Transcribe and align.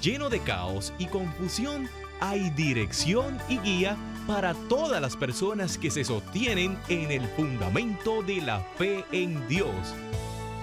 lleno 0.00 0.28
de 0.28 0.40
caos 0.40 0.92
y 0.98 1.06
confusión, 1.06 1.88
hay 2.20 2.50
dirección 2.50 3.38
y 3.48 3.58
guía 3.58 3.96
para 4.26 4.54
todas 4.68 5.00
las 5.00 5.16
personas 5.16 5.78
que 5.78 5.90
se 5.90 6.04
sostienen 6.04 6.78
en 6.88 7.10
el 7.10 7.26
fundamento 7.28 8.22
de 8.22 8.40
la 8.40 8.60
fe 8.76 9.04
en 9.12 9.46
Dios. 9.48 9.94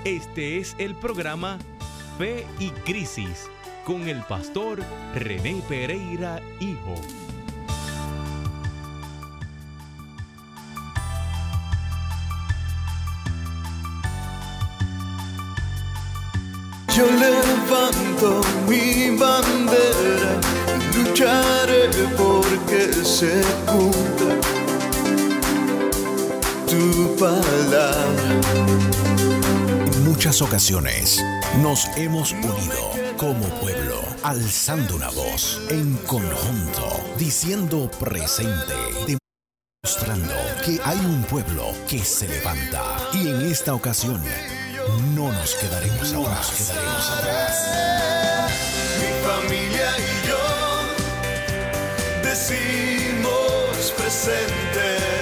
Este 0.03 0.57
es 0.57 0.75
el 0.79 0.95
programa 0.95 1.59
Fe 2.17 2.45
y 2.59 2.69
Crisis 2.69 3.49
con 3.85 4.07
el 4.07 4.21
pastor 4.23 4.79
René 5.15 5.61
Pereira 5.67 6.41
Hijo. 6.59 6.95
Yo 16.95 17.05
levanto 17.05 17.40
mi 18.71 19.17
bandera 19.17 20.39
y 20.79 20.97
lucharé 20.97 21.89
porque 22.17 22.93
se 23.03 23.41
cumpla 23.65 24.35
tu 26.69 27.15
palabra. 27.17 27.91
En 29.93 30.05
muchas 30.05 30.41
ocasiones 30.41 31.21
nos 31.61 31.85
hemos 31.97 32.31
unido 32.31 32.91
como 33.17 33.43
pueblo, 33.59 34.01
alzando 34.23 34.95
una 34.95 35.09
voz 35.09 35.61
en 35.69 35.97
conjunto, 36.07 37.03
diciendo 37.17 37.91
presente, 37.99 38.73
demostrando 39.83 40.33
que 40.65 40.79
hay 40.85 40.97
un 40.99 41.23
pueblo 41.23 41.73
que 41.89 41.99
se 41.99 42.29
levanta. 42.29 42.83
Y 43.13 43.27
en 43.27 43.41
esta 43.41 43.73
ocasión 43.73 44.23
no 45.13 45.29
nos 45.31 45.55
quedaremos 45.55 46.13
No 46.13 46.21
atrás. 46.21 46.47
nos 46.47 46.57
quedaremos 46.57 47.09
atrás. 47.11 48.40
Mi 49.01 49.07
familia 49.27 49.89
y 49.97 50.27
yo 50.27 50.45
decimos 52.21 53.93
presente. 53.97 55.20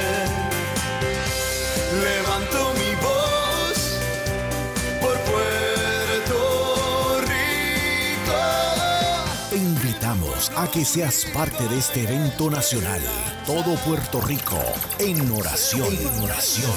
A 10.61 10.67
que 10.69 10.83
seas 10.83 11.25
parte 11.33 11.65
de 11.69 11.77
este 11.77 12.03
evento 12.03 12.49
nacional. 12.49 13.01
Todo 13.45 13.75
Puerto 13.75 14.19
Rico 14.19 14.59
en 14.99 15.31
oración. 15.31 15.87
En 15.87 16.23
oración. 16.23 16.75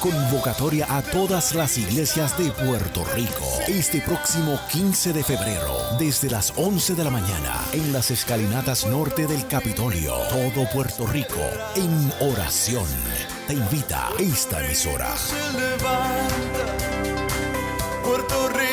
Convocatoria 0.00 0.86
a 0.88 1.02
todas 1.02 1.54
las 1.54 1.76
iglesias 1.76 2.38
de 2.38 2.50
Puerto 2.50 3.04
Rico. 3.14 3.44
Este 3.68 4.00
próximo 4.00 4.58
15 4.72 5.12
de 5.12 5.22
febrero, 5.22 5.76
desde 5.98 6.30
las 6.30 6.54
11 6.56 6.94
de 6.94 7.04
la 7.04 7.10
mañana, 7.10 7.60
en 7.72 7.92
las 7.92 8.10
escalinatas 8.10 8.86
norte 8.86 9.26
del 9.26 9.46
Capitolio. 9.46 10.14
Todo 10.30 10.66
Puerto 10.72 11.06
Rico 11.06 11.40
en 11.76 12.12
oración. 12.20 12.86
Te 13.46 13.52
invita 13.52 14.08
esta 14.18 14.64
emisora. 14.64 15.14
Puerto 18.02 18.48
Rico 18.48 18.71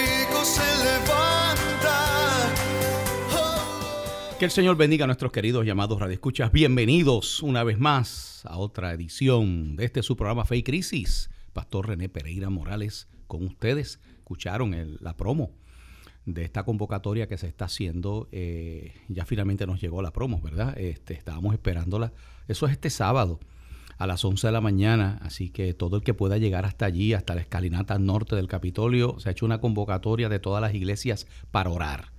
Que 4.39 4.45
el 4.45 4.51
Señor 4.51 4.77
bendiga 4.77 5.03
a 5.03 5.07
nuestros 5.07 5.33
queridos 5.33 5.65
llamados 5.65 5.99
radioescuchas. 5.99 6.51
Bienvenidos 6.53 7.43
una 7.43 7.63
vez 7.65 7.77
más 7.77 8.41
a 8.45 8.57
otra 8.57 8.93
edición 8.93 9.75
de 9.75 9.83
este 9.83 10.01
su 10.01 10.15
programa 10.15 10.45
Fe 10.45 10.57
y 10.57 10.63
Crisis. 10.63 11.29
Pastor 11.51 11.87
René 11.89 12.07
Pereira 12.07 12.49
Morales 12.49 13.09
con 13.27 13.45
ustedes. 13.45 13.99
Escucharon 14.19 14.73
el- 14.73 14.97
la 15.01 15.17
promo 15.17 15.51
de 16.25 16.45
esta 16.45 16.63
convocatoria 16.63 17.27
que 17.27 17.37
se 17.37 17.47
está 17.47 17.65
haciendo. 17.65 18.29
eh, 18.31 18.93
ya 19.09 19.25
finalmente 19.25 19.67
nos 19.67 19.81
llegó 19.81 20.01
la 20.01 20.11
promo, 20.11 20.39
¿verdad? 20.41 20.77
Este, 20.77 21.15
estábamos 21.15 21.53
esperándola. 21.53 22.13
Eso 22.47 22.65
es 22.65 22.71
este 22.71 22.89
sábado 22.89 23.41
a 23.97 24.07
las 24.07 24.23
11 24.23 24.47
de 24.47 24.53
la 24.53 24.61
mañana, 24.61 25.19
así 25.21 25.49
que 25.49 25.73
todo 25.73 25.97
el 25.97 26.03
que 26.03 26.13
pueda 26.13 26.37
llegar 26.37 26.65
hasta 26.65 26.85
allí, 26.85 27.13
hasta 27.13 27.35
la 27.35 27.41
escalinata 27.41 27.99
norte 27.99 28.37
del 28.37 28.47
Capitolio, 28.47 29.19
se 29.19 29.27
ha 29.27 29.31
hecho 29.33 29.45
una 29.45 29.59
convocatoria 29.59 30.29
de 30.29 30.39
todas 30.39 30.61
las 30.61 30.73
iglesias 30.73 31.27
para 31.51 31.69
orar, 31.71 32.13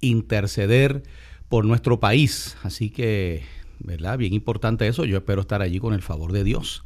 interceder 0.00 1.02
por 1.48 1.64
nuestro 1.64 1.98
país, 1.98 2.56
así 2.62 2.90
que, 2.90 3.42
¿verdad? 3.78 4.18
Bien 4.18 4.34
importante 4.34 4.86
eso, 4.86 5.04
yo 5.04 5.16
espero 5.16 5.40
estar 5.40 5.62
allí 5.62 5.78
con 5.78 5.94
el 5.94 6.02
favor 6.02 6.32
de 6.32 6.44
Dios. 6.44 6.84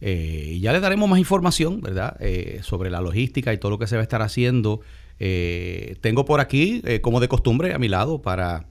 Eh, 0.00 0.52
y 0.54 0.60
ya 0.60 0.72
les 0.72 0.80
daremos 0.80 1.08
más 1.08 1.18
información, 1.18 1.80
¿verdad? 1.80 2.16
Eh, 2.20 2.60
sobre 2.62 2.90
la 2.90 3.00
logística 3.00 3.52
y 3.52 3.58
todo 3.58 3.70
lo 3.70 3.78
que 3.78 3.86
se 3.86 3.96
va 3.96 4.00
a 4.00 4.02
estar 4.02 4.22
haciendo. 4.22 4.80
Eh, 5.18 5.96
tengo 6.00 6.24
por 6.24 6.40
aquí, 6.40 6.82
como 7.02 7.20
de 7.20 7.28
costumbre, 7.28 7.74
a 7.74 7.78
mi 7.78 7.88
lado 7.88 8.22
para 8.22 8.66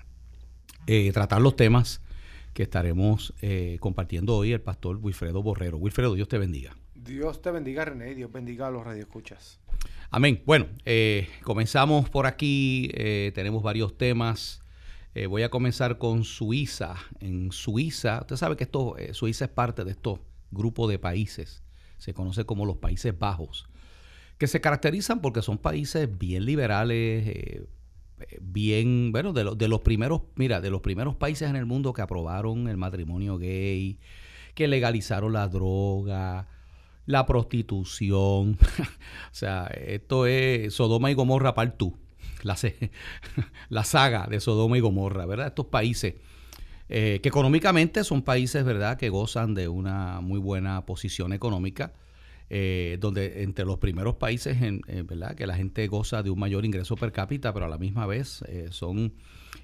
eh, 0.87 1.11
tratar 1.11 1.41
los 1.41 1.55
temas 1.55 2.01
que 2.53 2.63
estaremos 2.63 3.33
compartiendo 3.79 4.35
hoy 4.35 4.53
el 4.53 4.61
pastor 4.61 4.97
Wilfredo 4.97 5.43
Borrero. 5.43 5.77
Wilfredo, 5.77 6.15
Dios 6.15 6.27
te 6.27 6.37
bendiga. 6.37 6.75
Dios 6.95 7.41
te 7.41 7.51
bendiga, 7.51 7.85
René, 7.85 8.11
y 8.11 8.15
Dios 8.15 8.31
bendiga 8.31 8.67
a 8.67 8.71
los 8.71 8.83
radioescuchas. 8.83 9.59
Amén. 10.09 10.41
Bueno, 10.45 10.65
eh, 10.85 11.27
comenzamos 11.43 12.09
por 12.09 12.25
aquí. 12.25 12.89
tenemos 13.35 13.61
varios 13.61 13.97
temas. 13.97 14.61
Eh, 15.19 15.27
voy 15.27 15.43
a 15.43 15.49
comenzar 15.49 15.97
con 15.97 16.23
Suiza. 16.23 16.95
En 17.19 17.51
Suiza, 17.51 18.19
usted 18.21 18.37
sabe 18.37 18.55
que 18.55 18.63
esto, 18.63 18.97
eh, 18.97 19.13
Suiza 19.13 19.43
es 19.43 19.51
parte 19.51 19.83
de 19.83 19.91
estos 19.91 20.21
grupos 20.49 20.89
de 20.89 20.97
países. 20.97 21.61
Se 21.97 22.13
conoce 22.13 22.45
como 22.45 22.65
los 22.65 22.77
Países 22.77 23.19
Bajos. 23.19 23.67
Que 24.37 24.47
se 24.47 24.61
caracterizan 24.61 25.19
porque 25.19 25.41
son 25.41 25.57
países 25.57 26.07
bien 26.17 26.45
liberales, 26.45 27.27
eh, 27.27 27.67
bien, 28.39 29.11
bueno, 29.11 29.33
de, 29.33 29.43
los 29.43 29.57
de 29.57 29.67
los 29.67 29.81
primeros, 29.81 30.21
mira, 30.35 30.61
de 30.61 30.69
los 30.69 30.79
primeros 30.79 31.17
países 31.17 31.49
en 31.49 31.57
el 31.57 31.65
mundo 31.65 31.91
que 31.91 32.01
aprobaron 32.01 32.69
el 32.69 32.77
matrimonio 32.77 33.37
gay, 33.37 33.99
que 34.55 34.69
legalizaron 34.69 35.33
la 35.33 35.49
droga, 35.49 36.47
la 37.05 37.25
prostitución. 37.25 38.57
o 39.31 39.33
sea, 39.33 39.65
esto 39.67 40.27
es 40.27 40.73
Sodoma 40.73 41.11
y 41.11 41.13
Gomorra 41.13 41.53
part 41.55 41.77
2. 41.77 41.91
La, 42.43 42.57
la 43.69 43.83
saga 43.83 44.27
de 44.27 44.39
Sodoma 44.39 44.77
y 44.77 44.81
Gomorra, 44.81 45.25
¿verdad? 45.25 45.47
Estos 45.47 45.67
países 45.67 46.15
eh, 46.89 47.19
que 47.21 47.29
económicamente 47.29 48.03
son 48.03 48.23
países, 48.23 48.65
¿verdad?, 48.65 48.97
que 48.97 49.09
gozan 49.09 49.53
de 49.53 49.67
una 49.67 50.21
muy 50.21 50.39
buena 50.39 50.87
posición 50.87 51.33
económica, 51.33 51.93
eh, 52.49 52.97
donde 52.99 53.43
entre 53.43 53.63
los 53.63 53.77
primeros 53.77 54.15
países, 54.15 54.59
en, 54.63 54.81
eh, 54.87 55.03
¿verdad?, 55.03 55.35
que 55.35 55.45
la 55.45 55.55
gente 55.55 55.85
goza 55.87 56.23
de 56.23 56.31
un 56.31 56.39
mayor 56.39 56.65
ingreso 56.65 56.95
per 56.95 57.11
cápita, 57.11 57.53
pero 57.53 57.67
a 57.67 57.69
la 57.69 57.77
misma 57.77 58.07
vez 58.07 58.43
son... 58.71 59.13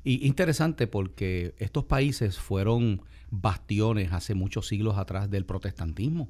Y 0.04 0.28
interesante 0.28 0.86
porque 0.86 1.56
estos 1.58 1.86
países 1.86 2.38
fueron 2.38 3.02
bastiones 3.32 4.14
hace 4.14 4.36
muchos 4.36 4.68
siglos 4.68 4.98
atrás 4.98 5.32
del 5.32 5.46
protestantismo. 5.46 6.30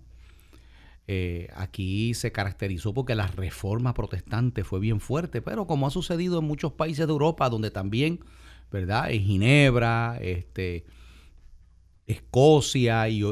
Eh, 1.08 1.50
aquí 1.56 2.16
se 2.16 2.32
caracterizó 2.32 2.94
porque 2.94 3.14
la 3.14 3.28
reforma 3.28 3.94
protestante 3.94 4.64
fue 4.64 4.80
bien 4.80 5.00
fuerte, 5.00 5.42
pero 5.42 5.68
como 5.68 5.86
ha 5.86 5.92
sucedido 5.92 6.40
en 6.40 6.46
muchos 6.46 6.74
países 6.74 7.06
de 7.06 7.12
Europa, 7.12 7.50
donde 7.50 7.70
también, 7.70 8.22
¿verdad? 8.72 9.12
En 9.12 9.24
Ginebra, 9.24 10.18
este, 10.20 10.86
Escocia 12.08 13.08
y, 13.08 13.24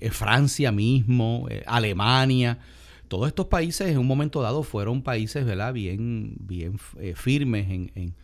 eh, 0.00 0.10
Francia 0.10 0.72
mismo, 0.72 1.46
eh, 1.50 1.62
Alemania, 1.66 2.58
todos 3.06 3.28
estos 3.28 3.46
países 3.46 3.88
en 3.88 3.98
un 3.98 4.06
momento 4.06 4.42
dado 4.42 4.64
fueron 4.64 5.02
países, 5.02 5.44
¿verdad? 5.46 5.72
Bien, 5.72 6.36
bien 6.40 6.78
firmes 7.14 7.70
en, 7.70 8.14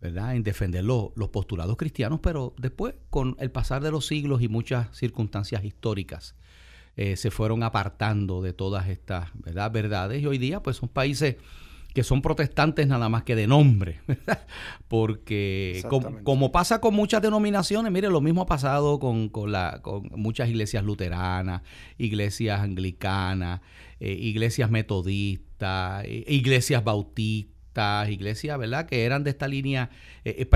¿verdad? 0.00 0.36
en 0.36 0.42
defender 0.42 0.84
los 0.84 1.12
postulados 1.30 1.76
cristianos, 1.76 2.20
pero 2.22 2.54
después, 2.56 2.94
con 3.10 3.36
el 3.40 3.50
pasar 3.50 3.82
de 3.82 3.90
los 3.90 4.06
siglos 4.06 4.40
y 4.40 4.48
muchas 4.48 4.96
circunstancias 4.96 5.64
históricas, 5.64 6.34
eh, 6.96 7.16
se 7.16 7.30
fueron 7.30 7.62
apartando 7.62 8.42
de 8.42 8.52
todas 8.52 8.88
estas 8.88 9.30
¿verdad? 9.34 9.70
verdades 9.70 10.22
y 10.22 10.26
hoy 10.26 10.38
día 10.38 10.62
pues 10.62 10.76
son 10.76 10.88
países 10.88 11.36
que 11.94 12.02
son 12.02 12.22
protestantes 12.22 12.86
nada 12.86 13.08
más 13.08 13.22
que 13.22 13.36
de 13.36 13.46
nombre, 13.46 14.00
¿verdad? 14.06 14.46
porque 14.88 15.84
como, 16.24 16.52
pasa 16.52 16.80
con 16.80 16.94
muchas 16.94 17.20
denominaciones, 17.22 17.92
mire, 17.92 18.08
lo 18.08 18.20
mismo 18.20 18.42
ha 18.42 18.46
pasado 18.46 18.98
con, 18.98 19.28
con 19.28 19.52
la, 19.52 19.80
con 19.82 20.08
muchas 20.16 20.48
iglesias 20.48 20.84
luteranas, 20.84 21.62
iglesias 21.98 22.60
anglicanas, 22.60 23.60
eh, 24.00 24.12
iglesias 24.12 24.70
metodistas, 24.70 26.04
eh, 26.04 26.24
iglesias 26.28 26.82
bautistas, 26.82 27.52
iglesias, 28.08 28.58
¿verdad?, 28.58 28.86
que 28.86 29.04
eran 29.04 29.24
de 29.24 29.30
esta 29.30 29.48
línea 29.48 29.90
eh, 30.24 30.36
eh, 30.38 30.46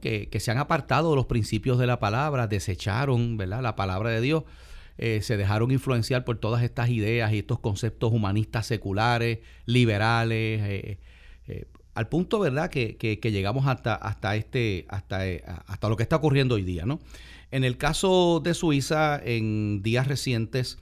que, 0.00 0.28
que 0.28 0.40
se 0.40 0.50
han 0.50 0.58
apartado 0.58 1.10
de 1.10 1.16
los 1.16 1.26
principios 1.26 1.78
de 1.78 1.86
la 1.86 2.00
palabra, 2.00 2.46
desecharon 2.46 3.36
¿verdad? 3.36 3.62
la 3.62 3.76
palabra 3.76 4.10
de 4.10 4.20
Dios, 4.20 4.44
eh, 4.96 5.20
se 5.22 5.36
dejaron 5.36 5.70
influenciar 5.70 6.24
por 6.24 6.38
todas 6.38 6.62
estas 6.62 6.88
ideas 6.90 7.32
y 7.32 7.38
estos 7.38 7.60
conceptos 7.60 8.12
humanistas 8.12 8.66
seculares, 8.66 9.38
liberales, 9.66 10.60
eh, 10.62 10.98
eh, 11.46 11.64
al 11.94 12.08
punto 12.08 12.38
verdad 12.38 12.70
que, 12.70 12.96
que- 12.96 13.18
que 13.20 13.30
llegamos 13.32 13.66
hasta, 13.66 13.94
hasta, 13.94 14.36
este, 14.36 14.86
hasta, 14.88 15.20
hasta 15.66 15.88
lo 15.88 15.96
que 15.96 16.02
está 16.02 16.16
ocurriendo 16.16 16.54
hoy 16.56 16.62
día. 16.62 16.84
¿no? 16.86 17.00
En 17.50 17.64
el 17.64 17.76
caso 17.76 18.40
de 18.42 18.54
Suiza, 18.54 19.20
en 19.24 19.82
días 19.82 20.06
recientes, 20.06 20.78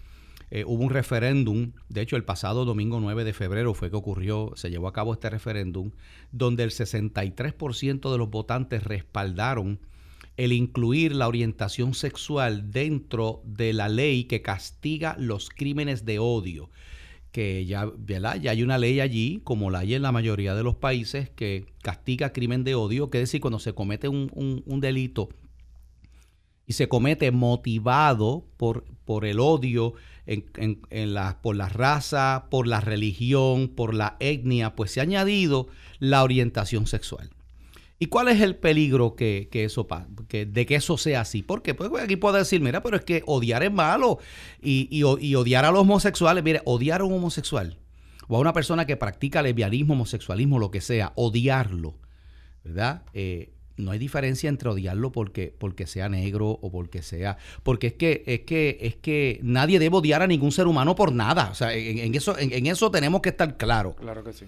eh, 0.51 0.65
hubo 0.65 0.85
un 0.85 0.91
referéndum, 0.91 1.73
de 1.89 2.03
hecho 2.03 2.17
el 2.17 2.25
pasado 2.25 2.65
domingo 2.65 3.01
9 3.01 3.25
de 3.25 3.33
febrero 3.33 3.75
fue 3.75 3.91
que 3.91 3.97
ocurrió, 3.97 4.53
se 4.55 4.71
llevó 4.71 4.87
a 4.87 4.93
cabo 4.93 5.13
este 5.13 5.29
referéndum, 5.29 5.91
donde 6.31 6.63
el 6.63 6.71
63% 6.71 8.13
de 8.13 8.19
los 8.19 8.31
votantes 8.31 8.85
respaldaron 8.85 9.81
el 10.37 10.53
incluir 10.53 11.15
la 11.15 11.29
orientación 11.29 11.95
sexual 11.95 12.71
dentro 12.71 13.43
de 13.45 13.73
la 13.73 13.89
ley 13.89 14.25
que 14.25 14.43
castiga 14.43 15.17
los 15.19 15.49
crímenes 15.49 16.05
de 16.05 16.19
odio. 16.19 16.71
Que 17.33 17.67
ya, 17.67 17.91
ya 18.07 18.51
hay 18.51 18.63
una 18.63 18.79
ley 18.79 19.01
allí, 19.01 19.41
como 19.45 19.71
la 19.71 19.81
hay 19.81 19.95
en 19.95 20.03
la 20.03 20.13
mayoría 20.13 20.55
de 20.55 20.63
los 20.63 20.77
países, 20.77 21.29
que 21.31 21.67
castiga 21.83 22.33
crimen 22.33 22.65
de 22.65 22.75
odio, 22.75 23.11
que 23.11 23.19
es 23.19 23.23
decir, 23.23 23.41
cuando 23.41 23.59
se 23.59 23.75
comete 23.75 24.09
un, 24.09 24.31
un 24.65 24.81
delito 24.81 25.29
y 26.67 26.73
se 26.73 26.89
comete 26.89 27.31
motivado 27.31 28.45
por, 28.57 28.85
por 29.05 29.25
el 29.25 29.41
odio 29.41 29.95
en, 30.27 31.15
la, 31.15 31.41
por 31.41 31.57
la 31.57 31.69
raza, 31.69 32.47
por 32.51 32.67
la 32.67 32.81
religión, 32.81 33.69
por 33.69 33.95
la 33.95 34.17
etnia, 34.21 34.75
pues 34.75 34.91
se 34.91 35.01
ha 35.01 35.05
añadido 35.05 35.69
la 35.99 36.23
orientación 36.23 36.87
sexual. 36.87 37.31
¿Y 37.99 38.07
cuál 38.07 38.29
es 38.29 38.43
el 38.43 38.57
peligro 38.57 39.17
que, 39.17 39.49
eso 39.53 39.87
que, 40.29 40.45
de 40.45 40.67
que 40.67 40.75
eso 40.75 40.99
sea 40.99 41.23
así? 41.23 41.43
Porque 41.43 41.75
pues, 41.75 41.91
aquí 42.03 42.17
puedo 42.17 42.37
decir, 42.37 42.61
mira, 42.61 42.83
pero 42.83 42.99
es 42.99 43.05
que 43.05 43.23
odiar 43.27 43.63
es 43.63 43.73
malo 43.73 44.19
y, 44.61 44.89
y, 44.91 45.35
odiar 45.35 45.65
a 45.65 45.71
los 45.71 45.81
homosexuales, 45.81 46.45
mire, 46.45 46.61
odiar 46.67 47.01
a 47.01 47.05
un 47.05 47.15
homosexual 47.15 47.79
o 48.29 48.37
a 48.37 48.41
una 48.41 48.53
persona 48.53 48.85
que 48.85 48.97
practica 48.97 49.41
lesbianismo, 49.41 49.95
homosexualismo, 49.95 50.59
lo 50.59 50.71
que 50.71 50.83
sea, 50.83 51.13
odiarlo, 51.15 51.95
¿verdad? 52.65 53.05
Eh, 53.15 53.56
no 53.77 53.91
hay 53.91 53.99
diferencia 53.99 54.49
entre 54.49 54.69
odiarlo 54.69 55.13
porque, 55.13 55.55
porque 55.57 55.87
sea 55.87 56.09
negro 56.09 56.49
o 56.49 56.71
porque 56.71 57.03
sea. 57.03 57.37
Porque 57.63 57.89
es 57.89 57.93
que, 57.95 58.25
es 58.27 58.41
que, 58.41 58.79
es 58.81 58.97
que 58.97 59.41
nadie 59.43 59.79
debe 59.79 59.97
odiar 59.97 60.23
a 60.23 60.27
ningún 60.27 60.53
ser 60.53 60.67
humano 60.67 60.95
por 60.95 61.13
nada. 61.13 61.51
O 61.51 61.55
sea, 61.55 61.75
en, 61.75 62.15
eso, 62.15 62.37
en, 62.39 62.67
eso 62.67 62.91
tenemos 62.91 63.21
que 63.21 63.31
estar 63.31 63.57
claros. 63.57 63.97
Claro 63.97 64.25
que 64.25 64.33
sí. 64.33 64.47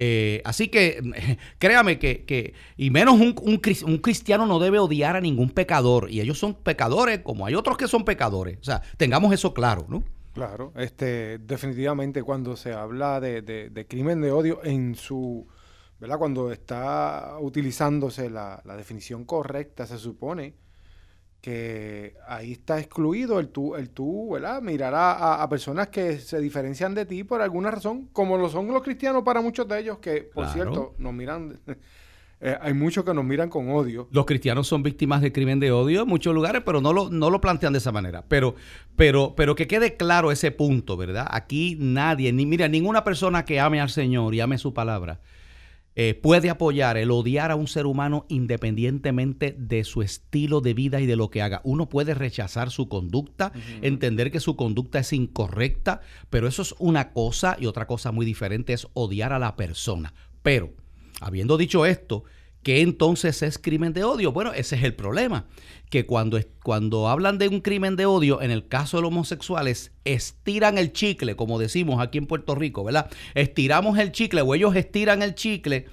Eh, 0.00 0.42
así 0.44 0.68
que 0.68 1.02
créame 1.58 1.98
que, 1.98 2.24
que 2.24 2.54
y 2.76 2.90
menos 2.90 3.14
un, 3.14 3.34
un, 3.42 3.98
cristiano 3.98 4.46
no 4.46 4.60
debe 4.60 4.78
odiar 4.78 5.16
a 5.16 5.20
ningún 5.20 5.50
pecador. 5.50 6.10
Y 6.10 6.20
ellos 6.20 6.38
son 6.38 6.54
pecadores 6.54 7.20
como 7.20 7.46
hay 7.46 7.54
otros 7.54 7.76
que 7.76 7.88
son 7.88 8.04
pecadores. 8.04 8.58
O 8.60 8.64
sea, 8.64 8.82
tengamos 8.96 9.32
eso 9.32 9.52
claro, 9.54 9.86
¿no? 9.88 10.04
Claro, 10.34 10.72
este, 10.76 11.38
definitivamente 11.38 12.22
cuando 12.22 12.54
se 12.56 12.72
habla 12.72 13.18
de, 13.18 13.42
de 13.42 13.86
crimen 13.88 14.20
de 14.20 14.30
odio 14.30 14.60
en 14.62 14.94
su 14.94 15.48
¿verdad? 16.00 16.18
Cuando 16.18 16.52
está 16.52 17.36
utilizándose 17.40 18.30
la, 18.30 18.62
definición 18.76 19.24
correcta, 19.24 19.86
se 19.86 19.98
supone 19.98 20.54
que 21.40 22.14
ahí 22.26 22.52
está 22.52 22.78
excluido 22.78 23.38
el 23.38 23.48
tú, 23.48 23.76
el 23.76 23.90
tú 23.90 24.30
¿verdad? 24.32 24.60
mirar 24.60 24.92
a, 24.96 25.48
personas 25.48 25.88
que 25.88 26.18
se 26.18 26.40
diferencian 26.40 26.94
de 26.94 27.06
ti 27.06 27.24
por 27.24 27.40
alguna 27.40 27.70
razón, 27.70 28.08
como 28.12 28.36
lo 28.36 28.48
son 28.48 28.68
los 28.68 28.82
cristianos 28.82 29.22
para 29.22 29.40
muchos 29.40 29.66
de 29.68 29.80
ellos, 29.80 29.98
que 29.98 30.22
por 30.22 30.48
cierto 30.48 30.94
nos 30.98 31.12
miran, 31.12 31.58
eh, 32.40 32.56
hay 32.60 32.74
muchos 32.74 33.04
que 33.04 33.14
nos 33.14 33.24
miran 33.24 33.48
con 33.48 33.70
odio. 33.70 34.08
Los 34.10 34.26
cristianos 34.26 34.66
son 34.66 34.82
víctimas 34.82 35.20
de 35.22 35.32
crimen 35.32 35.60
de 35.60 35.70
odio 35.70 36.02
en 36.02 36.08
muchos 36.08 36.34
lugares, 36.34 36.62
pero 36.66 36.80
no 36.80 36.92
lo, 36.92 37.08
no 37.08 37.30
lo 37.30 37.40
plantean 37.40 37.72
de 37.72 37.78
esa 37.78 37.92
manera. 37.92 38.24
Pero, 38.26 38.56
pero, 38.96 39.34
pero 39.36 39.54
que 39.54 39.68
quede 39.68 39.96
claro 39.96 40.32
ese 40.32 40.50
punto, 40.50 40.96
¿verdad? 40.96 41.26
Aquí 41.30 41.76
nadie, 41.78 42.32
ni 42.32 42.46
mira, 42.46 42.66
ninguna 42.66 43.04
persona 43.04 43.44
que 43.44 43.60
ame 43.60 43.80
al 43.80 43.90
Señor 43.90 44.34
y 44.34 44.40
ame 44.40 44.58
su 44.58 44.74
palabra, 44.74 45.20
eh, 46.00 46.14
puede 46.14 46.48
apoyar 46.48 46.96
el 46.96 47.10
odiar 47.10 47.50
a 47.50 47.56
un 47.56 47.66
ser 47.66 47.84
humano 47.84 48.24
independientemente 48.28 49.56
de 49.58 49.82
su 49.82 50.00
estilo 50.00 50.60
de 50.60 50.72
vida 50.72 51.00
y 51.00 51.06
de 51.06 51.16
lo 51.16 51.28
que 51.28 51.42
haga. 51.42 51.60
Uno 51.64 51.88
puede 51.88 52.14
rechazar 52.14 52.70
su 52.70 52.88
conducta, 52.88 53.50
entender 53.82 54.30
que 54.30 54.38
su 54.38 54.54
conducta 54.54 55.00
es 55.00 55.12
incorrecta, 55.12 56.00
pero 56.30 56.46
eso 56.46 56.62
es 56.62 56.76
una 56.78 57.12
cosa 57.12 57.56
y 57.58 57.66
otra 57.66 57.88
cosa 57.88 58.12
muy 58.12 58.24
diferente 58.24 58.74
es 58.74 58.86
odiar 58.94 59.32
a 59.32 59.40
la 59.40 59.56
persona. 59.56 60.14
Pero, 60.44 60.72
habiendo 61.20 61.56
dicho 61.56 61.84
esto, 61.84 62.22
¿Qué 62.68 62.82
entonces 62.82 63.40
es 63.42 63.56
crimen 63.56 63.94
de 63.94 64.04
odio? 64.04 64.30
Bueno, 64.30 64.52
ese 64.52 64.76
es 64.76 64.82
el 64.82 64.94
problema, 64.94 65.46
que 65.88 66.04
cuando, 66.04 66.38
cuando 66.62 67.08
hablan 67.08 67.38
de 67.38 67.48
un 67.48 67.62
crimen 67.62 67.96
de 67.96 68.04
odio, 68.04 68.42
en 68.42 68.50
el 68.50 68.68
caso 68.68 68.98
de 68.98 69.04
los 69.04 69.08
homosexuales, 69.08 69.92
estiran 70.04 70.76
el 70.76 70.92
chicle, 70.92 71.34
como 71.34 71.58
decimos 71.58 71.98
aquí 71.98 72.18
en 72.18 72.26
Puerto 72.26 72.54
Rico, 72.54 72.84
¿verdad? 72.84 73.10
Estiramos 73.34 73.98
el 73.98 74.12
chicle 74.12 74.42
o 74.42 74.54
ellos 74.54 74.76
estiran 74.76 75.22
el 75.22 75.34
chicle 75.34 75.86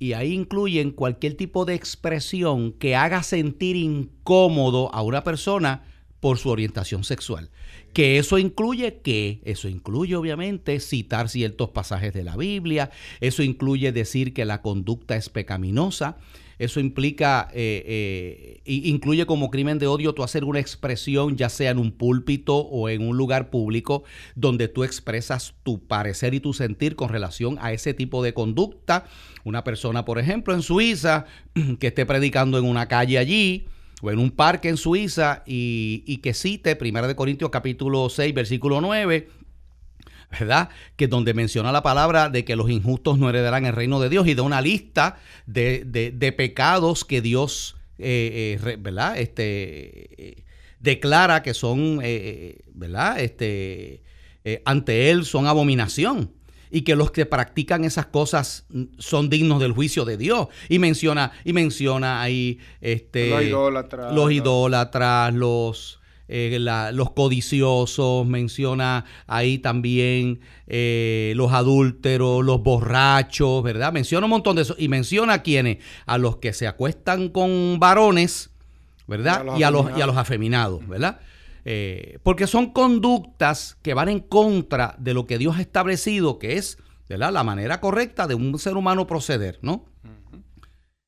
y 0.00 0.14
ahí 0.14 0.32
incluyen 0.32 0.90
cualquier 0.90 1.36
tipo 1.36 1.66
de 1.66 1.74
expresión 1.74 2.72
que 2.72 2.96
haga 2.96 3.22
sentir 3.22 3.76
incómodo 3.76 4.92
a 4.92 5.02
una 5.02 5.22
persona 5.22 5.84
por 6.22 6.38
su 6.38 6.50
orientación 6.50 7.02
sexual. 7.02 7.50
Que 7.92 8.16
eso 8.16 8.38
incluye 8.38 9.00
qué? 9.02 9.40
Eso 9.44 9.68
incluye 9.68 10.14
obviamente 10.14 10.78
citar 10.78 11.28
ciertos 11.28 11.70
pasajes 11.70 12.14
de 12.14 12.22
la 12.22 12.36
Biblia, 12.36 12.92
eso 13.20 13.42
incluye 13.42 13.90
decir 13.90 14.32
que 14.32 14.44
la 14.44 14.62
conducta 14.62 15.16
es 15.16 15.28
pecaminosa, 15.28 16.18
eso 16.60 16.78
implica, 16.78 17.48
eh, 17.52 18.60
eh, 18.64 18.84
incluye 18.84 19.26
como 19.26 19.50
crimen 19.50 19.80
de 19.80 19.88
odio 19.88 20.12
tú 20.12 20.22
hacer 20.22 20.44
una 20.44 20.60
expresión, 20.60 21.36
ya 21.36 21.48
sea 21.48 21.72
en 21.72 21.78
un 21.80 21.90
púlpito 21.90 22.56
o 22.56 22.88
en 22.88 23.02
un 23.02 23.16
lugar 23.16 23.50
público, 23.50 24.04
donde 24.36 24.68
tú 24.68 24.84
expresas 24.84 25.56
tu 25.64 25.84
parecer 25.88 26.34
y 26.34 26.40
tu 26.40 26.52
sentir 26.52 26.94
con 26.94 27.08
relación 27.08 27.58
a 27.60 27.72
ese 27.72 27.94
tipo 27.94 28.22
de 28.22 28.32
conducta. 28.32 29.06
Una 29.42 29.64
persona, 29.64 30.04
por 30.04 30.20
ejemplo, 30.20 30.54
en 30.54 30.62
Suiza, 30.62 31.24
que 31.80 31.88
esté 31.88 32.06
predicando 32.06 32.58
en 32.58 32.64
una 32.64 32.86
calle 32.86 33.18
allí, 33.18 33.66
en 34.10 34.18
un 34.18 34.30
parque 34.30 34.68
en 34.68 34.76
Suiza 34.76 35.42
y, 35.46 36.18
que 36.18 36.34
cite 36.34 36.76
1 36.80 37.06
de 37.06 37.14
Corintios 37.14 37.50
capítulo 37.50 38.08
6, 38.08 38.34
versículo 38.34 38.80
9, 38.80 39.28
¿verdad? 40.30 40.70
Que 40.96 41.06
donde 41.06 41.34
menciona 41.34 41.70
la 41.70 41.82
palabra 41.82 42.28
de 42.28 42.44
que 42.44 42.56
los 42.56 42.70
injustos 42.70 43.18
no 43.18 43.28
heredarán 43.28 43.66
el 43.66 43.74
reino 43.74 44.00
de 44.00 44.08
Dios 44.08 44.26
y 44.26 44.34
da 44.34 44.42
una 44.42 44.60
lista 44.60 45.18
de, 45.46 46.34
pecados 46.36 47.04
que 47.04 47.20
Dios, 47.20 47.76
eh, 47.98 48.58
eh, 48.64 48.76
¿verdad? 48.80 49.18
Este, 49.18 50.30
eh, 50.30 50.44
declara 50.80 51.42
que 51.42 51.54
son, 51.54 51.98
¿verdad? 52.74 53.20
Este, 53.20 54.02
ante 54.64 55.10
Él 55.10 55.24
son 55.24 55.46
abominación 55.46 56.32
y 56.72 56.82
que 56.82 56.96
los 56.96 57.10
que 57.10 57.26
practican 57.26 57.84
esas 57.84 58.06
cosas 58.06 58.64
son 58.98 59.28
dignos 59.28 59.60
del 59.60 59.72
juicio 59.72 60.06
de 60.06 60.16
Dios. 60.16 60.48
Y 60.70 60.78
menciona, 60.78 61.32
y 61.44 61.52
menciona 61.52 62.22
ahí 62.22 62.58
este, 62.80 63.28
los 63.28 63.42
idólatras, 63.42 64.14
los, 64.14 64.32
idólatras, 64.32 65.34
los, 65.34 66.00
eh, 66.28 66.56
los 66.58 67.10
codiciosos, 67.10 68.26
menciona 68.26 69.04
ahí 69.26 69.58
también 69.58 70.40
eh, 70.66 71.34
los 71.36 71.52
adúlteros, 71.52 72.42
los 72.42 72.62
borrachos, 72.62 73.62
¿verdad? 73.62 73.92
Menciona 73.92 74.24
un 74.24 74.30
montón 74.30 74.56
de 74.56 74.62
eso. 74.62 74.74
Y 74.78 74.88
menciona 74.88 75.34
a 75.34 75.42
quienes, 75.42 75.76
a 76.06 76.16
los 76.16 76.38
que 76.38 76.54
se 76.54 76.66
acuestan 76.66 77.28
con 77.28 77.78
varones, 77.80 78.50
¿verdad? 79.06 79.44
Y 79.58 79.62
a 79.62 79.70
los, 79.70 79.86
y 79.94 80.00
a 80.00 80.06
los 80.06 80.16
afeminados, 80.16 80.88
¿verdad? 80.88 81.20
Eh, 81.64 82.18
porque 82.22 82.46
son 82.46 82.72
conductas 82.72 83.78
que 83.82 83.94
van 83.94 84.08
en 84.08 84.20
contra 84.20 84.96
de 84.98 85.14
lo 85.14 85.26
que 85.26 85.38
Dios 85.38 85.56
ha 85.56 85.60
establecido, 85.60 86.38
que 86.38 86.56
es 86.56 86.78
la 87.08 87.44
manera 87.44 87.80
correcta 87.80 88.26
de 88.26 88.34
un 88.34 88.58
ser 88.58 88.76
humano 88.76 89.06
proceder, 89.06 89.58
¿no? 89.62 89.84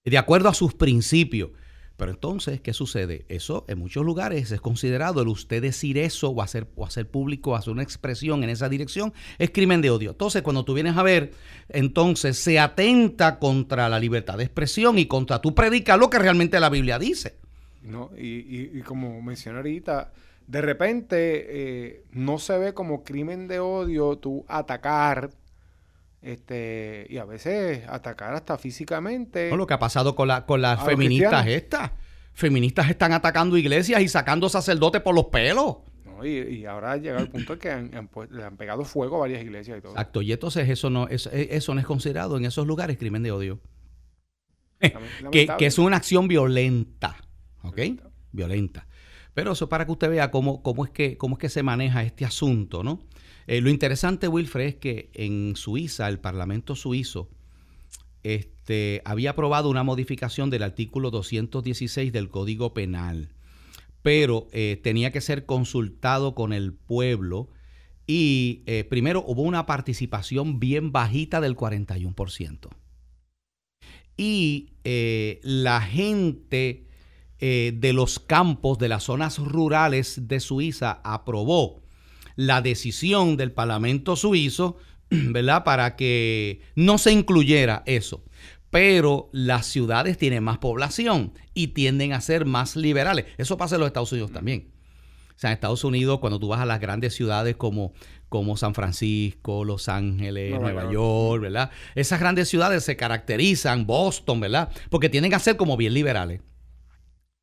De 0.04 0.18
acuerdo 0.18 0.48
a 0.48 0.54
sus 0.54 0.74
principios. 0.74 1.50
Pero 1.96 2.10
entonces, 2.10 2.60
¿qué 2.60 2.72
sucede? 2.72 3.24
Eso 3.28 3.64
en 3.68 3.78
muchos 3.78 4.04
lugares 4.04 4.50
es 4.50 4.60
considerado 4.60 5.22
el 5.22 5.28
usted 5.28 5.62
decir 5.62 5.96
eso 5.96 6.30
o 6.30 6.42
hacer, 6.42 6.66
o 6.74 6.84
hacer 6.84 7.08
público, 7.08 7.54
hacer 7.54 7.72
una 7.72 7.84
expresión 7.84 8.42
en 8.42 8.50
esa 8.50 8.68
dirección, 8.68 9.12
es 9.38 9.50
crimen 9.50 9.80
de 9.80 9.90
odio. 9.90 10.10
Entonces, 10.10 10.42
cuando 10.42 10.64
tú 10.64 10.74
vienes 10.74 10.96
a 10.96 11.04
ver, 11.04 11.32
entonces 11.68 12.36
se 12.36 12.58
atenta 12.58 13.38
contra 13.38 13.88
la 13.88 14.00
libertad 14.00 14.38
de 14.38 14.44
expresión 14.44 14.98
y 14.98 15.06
contra 15.06 15.40
tú 15.40 15.54
predicar 15.54 16.00
lo 16.00 16.10
que 16.10 16.18
realmente 16.18 16.58
la 16.58 16.68
Biblia 16.68 16.98
dice. 16.98 17.36
No, 17.82 18.10
y, 18.18 18.78
y 18.78 18.82
como 18.82 19.22
mencioné 19.22 19.58
ahorita, 19.58 20.12
de 20.46 20.60
repente 20.60 21.46
eh, 21.48 22.04
no 22.12 22.38
se 22.38 22.58
ve 22.58 22.74
como 22.74 23.02
crimen 23.02 23.48
de 23.48 23.60
odio 23.60 24.18
tú 24.18 24.44
atacar 24.48 25.30
este 26.22 27.06
y 27.08 27.18
a 27.18 27.24
veces 27.24 27.86
atacar 27.88 28.34
hasta 28.34 28.58
físicamente. 28.58 29.54
lo 29.54 29.66
que 29.66 29.74
ha 29.74 29.78
pasado 29.78 30.14
con, 30.14 30.28
la, 30.28 30.46
con 30.46 30.62
las 30.62 30.82
feministas 30.84 31.46
estas. 31.46 31.92
Feministas 32.32 32.90
están 32.90 33.12
atacando 33.12 33.56
iglesias 33.56 34.02
y 34.02 34.08
sacando 34.08 34.48
sacerdotes 34.48 35.00
por 35.02 35.14
los 35.14 35.26
pelos. 35.26 35.76
y, 36.24 36.64
ahora 36.64 36.92
ha 36.92 36.96
llegado 36.96 37.22
el 37.22 37.30
punto 37.30 37.58
que 37.58 37.68
le 38.30 38.44
han 38.44 38.56
pegado 38.56 38.84
fuego 38.84 39.16
a 39.16 39.20
varias 39.20 39.42
iglesias 39.42 39.78
y 39.78 39.80
todo. 39.80 39.92
Exacto, 39.92 40.20
y 40.20 40.32
entonces 40.32 40.68
eso 40.68 40.90
no, 40.90 41.06
eso, 41.08 41.30
eso 41.30 41.74
no 41.74 41.80
es 41.80 41.86
considerado 41.86 42.36
en 42.36 42.44
esos 42.44 42.66
lugares 42.66 42.98
crimen 42.98 43.22
de 43.22 43.30
odio. 43.30 43.60
que, 45.30 45.46
que, 45.58 45.66
es 45.66 45.78
una 45.78 45.96
acción 45.96 46.26
violenta. 46.26 47.16
¿Ok? 47.62 47.78
Violenta. 48.32 48.86
Pero 49.34 49.52
eso 49.52 49.68
para 49.68 49.84
que 49.84 49.92
usted 49.92 50.10
vea 50.10 50.30
cómo, 50.30 50.62
cómo, 50.62 50.84
es, 50.84 50.90
que, 50.90 51.18
cómo 51.18 51.34
es 51.34 51.40
que 51.40 51.48
se 51.48 51.62
maneja 51.62 52.04
este 52.04 52.24
asunto, 52.24 52.82
¿no? 52.84 53.00
Eh, 53.46 53.60
lo 53.60 53.68
interesante, 53.68 54.28
Wilfred, 54.28 54.66
es 54.66 54.74
que 54.76 55.10
en 55.12 55.56
Suiza, 55.56 56.08
el 56.08 56.20
Parlamento 56.20 56.76
suizo, 56.76 57.28
este, 58.22 59.02
había 59.04 59.30
aprobado 59.30 59.68
una 59.68 59.82
modificación 59.82 60.48
del 60.48 60.62
artículo 60.62 61.10
216 61.10 62.12
del 62.12 62.30
Código 62.30 62.72
Penal, 62.72 63.34
pero 64.02 64.46
eh, 64.52 64.80
tenía 64.82 65.12
que 65.12 65.20
ser 65.20 65.44
consultado 65.44 66.34
con 66.34 66.52
el 66.52 66.72
pueblo 66.72 67.50
y 68.06 68.62
eh, 68.66 68.84
primero 68.84 69.24
hubo 69.26 69.42
una 69.42 69.66
participación 69.66 70.58
bien 70.58 70.92
bajita 70.92 71.40
del 71.40 71.56
41%. 71.56 72.68
Y 74.16 74.70
la 75.42 75.80
gente 75.80 76.86
eh, 77.40 77.72
de 77.74 77.92
los 77.92 78.18
campos, 78.18 78.78
de 78.78 78.88
las 78.88 79.04
zonas 79.04 79.38
rurales 79.38 80.28
de 80.28 80.40
Suiza, 80.40 81.00
aprobó 81.04 81.82
la 82.36 82.62
decisión 82.62 83.36
del 83.36 83.52
Parlamento 83.52 84.16
suizo, 84.16 84.76
¿verdad? 85.10 85.64
Para 85.64 85.96
que 85.96 86.60
no 86.74 86.98
se 86.98 87.12
incluyera 87.12 87.82
eso. 87.86 88.24
Pero 88.70 89.30
las 89.32 89.66
ciudades 89.66 90.18
tienen 90.18 90.42
más 90.42 90.58
población 90.58 91.32
y 91.54 91.68
tienden 91.68 92.12
a 92.12 92.20
ser 92.20 92.44
más 92.44 92.74
liberales. 92.74 93.26
Eso 93.38 93.56
pasa 93.56 93.76
en 93.76 93.80
los 93.80 93.86
Estados 93.86 94.10
Unidos 94.10 94.32
también. 94.32 94.72
O 95.30 95.38
sea, 95.38 95.50
en 95.50 95.54
Estados 95.54 95.84
Unidos, 95.84 96.20
cuando 96.20 96.38
tú 96.38 96.48
vas 96.48 96.60
a 96.60 96.66
las 96.66 96.80
grandes 96.80 97.14
ciudades 97.14 97.56
como, 97.56 97.92
como 98.28 98.56
San 98.56 98.74
Francisco, 98.74 99.64
Los 99.64 99.88
Ángeles, 99.88 100.58
Nueva, 100.58 100.90
York. 100.90 101.42
¿verdad? 101.42 101.70
Esas 101.94 102.18
grandes 102.20 102.48
ciudades 102.48 102.84
se 102.84 102.96
caracterizan, 102.96 103.86
Boston, 103.86 104.40
¿verdad? 104.40 104.70
Porque 104.90 105.08
tienen 105.08 105.30
que 105.30 105.38
ser 105.38 105.56
como 105.56 105.76
bien 105.76 105.94
liberales. 105.94 106.40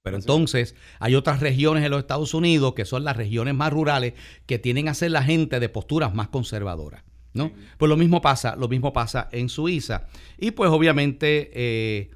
Pero 0.03 0.17
entonces 0.17 0.75
hay 1.00 1.15
otras 1.15 1.39
regiones 1.39 1.84
en 1.84 1.91
los 1.91 2.00
Estados 2.00 2.34
Unidos 2.34 2.74
que 2.74 2.86
son 2.86 3.03
las 3.03 3.17
regiones 3.17 3.53
más 3.53 3.72
rurales 3.72 4.13
que 4.46 4.60
tienen 4.60 4.88
a 4.88 4.93
ser 4.93 5.12
la 5.12 5.24
gente 5.24 5.60
de 5.60 5.70
posturas 5.70 6.13
más 6.13 6.29
conservadoras. 6.29 7.03
¿no? 7.34 7.51
Pues 7.77 7.88
lo 7.88 7.98
mismo 7.98 8.22
pasa, 8.22 8.55
lo 8.55 8.67
mismo 8.67 8.93
pasa 8.93 9.29
en 9.31 9.48
Suiza. 9.48 10.08
Y 10.38 10.51
pues 10.51 10.70
obviamente 10.72 11.51
eh, 11.53 12.12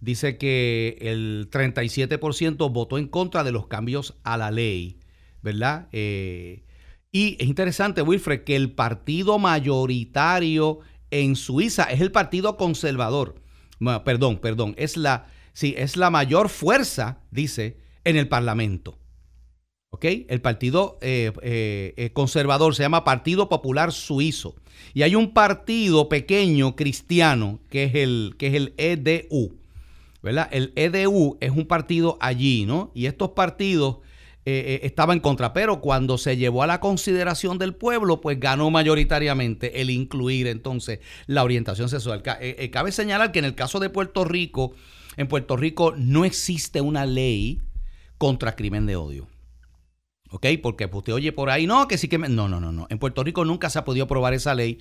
dice 0.00 0.38
que 0.38 0.96
el 1.00 1.48
37% 1.50 2.72
votó 2.72 2.98
en 2.98 3.08
contra 3.08 3.44
de 3.44 3.52
los 3.52 3.66
cambios 3.66 4.14
a 4.24 4.36
la 4.36 4.50
ley 4.50 4.98
¿verdad? 5.42 5.88
Eh, 5.92 6.64
y 7.12 7.36
es 7.40 7.48
interesante, 7.48 8.02
Wilfred, 8.02 8.44
que 8.44 8.56
el 8.56 8.72
partido 8.72 9.38
mayoritario 9.38 10.80
en 11.10 11.36
Suiza 11.36 11.84
es 11.84 12.00
el 12.00 12.12
partido 12.12 12.56
conservador. 12.56 13.36
perdón, 14.04 14.38
perdón, 14.38 14.74
es 14.76 14.96
la, 14.96 15.26
sí, 15.58 15.74
es 15.76 15.96
la 15.96 16.08
mayor 16.08 16.50
fuerza, 16.50 17.18
dice, 17.32 17.78
en 18.04 18.16
el 18.16 18.28
Parlamento. 18.28 18.96
¿Ok? 19.90 20.04
El 20.28 20.40
partido 20.40 20.98
eh, 21.00 21.32
eh, 21.42 22.10
conservador 22.12 22.76
se 22.76 22.84
llama 22.84 23.02
Partido 23.02 23.48
Popular 23.48 23.90
Suizo. 23.90 24.54
Y 24.94 25.02
hay 25.02 25.16
un 25.16 25.32
partido 25.32 26.08
pequeño 26.08 26.76
cristiano 26.76 27.58
que 27.70 27.84
es 27.84 27.96
el, 27.96 28.36
que 28.38 28.46
es 28.46 28.54
el 28.54 28.74
EDU. 28.76 29.58
¿Verdad? 30.22 30.48
El 30.52 30.72
EDU 30.76 31.38
es 31.40 31.50
un 31.50 31.66
partido 31.66 32.18
allí, 32.20 32.64
¿no? 32.64 32.92
Y 32.94 33.06
estos 33.06 33.30
partidos 33.30 33.98
eh, 34.50 34.80
eh, 34.82 34.86
estaba 34.86 35.12
en 35.12 35.20
contra, 35.20 35.52
pero 35.52 35.82
cuando 35.82 36.16
se 36.16 36.38
llevó 36.38 36.62
a 36.62 36.66
la 36.66 36.80
consideración 36.80 37.58
del 37.58 37.74
pueblo, 37.74 38.22
pues 38.22 38.40
ganó 38.40 38.70
mayoritariamente 38.70 39.82
el 39.82 39.90
incluir 39.90 40.46
entonces 40.46 41.00
la 41.26 41.44
orientación 41.44 41.90
sexual. 41.90 42.22
Eh, 42.40 42.70
cabe 42.72 42.90
señalar 42.90 43.30
que 43.30 43.40
en 43.40 43.44
el 43.44 43.54
caso 43.54 43.78
de 43.78 43.90
Puerto 43.90 44.24
Rico, 44.24 44.72
en 45.18 45.26
Puerto 45.26 45.56
Rico 45.56 45.92
no 45.96 46.24
existe 46.24 46.80
una 46.80 47.04
ley 47.04 47.60
contra 48.18 48.54
crimen 48.54 48.86
de 48.86 48.96
odio. 48.96 49.28
¿Ok? 50.30 50.46
Porque 50.62 50.88
usted 50.92 51.12
oye 51.12 51.32
por 51.32 51.50
ahí, 51.50 51.66
no, 51.66 51.88
que 51.88 51.98
sí 51.98 52.06
que... 52.06 52.18
Me... 52.18 52.28
No, 52.28 52.48
no, 52.48 52.60
no, 52.60 52.70
no. 52.70 52.86
En 52.88 52.98
Puerto 52.98 53.24
Rico 53.24 53.44
nunca 53.44 53.68
se 53.68 53.80
ha 53.80 53.84
podido 53.84 54.04
aprobar 54.04 54.32
esa 54.32 54.54
ley. 54.54 54.78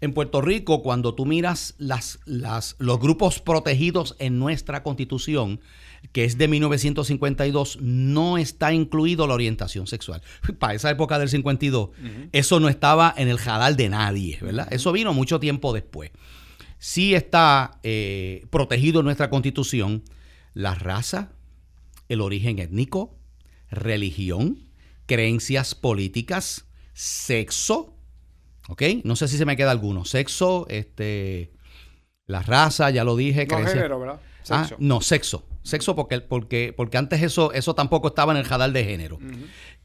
En 0.00 0.12
Puerto 0.12 0.40
Rico, 0.40 0.82
cuando 0.82 1.14
tú 1.14 1.26
miras 1.26 1.74
las, 1.78 2.20
las, 2.24 2.76
los 2.78 3.00
grupos 3.00 3.40
protegidos 3.40 4.14
en 4.20 4.38
nuestra 4.38 4.84
constitución, 4.84 5.60
que 6.12 6.24
es 6.24 6.38
de 6.38 6.46
1952, 6.46 7.78
no 7.80 8.38
está 8.38 8.72
incluido 8.72 9.26
la 9.26 9.34
orientación 9.34 9.88
sexual. 9.88 10.22
Para 10.60 10.74
esa 10.74 10.90
época 10.90 11.18
del 11.18 11.28
52, 11.28 11.90
eso 12.30 12.60
no 12.60 12.68
estaba 12.68 13.12
en 13.16 13.28
el 13.28 13.38
jadal 13.38 13.76
de 13.76 13.88
nadie, 13.88 14.38
¿verdad? 14.40 14.68
Eso 14.70 14.92
vino 14.92 15.12
mucho 15.12 15.40
tiempo 15.40 15.72
después. 15.72 16.12
Sí 16.80 17.14
está 17.14 17.78
eh, 17.82 18.46
protegido 18.48 19.00
en 19.00 19.04
nuestra 19.04 19.28
constitución 19.28 20.02
la 20.54 20.74
raza, 20.74 21.32
el 22.08 22.22
origen 22.22 22.58
étnico, 22.58 23.18
religión, 23.70 24.70
creencias 25.04 25.74
políticas, 25.74 26.64
sexo, 26.94 27.94
¿ok? 28.68 28.82
No 29.04 29.14
sé 29.14 29.28
si 29.28 29.36
se 29.36 29.44
me 29.44 29.58
queda 29.58 29.72
alguno. 29.72 30.06
Sexo, 30.06 30.66
este, 30.70 31.52
la 32.26 32.42
raza, 32.42 32.88
ya 32.88 33.04
lo 33.04 33.14
dije. 33.14 33.46
No 33.46 33.58
género, 33.58 34.00
¿verdad? 34.00 34.20
Ah, 34.48 34.66
no, 34.78 35.02
sexo. 35.02 35.44
Sexo 35.62 35.94
porque, 35.94 36.22
porque, 36.22 36.72
porque 36.74 36.96
antes 36.96 37.22
eso, 37.22 37.52
eso 37.52 37.74
tampoco 37.74 38.08
estaba 38.08 38.32
en 38.32 38.38
el 38.38 38.44
jadal 38.44 38.72
de 38.72 38.84
género. 38.84 39.18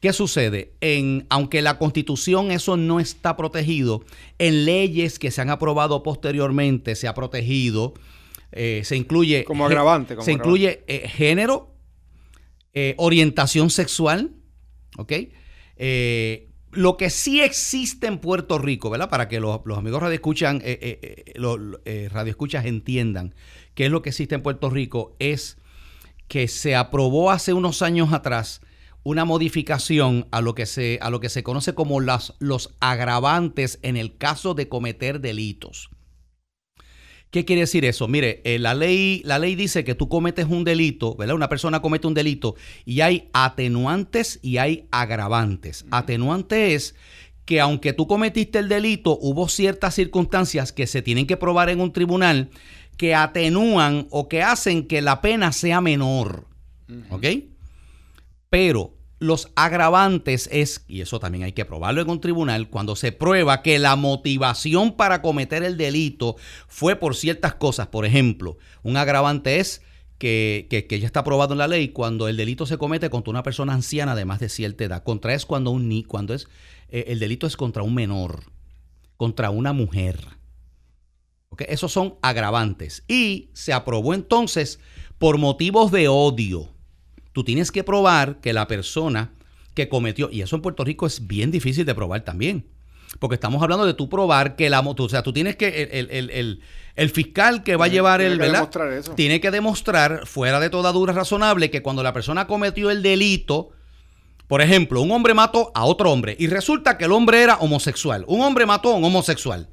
¿Qué 0.00 0.12
sucede? 0.12 0.74
En, 0.80 1.26
aunque 1.30 1.62
la 1.62 1.78
constitución 1.78 2.50
eso 2.50 2.76
no 2.76 3.00
está 3.00 3.36
protegido, 3.36 4.04
en 4.38 4.66
leyes 4.66 5.18
que 5.18 5.30
se 5.30 5.40
han 5.40 5.50
aprobado 5.50 6.02
posteriormente 6.02 6.94
se 6.96 7.08
ha 7.08 7.14
protegido, 7.14 7.94
eh, 8.52 8.82
se 8.84 8.96
incluye... 8.96 9.44
Como 9.44 9.64
agravante. 9.64 10.16
se 10.20 10.32
incluye 10.32 10.84
eh, 10.86 11.08
género, 11.08 11.74
eh, 12.74 12.94
orientación 12.98 13.70
sexual, 13.70 14.32
¿ok? 14.98 15.12
lo 16.72 16.98
que 16.98 17.08
sí 17.08 17.40
existe 17.40 18.06
en 18.06 18.18
Puerto 18.18 18.58
Rico, 18.58 18.90
¿verdad? 18.90 19.08
Para 19.08 19.28
que 19.28 19.40
los, 19.40 19.60
amigos 19.76 20.02
radioescuchan, 20.02 20.62
los 21.34 21.58
radioescuchas 22.10 22.66
entiendan 22.66 23.34
qué 23.74 23.86
es 23.86 23.90
lo 23.90 24.02
que 24.02 24.10
existe 24.10 24.34
en 24.34 24.42
Puerto 24.42 24.68
Rico, 24.68 25.16
es 25.18 25.56
que 26.28 26.48
se 26.48 26.74
aprobó 26.74 27.30
hace 27.30 27.54
unos 27.54 27.80
años 27.80 28.12
atrás 28.12 28.60
una 29.06 29.24
modificación 29.24 30.26
a 30.32 30.40
lo 30.40 30.56
que 30.56 30.66
se, 30.66 30.98
a 31.00 31.10
lo 31.10 31.20
que 31.20 31.28
se 31.28 31.44
conoce 31.44 31.76
como 31.76 32.00
las, 32.00 32.34
los 32.40 32.74
agravantes 32.80 33.78
en 33.82 33.96
el 33.96 34.16
caso 34.16 34.52
de 34.54 34.68
cometer 34.68 35.20
delitos. 35.20 35.90
¿Qué 37.30 37.44
quiere 37.44 37.60
decir 37.60 37.84
eso? 37.84 38.08
Mire, 38.08 38.42
eh, 38.44 38.58
la, 38.58 38.74
ley, 38.74 39.22
la 39.24 39.38
ley 39.38 39.54
dice 39.54 39.84
que 39.84 39.94
tú 39.94 40.08
cometes 40.08 40.46
un 40.46 40.64
delito, 40.64 41.14
¿verdad? 41.14 41.36
Una 41.36 41.48
persona 41.48 41.80
comete 41.80 42.08
un 42.08 42.14
delito 42.14 42.56
y 42.84 43.00
hay 43.00 43.30
atenuantes 43.32 44.40
y 44.42 44.56
hay 44.56 44.88
agravantes. 44.90 45.86
Atenuante 45.92 46.74
es 46.74 46.96
que 47.44 47.60
aunque 47.60 47.92
tú 47.92 48.08
cometiste 48.08 48.58
el 48.58 48.68
delito, 48.68 49.16
hubo 49.20 49.48
ciertas 49.48 49.94
circunstancias 49.94 50.72
que 50.72 50.88
se 50.88 51.00
tienen 51.00 51.28
que 51.28 51.36
probar 51.36 51.68
en 51.68 51.80
un 51.80 51.92
tribunal 51.92 52.50
que 52.96 53.14
atenúan 53.14 54.08
o 54.10 54.28
que 54.28 54.42
hacen 54.42 54.88
que 54.88 55.00
la 55.00 55.20
pena 55.20 55.52
sea 55.52 55.80
menor. 55.80 56.48
¿Ok? 57.10 57.26
Pero 58.50 58.95
los 59.18 59.50
agravantes 59.56 60.48
es, 60.52 60.84
y 60.88 61.00
eso 61.00 61.18
también 61.18 61.44
hay 61.44 61.52
que 61.52 61.64
probarlo 61.64 62.02
en 62.02 62.10
un 62.10 62.20
tribunal, 62.20 62.68
cuando 62.68 62.96
se 62.96 63.12
prueba 63.12 63.62
que 63.62 63.78
la 63.78 63.96
motivación 63.96 64.96
para 64.96 65.22
cometer 65.22 65.62
el 65.62 65.76
delito 65.76 66.36
fue 66.68 66.96
por 66.96 67.16
ciertas 67.16 67.54
cosas. 67.54 67.88
Por 67.88 68.04
ejemplo, 68.04 68.58
un 68.82 68.96
agravante 68.96 69.58
es 69.58 69.82
que, 70.18 70.86
ya 70.88 71.06
está 71.06 71.24
probado 71.24 71.54
en 71.54 71.58
la 71.58 71.68
ley 71.68 71.88
cuando 71.88 72.28
el 72.28 72.36
delito 72.36 72.66
se 72.66 72.78
comete 72.78 73.10
contra 73.10 73.30
una 73.30 73.42
persona 73.42 73.72
anciana 73.72 74.14
de 74.14 74.24
más 74.24 74.40
de 74.40 74.48
cierta 74.48 74.84
edad. 74.84 75.02
Contra 75.02 75.34
es 75.34 75.46
cuando 75.46 75.70
un 75.70 76.02
cuando 76.02 76.34
es 76.34 76.48
eh, 76.88 77.04
el 77.08 77.18
delito 77.18 77.46
es 77.46 77.56
contra 77.56 77.82
un 77.82 77.94
menor, 77.94 78.44
contra 79.16 79.50
una 79.50 79.72
mujer. 79.72 80.18
Esos 81.58 81.92
son 81.92 82.16
agravantes. 82.20 83.04
Y 83.08 83.50
se 83.54 83.72
aprobó 83.72 84.12
entonces 84.12 84.78
por 85.18 85.38
motivos 85.38 85.90
de 85.90 86.08
odio. 86.08 86.75
Tú 87.36 87.44
tienes 87.44 87.70
que 87.70 87.84
probar 87.84 88.40
que 88.40 88.54
la 88.54 88.66
persona 88.66 89.34
que 89.74 89.90
cometió, 89.90 90.30
y 90.32 90.40
eso 90.40 90.56
en 90.56 90.62
Puerto 90.62 90.84
Rico 90.84 91.06
es 91.06 91.26
bien 91.26 91.50
difícil 91.50 91.84
de 91.84 91.94
probar 91.94 92.22
también. 92.22 92.64
Porque 93.18 93.34
estamos 93.34 93.62
hablando 93.62 93.84
de 93.84 93.92
tú 93.92 94.08
probar 94.08 94.56
que 94.56 94.70
la 94.70 94.80
moto, 94.80 95.02
o 95.02 95.08
sea, 95.10 95.22
tú 95.22 95.34
tienes 95.34 95.54
que, 95.56 95.68
el, 96.96 97.10
fiscal 97.10 97.62
que 97.62 97.76
va 97.76 97.84
a 97.84 97.88
llevar 97.88 98.22
el, 98.22 98.38
¿verdad? 98.38 98.70
Tiene 99.16 99.42
que 99.42 99.50
demostrar, 99.50 100.26
fuera 100.26 100.60
de 100.60 100.70
toda 100.70 100.92
duda 100.92 101.12
razonable, 101.12 101.70
que 101.70 101.82
cuando 101.82 102.02
la 102.02 102.14
persona 102.14 102.46
cometió 102.46 102.90
el 102.90 103.02
delito, 103.02 103.68
por 104.48 104.62
ejemplo, 104.62 105.02
un 105.02 105.12
hombre 105.12 105.34
mató 105.34 105.72
a 105.74 105.84
otro 105.84 106.10
hombre 106.10 106.36
y 106.38 106.46
resulta 106.46 106.96
que 106.96 107.04
el 107.04 107.12
hombre 107.12 107.42
era 107.42 107.56
homosexual. 107.56 108.24
Un 108.28 108.40
hombre 108.40 108.64
mató 108.64 108.94
a 108.94 108.96
un 108.96 109.04
homosexual. 109.04 109.68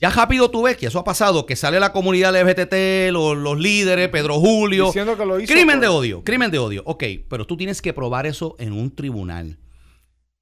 Ya 0.00 0.10
rápido 0.10 0.50
tú 0.50 0.62
ves 0.62 0.76
que 0.76 0.86
eso 0.86 0.98
ha 0.98 1.04
pasado, 1.04 1.46
que 1.46 1.56
sale 1.56 1.78
la 1.80 1.92
comunidad 1.92 2.34
LGBT, 2.34 3.12
los, 3.12 3.36
los 3.36 3.58
líderes, 3.58 4.08
Pedro 4.08 4.40
Julio. 4.40 4.86
Diciendo 4.86 5.16
que 5.16 5.24
lo 5.24 5.38
hizo 5.38 5.52
crimen 5.52 5.80
de 5.80 5.88
odio, 5.88 6.24
crimen 6.24 6.50
de 6.50 6.58
odio. 6.58 6.82
Ok, 6.86 7.04
pero 7.28 7.46
tú 7.46 7.56
tienes 7.56 7.80
que 7.80 7.92
probar 7.92 8.26
eso 8.26 8.56
en 8.58 8.72
un 8.72 8.94
tribunal. 8.94 9.58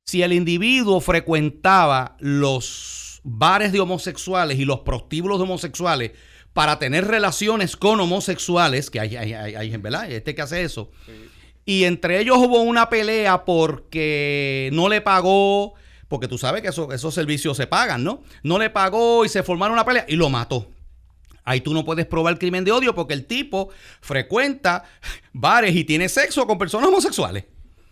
Si 0.07 0.23
el 0.23 0.33
individuo 0.33 1.01
frecuentaba 1.01 2.17
los 2.19 3.21
bares 3.23 3.73
de 3.73 3.81
homosexuales 3.81 4.59
y 4.59 4.65
los 4.65 4.81
prostíbulos 4.81 5.39
de 5.39 5.45
homosexuales 5.45 6.13
para 6.53 6.79
tener 6.79 7.07
relaciones 7.07 7.77
con 7.77 8.01
homosexuales, 8.01 8.91
que 8.91 9.01
hay, 9.01 9.17
hay, 9.17 9.33
hay, 9.33 9.55
hay 9.55 9.77
¿verdad? 9.77 10.11
Este 10.11 10.35
que 10.35 10.43
hace 10.43 10.63
eso. 10.63 10.91
Y 11.65 11.85
entre 11.85 12.21
ellos 12.21 12.39
hubo 12.39 12.61
una 12.63 12.91
pelea 12.91 13.45
porque 13.45 14.71
no 14.73 14.89
le 14.89 15.01
pagó 15.01 15.75
porque 16.13 16.29
tú 16.29 16.37
sabes 16.37 16.61
que 16.61 16.69
esos 16.69 17.15
servicios 17.15 17.57
se 17.57 17.67
pagan, 17.67 18.05
¿no? 18.05 18.23
No 18.43 18.59
le 18.59 18.69
pagó 18.69 19.25
y 19.25 19.31
se 19.31 19.43
formaron 19.43 19.73
una 19.73 19.87
pelea 19.87 20.05
y 20.07 20.15
lo 20.15 20.29
mató. 20.29 20.71
Ahí 21.43 21.63
tú 21.63 21.73
no 21.73 21.87
puedes 21.87 22.05
probar 22.05 22.35
el 22.35 22.39
crimen 22.39 22.65
de 22.65 22.71
odio 22.71 22.95
porque 22.95 23.15
el 23.15 23.25
tipo 23.25 23.71
frecuenta 24.03 24.85
bares 25.33 25.75
y 25.75 25.85
tiene 25.85 26.11
sexo 26.11 26.47
con 26.47 26.59
personas 26.59 26.91
homosexuales. 26.91 27.47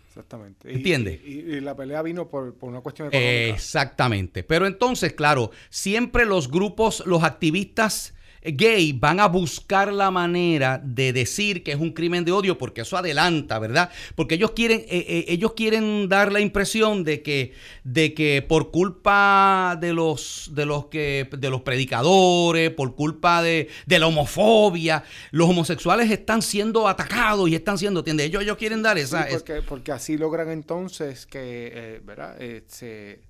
Exactamente. 0.09 0.71
¿Entiendes? 0.71 1.19
Y, 1.25 1.39
y 1.39 1.61
la 1.61 1.75
pelea 1.75 2.03
vino 2.03 2.27
por, 2.27 2.53
por 2.53 2.69
una 2.69 2.81
cuestión 2.81 3.07
económica. 3.07 3.55
Exactamente. 3.55 4.43
Pero 4.43 4.67
entonces, 4.67 5.13
claro, 5.13 5.49
siempre 5.71 6.27
los 6.27 6.51
grupos, 6.51 7.01
los 7.07 7.23
activistas 7.23 8.13
gay 8.43 8.93
van 8.93 9.19
a 9.19 9.27
buscar 9.27 9.91
la 9.93 10.11
manera 10.11 10.81
de 10.83 11.13
decir 11.13 11.63
que 11.63 11.71
es 11.71 11.79
un 11.79 11.91
crimen 11.91 12.25
de 12.25 12.31
odio 12.31 12.57
porque 12.57 12.81
eso 12.81 12.97
adelanta, 12.97 13.59
¿verdad? 13.59 13.89
Porque 14.15 14.35
ellos 14.35 14.51
quieren, 14.51 14.79
eh, 14.81 15.05
eh, 15.07 15.25
ellos 15.29 15.53
quieren 15.53 16.09
dar 16.09 16.31
la 16.31 16.39
impresión 16.39 17.03
de 17.03 17.21
que, 17.21 17.53
de 17.83 18.13
que 18.13 18.41
por 18.41 18.71
culpa 18.71 19.77
de 19.79 19.93
los, 19.93 20.51
de 20.53 20.65
los 20.65 20.85
que, 20.87 21.29
de 21.37 21.49
los 21.49 21.61
predicadores, 21.61 22.71
por 22.71 22.95
culpa 22.95 23.41
de, 23.41 23.69
de 23.85 23.99
la 23.99 24.07
homofobia, 24.07 25.03
los 25.31 25.49
homosexuales 25.49 26.09
están 26.11 26.41
siendo 26.41 26.87
atacados 26.87 27.49
y 27.49 27.55
están 27.55 27.77
siendo, 27.77 27.99
¿entiendes? 28.01 28.27
Ellos, 28.27 28.43
ellos 28.43 28.57
quieren 28.57 28.81
dar 28.81 28.97
Sí, 28.97 29.03
esa, 29.03 29.29
es- 29.29 29.43
porque, 29.43 29.61
porque 29.63 29.91
así 29.91 30.17
logran 30.17 30.49
entonces 30.49 31.25
que 31.25 31.71
eh, 31.73 32.01
¿verdad? 32.03 32.35
Eh, 32.39 32.63
se, 32.67 33.21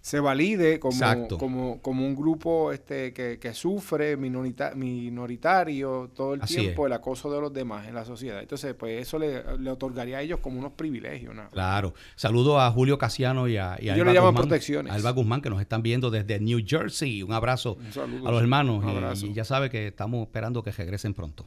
se 0.00 0.20
valide 0.20 0.78
como, 0.78 1.28
como, 1.38 1.82
como 1.82 2.06
un 2.06 2.14
grupo 2.14 2.72
este, 2.72 3.12
que, 3.12 3.38
que 3.38 3.52
sufre 3.52 4.16
minorita- 4.16 4.74
minoritario 4.74 6.10
todo 6.14 6.34
el 6.34 6.42
Así 6.42 6.54
tiempo 6.56 6.86
es. 6.86 6.90
el 6.90 6.92
acoso 6.94 7.30
de 7.32 7.40
los 7.40 7.52
demás 7.52 7.86
en 7.88 7.94
la 7.94 8.04
sociedad. 8.04 8.40
Entonces, 8.40 8.74
pues 8.74 9.02
eso 9.02 9.18
le, 9.18 9.42
le 9.58 9.70
otorgaría 9.70 10.18
a 10.18 10.22
ellos 10.22 10.38
como 10.40 10.58
unos 10.58 10.72
privilegios. 10.72 11.34
¿no? 11.34 11.48
Claro. 11.50 11.94
Saludo 12.16 12.60
a 12.60 12.70
Julio 12.70 12.96
Casiano 12.96 13.48
y 13.48 13.56
a, 13.56 13.76
y 13.80 13.88
a 13.88 13.94
Ellos 13.94 14.02
Alba 14.06 14.12
le 14.12 14.20
Guzmán, 14.20 14.34
protecciones. 14.34 14.92
a 14.92 14.94
Alba 14.96 15.10
Guzmán, 15.10 15.40
que 15.42 15.50
nos 15.50 15.60
están 15.60 15.82
viendo 15.82 16.10
desde 16.10 16.38
New 16.40 16.60
Jersey. 16.64 17.22
Un 17.22 17.32
abrazo 17.32 17.74
Un 17.74 17.92
saludo, 17.92 18.28
a 18.28 18.30
los 18.32 18.40
hermanos. 18.40 18.82
Un 18.84 18.90
y- 18.90 18.96
abrazo. 18.96 19.26
Y, 19.26 19.32
ya 19.34 19.44
sabe 19.44 19.68
que 19.68 19.88
estamos 19.88 20.22
esperando 20.22 20.62
que 20.62 20.70
regresen 20.70 21.12
pronto. 21.12 21.46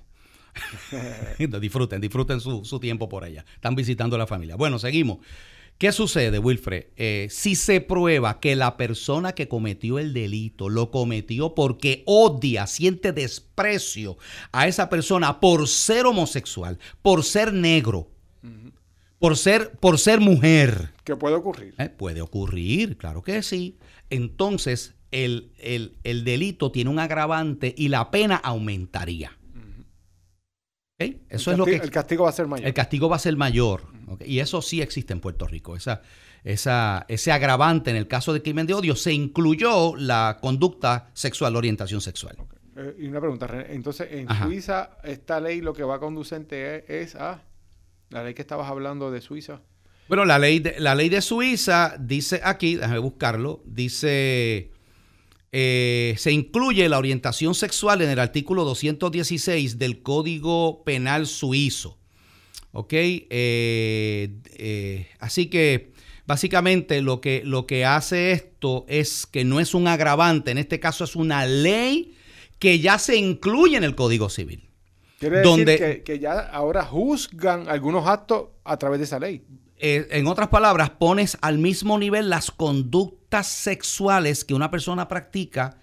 disfruten, 1.61 2.01
disfruten 2.01 2.39
su, 2.39 2.65
su 2.65 2.79
tiempo 2.79 3.07
por 3.09 3.23
allá. 3.23 3.45
Están 3.55 3.75
visitando 3.75 4.15
a 4.15 4.19
la 4.19 4.27
familia. 4.27 4.55
Bueno, 4.55 4.77
seguimos. 4.79 5.19
¿Qué 5.81 5.91
sucede, 5.91 6.37
Wilfred? 6.37 6.89
Eh, 6.95 7.25
si 7.31 7.55
se 7.55 7.81
prueba 7.81 8.39
que 8.39 8.55
la 8.55 8.77
persona 8.77 9.33
que 9.33 9.47
cometió 9.47 9.97
el 9.97 10.13
delito 10.13 10.69
lo 10.69 10.91
cometió 10.91 11.55
porque 11.55 12.03
odia, 12.05 12.67
siente 12.67 13.13
desprecio 13.13 14.15
a 14.51 14.67
esa 14.67 14.89
persona 14.89 15.39
por 15.39 15.67
ser 15.67 16.05
homosexual, 16.05 16.77
por 17.01 17.23
ser 17.23 17.51
negro, 17.51 18.11
por 19.17 19.35
ser, 19.35 19.71
por 19.79 19.97
ser 19.97 20.19
mujer, 20.19 20.91
¿Qué 21.03 21.15
puede 21.15 21.33
ocurrir? 21.33 21.73
¿eh? 21.79 21.89
puede 21.89 22.21
ocurrir, 22.21 22.95
claro 22.97 23.23
que 23.23 23.41
sí. 23.41 23.79
Entonces, 24.11 24.93
el, 25.09 25.51
el- 25.57 25.97
el 26.03 26.23
delito 26.23 26.71
tiene 26.71 26.91
un 26.91 26.99
agravante 26.99 27.73
y 27.75 27.87
la 27.87 28.11
pena 28.11 28.35
aumentaría. 28.35 29.35
El 31.01 31.19
es 31.29 31.47
lo 31.47 31.65
que... 31.65 31.75
El 31.75 31.91
castigo 31.91 32.23
va 32.23 32.29
a 32.29 32.33
ser 32.33 32.47
mayor. 32.47 32.67
El 32.67 32.73
castigo 32.73 33.09
va 33.09 33.15
a 33.15 33.19
ser 33.19 33.35
mayor. 33.35 33.83
Y 34.25 34.39
eso 34.39 34.61
sí 34.61 34.81
existe 34.81 35.13
en 35.13 35.19
Puerto 35.19 35.47
Rico. 35.47 35.75
Esa, 35.75 36.01
esa, 36.43 37.05
ese 37.07 37.31
agravante 37.31 37.89
en 37.91 37.95
el 37.95 38.07
caso 38.07 38.33
de 38.33 38.41
crimen 38.41 38.67
de 38.67 38.73
odio 38.73 38.95
se 38.95 39.13
incluyó 39.13 39.95
la 39.95 40.37
conducta 40.41 41.09
sexual, 41.13 41.55
orientación 41.55 42.01
sexual. 42.01 42.37
Eh, 42.75 42.95
y 42.99 43.07
una 43.07 43.19
pregunta, 43.19 43.47
René. 43.47 43.73
Entonces, 43.73 44.07
en 44.11 44.29
Ajá. 44.29 44.45
Suiza, 44.45 44.97
esta 45.03 45.39
ley 45.39 45.61
lo 45.61 45.73
que 45.73 45.83
va 45.83 45.99
conducente 45.99 46.77
es, 46.77 47.13
es 47.13 47.15
a 47.15 47.43
la 48.09 48.23
ley 48.23 48.33
que 48.33 48.41
estabas 48.41 48.69
hablando 48.69 49.11
de 49.11 49.21
Suiza. 49.21 49.61
Bueno, 50.07 50.25
la 50.25 50.39
ley 50.39 50.59
de, 50.59 50.79
la 50.79 50.93
ley 50.93 51.07
de 51.07 51.21
Suiza 51.21 51.95
dice 51.97 52.41
aquí, 52.43 52.75
déjame 52.75 52.99
buscarlo, 52.99 53.61
dice, 53.65 54.71
eh, 55.51 56.15
se 56.17 56.31
incluye 56.31 56.87
la 56.89 56.97
orientación 56.97 57.55
sexual 57.55 58.01
en 58.01 58.09
el 58.09 58.19
artículo 58.19 58.63
216 58.63 59.77
del 59.77 60.01
Código 60.01 60.83
Penal 60.83 61.27
Suizo. 61.27 61.97
¿Ok? 62.71 62.93
Eh, 62.93 64.29
eh, 64.55 65.07
así 65.19 65.47
que 65.47 65.91
básicamente 66.25 67.01
lo 67.01 67.19
que, 67.19 67.41
lo 67.43 67.65
que 67.67 67.83
hace 67.85 68.31
esto 68.31 68.85
es 68.87 69.25
que 69.25 69.43
no 69.43 69.59
es 69.59 69.73
un 69.73 69.87
agravante, 69.87 70.51
en 70.51 70.57
este 70.57 70.79
caso 70.79 71.03
es 71.03 71.15
una 71.17 71.45
ley 71.45 72.13
que 72.59 72.79
ya 72.79 72.97
se 72.99 73.17
incluye 73.17 73.75
en 73.75 73.83
el 73.83 73.95
Código 73.95 74.29
Civil. 74.29 74.69
Quiere 75.19 75.41
Donde- 75.41 75.65
decir 75.77 75.87
que, 75.97 76.03
que 76.03 76.19
ya 76.19 76.39
ahora 76.39 76.83
juzgan 76.85 77.67
algunos 77.67 78.07
actos 78.07 78.45
a 78.63 78.77
través 78.77 78.99
de 78.99 79.05
esa 79.05 79.19
ley. 79.19 79.43
Eh, 79.83 80.07
en 80.11 80.27
otras 80.27 80.49
palabras, 80.49 80.91
pones 80.91 81.39
al 81.41 81.57
mismo 81.57 81.97
nivel 81.97 82.29
las 82.29 82.51
conductas 82.51 83.47
sexuales 83.47 84.45
que 84.45 84.53
una 84.53 84.69
persona 84.69 85.07
practica, 85.07 85.77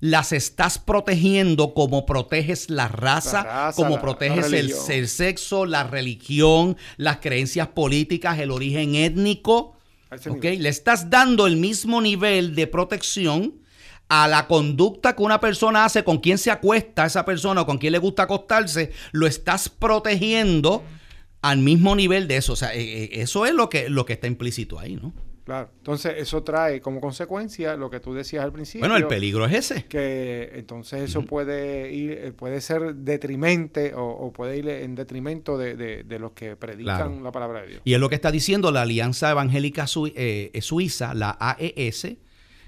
las 0.00 0.32
estás 0.32 0.78
protegiendo 0.78 1.72
como 1.72 2.04
proteges 2.04 2.68
la 2.68 2.88
raza, 2.88 3.44
La 3.44 3.66
raza, 3.66 3.76
como 3.80 3.94
la- 3.94 4.00
proteges 4.00 4.50
la 4.50 4.58
el, 4.92 5.06
sexo, 5.08 5.66
la 5.66 5.84
religión, 5.84 6.76
las 6.96 7.18
creencias 7.18 7.68
políticas, 7.68 8.40
el 8.40 8.50
origen 8.50 8.96
étnico. 8.96 9.76
A 10.10 10.16
ese 10.16 10.30
¿ok? 10.30 10.42
nivel. 10.42 10.62
Le 10.64 10.68
estás 10.68 11.08
dando 11.08 11.46
el 11.46 11.56
mismo 11.56 12.00
nivel 12.02 12.56
de 12.56 12.66
protección 12.66 13.54
a 14.08 14.26
la 14.26 14.48
conducta 14.48 15.14
que 15.14 15.22
una 15.22 15.38
persona 15.40 15.84
hace 15.84 16.02
con 16.02 16.18
quien 16.18 16.38
se 16.38 16.50
acuesta 16.50 17.06
esa 17.06 17.24
persona 17.24 17.62
o 17.62 17.66
con 17.66 17.78
quien 17.78 17.92
le 17.92 17.98
gusta 17.98 18.24
acostarse, 18.24 18.92
lo 19.12 19.26
estás 19.28 19.68
protegiendo 19.68 20.82
al 21.50 21.58
mismo 21.58 21.94
nivel 21.96 22.26
de 22.28 22.36
eso. 22.38 22.52
O 22.54 22.56
sea, 22.56 22.74
eh, 22.74 23.04
eh, 23.04 23.08
eso 23.12 23.46
es 23.46 23.54
lo 23.54 23.68
que, 23.68 23.88
lo 23.88 24.04
que 24.06 24.14
está 24.14 24.26
implícito 24.26 24.78
ahí, 24.78 24.96
¿no? 24.96 25.12
Claro. 25.44 25.68
Entonces, 25.76 26.14
eso 26.16 26.42
trae 26.42 26.80
como 26.80 27.02
consecuencia 27.02 27.76
lo 27.76 27.90
que 27.90 28.00
tú 28.00 28.14
decías 28.14 28.42
al 28.42 28.50
principio. 28.50 28.80
Bueno, 28.80 28.96
el 28.96 29.06
peligro 29.06 29.44
es 29.44 29.52
ese. 29.52 29.84
Que 29.84 30.52
entonces 30.54 31.02
eso 31.02 31.20
puede 31.26 31.92
ir, 31.92 32.12
eh, 32.12 32.32
puede 32.32 32.62
ser 32.62 32.94
detrimente 32.94 33.92
o, 33.94 34.04
o 34.06 34.32
puede 34.32 34.56
ir 34.56 34.66
en 34.70 34.94
detrimento 34.94 35.58
de, 35.58 35.76
de- 35.76 36.02
de 36.02 36.18
los 36.18 36.32
que 36.32 36.56
predican 36.56 36.96
Claro. 36.96 37.20
la 37.22 37.30
palabra 37.30 37.60
de 37.60 37.66
Dios. 37.68 37.82
Y 37.84 37.92
es 37.92 38.00
lo 38.00 38.08
que 38.08 38.14
está 38.14 38.30
diciendo 38.32 38.72
la 38.72 38.80
Alianza 38.82 39.30
Evangélica 39.30 39.86
Sui- 39.86 40.14
eh, 40.16 40.50
Suiza, 40.62 41.12
la 41.12 41.36
AES, 41.38 42.16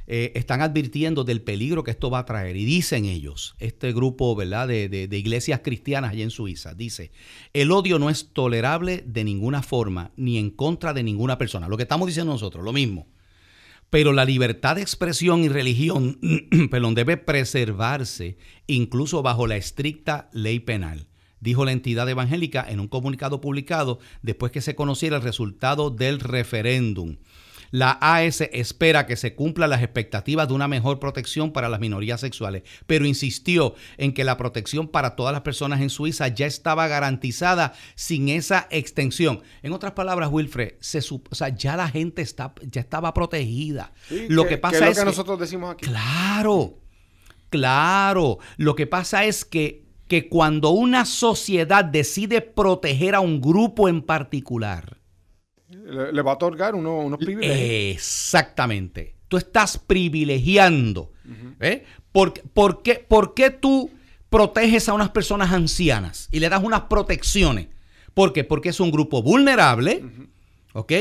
eh, 0.08 0.32
están 0.34 0.60
advirtiendo 0.62 1.24
del 1.24 1.42
peligro 1.42 1.82
que 1.84 1.90
esto 1.90 2.10
va 2.10 2.20
a 2.20 2.24
traer. 2.24 2.56
Y 2.56 2.64
dicen 2.64 3.04
ellos, 3.04 3.54
este 3.58 3.92
grupo 3.92 4.34
¿verdad? 4.36 4.68
De, 4.68 4.88
de- 4.88 5.08
de 5.08 5.18
iglesias 5.18 5.60
cristianas 5.64 6.12
allá 6.12 6.22
en 6.24 6.30
Suiza, 6.30 6.74
dice, 6.74 7.10
el 7.52 7.72
odio 7.72 7.98
no 7.98 8.10
es 8.10 8.32
tolerable 8.32 9.02
de 9.06 9.24
ninguna 9.24 9.62
forma, 9.62 10.12
ni 10.16 10.38
en 10.38 10.50
contra 10.50 10.92
de 10.92 11.02
ninguna 11.02 11.38
persona. 11.38 11.68
Lo 11.68 11.76
que 11.76 11.82
estamos 11.84 12.06
diciendo 12.06 12.32
nosotros, 12.32 12.64
lo 12.64 12.72
mismo. 12.72 13.08
Pero 13.88 14.12
la 14.12 14.24
libertad 14.24 14.76
de 14.76 14.82
expresión 14.82 15.44
y 15.44 15.48
religión 15.48 16.18
perdón, 16.70 16.94
debe 16.94 17.16
preservarse 17.16 18.36
incluso 18.66 19.22
bajo 19.22 19.46
la 19.46 19.56
estricta 19.56 20.28
ley 20.32 20.58
penal, 20.60 21.06
dijo 21.40 21.64
la 21.64 21.70
entidad 21.72 22.08
evangélica 22.08 22.66
en 22.68 22.80
un 22.80 22.88
comunicado 22.88 23.40
publicado 23.40 24.00
después 24.22 24.50
que 24.50 24.60
se 24.60 24.74
conociera 24.74 25.16
el 25.16 25.22
resultado 25.22 25.90
del 25.90 26.18
referéndum. 26.18 27.16
La 27.76 27.98
AS 28.00 28.40
espera 28.40 29.04
que 29.04 29.16
se 29.16 29.34
cumplan 29.34 29.68
las 29.68 29.82
expectativas 29.82 30.48
de 30.48 30.54
una 30.54 30.66
mejor 30.66 30.98
protección 30.98 31.52
para 31.52 31.68
las 31.68 31.78
minorías 31.78 32.22
sexuales, 32.22 32.62
pero 32.86 33.04
insistió 33.04 33.74
en 33.98 34.14
que 34.14 34.24
la 34.24 34.38
protección 34.38 34.88
para 34.88 35.14
todas 35.14 35.34
las 35.34 35.42
personas 35.42 35.82
en 35.82 35.90
Suiza 35.90 36.28
ya 36.28 36.46
estaba 36.46 36.88
garantizada 36.88 37.74
sin 37.94 38.30
esa 38.30 38.66
extensión. 38.70 39.42
En 39.62 39.74
otras 39.74 39.92
palabras, 39.92 40.30
Wilfred, 40.32 40.76
se 40.80 41.00
o 41.00 41.34
sea, 41.34 41.50
ya 41.50 41.76
la 41.76 41.90
gente 41.90 42.22
está, 42.22 42.54
ya 42.62 42.80
estaba 42.80 43.12
protegida. 43.12 43.92
Sí, 44.08 44.24
lo 44.30 44.46
que, 44.46 44.56
pasa 44.56 44.88
es 44.88 44.96
lo 44.96 45.02
que- 45.02 45.10
nosotros 45.10 45.38
decimos 45.38 45.74
aquí. 45.74 45.84
Claro, 45.84 46.78
claro. 47.50 48.38
Lo 48.56 48.74
que 48.74 48.86
pasa 48.86 49.26
es 49.26 49.44
que, 49.44 49.84
que 50.08 50.30
cuando 50.30 50.70
una 50.70 51.04
sociedad 51.04 51.84
decide 51.84 52.40
proteger 52.40 53.14
a 53.14 53.20
un 53.20 53.42
grupo 53.42 53.86
en 53.90 54.00
particular, 54.00 54.96
Le, 55.86 56.12
le 56.12 56.22
va 56.22 56.32
a 56.32 56.34
otorgar 56.34 56.74
uno- 56.74 56.98
unos 56.98 57.18
privilegios. 57.18 57.94
exactamente, 57.96 59.14
tú 59.28 59.36
estás 59.36 59.78
privilegiando. 59.78 61.12
¿eh? 61.60 61.84
¿Por, 62.12 62.32
por 62.50 62.82
qué, 62.82 62.94
por 63.06 63.34
qué 63.34 63.50
tú 63.50 63.90
proteges 64.30 64.88
a 64.88 64.92
unas 64.94 65.10
personas 65.10 65.52
ancianas 65.52 66.28
y 66.32 66.40
le 66.40 66.48
das 66.48 66.62
unas 66.62 66.82
protecciones? 66.82 67.68
¿Por 68.14 68.32
qué? 68.32 68.44
Porque 68.44 68.70
es 68.70 68.80
un 68.80 68.90
grupo 68.90 69.22
vulnerable, 69.22 70.02
¿ok? 70.72 70.92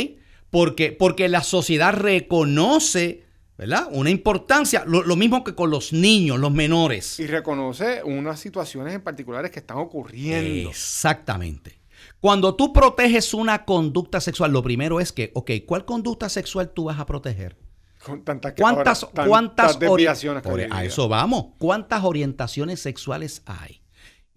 Porque, 0.49 0.91
porque 0.91 1.27
la 1.29 1.41
sociedad 1.43 1.93
reconoce, 1.93 3.23
¿verdad? 3.57 3.87
Una 3.91 4.09
importancia, 4.09 4.83
lo, 4.85 5.01
lo 5.03 5.15
mismo 5.15 5.43
que 5.43 5.55
con 5.55 5.69
los 5.69 5.93
niños, 5.93 6.39
los 6.39 6.51
menores. 6.51 7.19
Y 7.19 7.27
reconoce 7.27 8.03
unas 8.03 8.39
situaciones 8.39 8.93
en 8.93 9.01
particulares 9.01 9.51
que 9.51 9.59
están 9.59 9.77
ocurriendo. 9.77 10.69
Exactamente. 10.69 11.75
Cuando 12.19 12.55
tú 12.55 12.73
proteges 12.73 13.33
una 13.33 13.65
conducta 13.65 14.19
sexual, 14.19 14.51
lo 14.51 14.63
primero 14.63 14.99
es 14.99 15.11
que, 15.11 15.31
ok, 15.35 15.51
¿cuál 15.65 15.85
conducta 15.85 16.27
sexual 16.29 16.69
tú 16.71 16.85
vas 16.85 16.99
a 16.99 17.05
proteger? 17.05 17.55
Con 18.03 18.23
tantas, 18.23 18.53
que- 18.53 18.61
¿Cuántas, 18.61 19.03
ahora, 19.03 19.13
tantas 19.13 19.27
cuántas 19.27 19.77
ori- 19.77 19.89
desviaciones 19.89 20.43
que 20.43 20.49
Por- 20.49 20.61
a 20.71 20.83
eso 20.83 21.07
vamos. 21.07 21.45
¿Cuántas 21.57 22.03
orientaciones 22.03 22.79
sexuales 22.79 23.41
hay? 23.45 23.81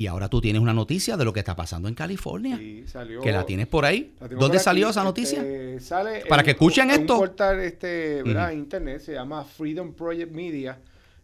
Y 0.01 0.07
ahora 0.07 0.29
tú 0.29 0.41
tienes 0.41 0.63
una 0.63 0.73
noticia 0.73 1.17
de 1.17 1.25
lo 1.25 1.33
que 1.33 1.41
está 1.41 1.57
pasando 1.57 1.89
en 1.89 1.95
California. 1.95 2.57
Sí, 2.57 2.85
salió- 2.87 3.21
que 3.21 3.33
la 3.33 3.45
tienes 3.45 3.67
por 3.67 3.85
ahí. 3.85 4.15
¿Dónde 4.21 4.37
por 4.37 4.59
salió 4.61 4.87
aquí, 4.87 4.91
esa 4.93 5.03
noticia? 5.05 5.39
este, 5.41 5.81
sale 5.81 6.23
Para 6.29 6.43
en- 6.43 6.45
que 6.45 6.51
escuchen 6.53 6.91
en 6.91 7.01
esto. 7.01 7.15
Un 7.15 7.19
portal 7.21 7.61
este, 7.61 8.23
¿verdad? 8.23 8.53
internet 8.53 9.01
se 9.01 9.15
llama 9.15 9.45
Freedom 9.45 9.93
Project 9.95 10.31
Media 10.33 10.79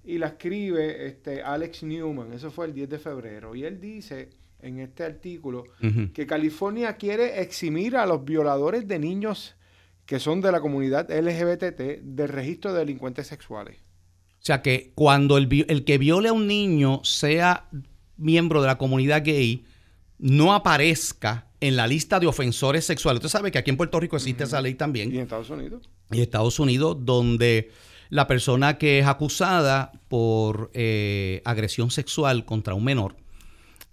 y 0.05 0.19
la 0.19 0.27
escribe 0.29 1.07
este, 1.07 1.41
Alex 1.43 1.83
Newman. 1.85 2.33
Eso 2.33 2.51
fue 2.51 2.67
el 2.67 2.75
10 2.75 2.89
de 2.91 2.99
febrero. 2.99 3.55
Y 3.55 3.65
él 3.65 3.81
dice 3.81 4.31
en 4.65 4.81
este 4.81 5.05
artículo 5.05 5.65
que 6.15 6.27
California 6.27 6.97
quiere 6.97 7.41
eximir 7.43 7.97
a 7.97 8.07
los 8.07 8.25
violadores 8.25 8.89
de 8.89 8.99
niños 8.99 9.55
que 10.07 10.19
son 10.19 10.41
de 10.41 10.53
la 10.53 10.61
comunidad 10.61 11.11
LGBT 11.11 12.01
del 12.03 12.29
registro 12.29 12.73
de 12.73 12.81
delincuentes 12.81 13.27
sexuales. 13.27 13.79
O 14.41 14.47
sea 14.47 14.63
que 14.63 14.93
cuando 14.95 15.39
el, 15.39 15.65
el 15.69 15.85
que 15.85 15.99
viole 15.99 16.29
a 16.29 16.33
un 16.33 16.47
niño 16.47 17.01
sea 17.05 17.69
miembro 18.17 18.61
de 18.61 18.67
la 18.67 18.79
comunidad 18.79 19.23
gay, 19.25 19.65
no 20.19 20.55
aparezca 20.55 21.47
en 21.61 21.77
la 21.77 21.87
lista 21.87 22.21
de 22.21 22.27
ofensores 22.27 22.85
sexuales. 22.85 23.19
Usted 23.19 23.39
sabe 23.39 23.51
que 23.51 23.59
aquí 23.59 23.71
en 23.71 23.77
Puerto 23.77 24.01
Rico 24.01 24.17
existe 24.17 24.45
esa 24.45 24.61
ley 24.61 24.75
también. 24.75 25.13
Y 25.13 25.17
en 25.17 25.23
Estados 25.23 25.51
Unidos. 25.51 25.89
y 26.11 26.21
Estados 26.21 26.59
Unidos, 26.59 26.99
donde 27.01 27.71
la 28.11 28.27
persona 28.27 28.77
que 28.77 28.99
es 28.99 29.07
acusada 29.07 29.93
por 30.09 30.71
eh, 30.75 31.43
agresión 31.45 31.91
sexual 31.91 32.45
contra 32.45 32.75
un 32.75 32.85
menor, 32.85 33.17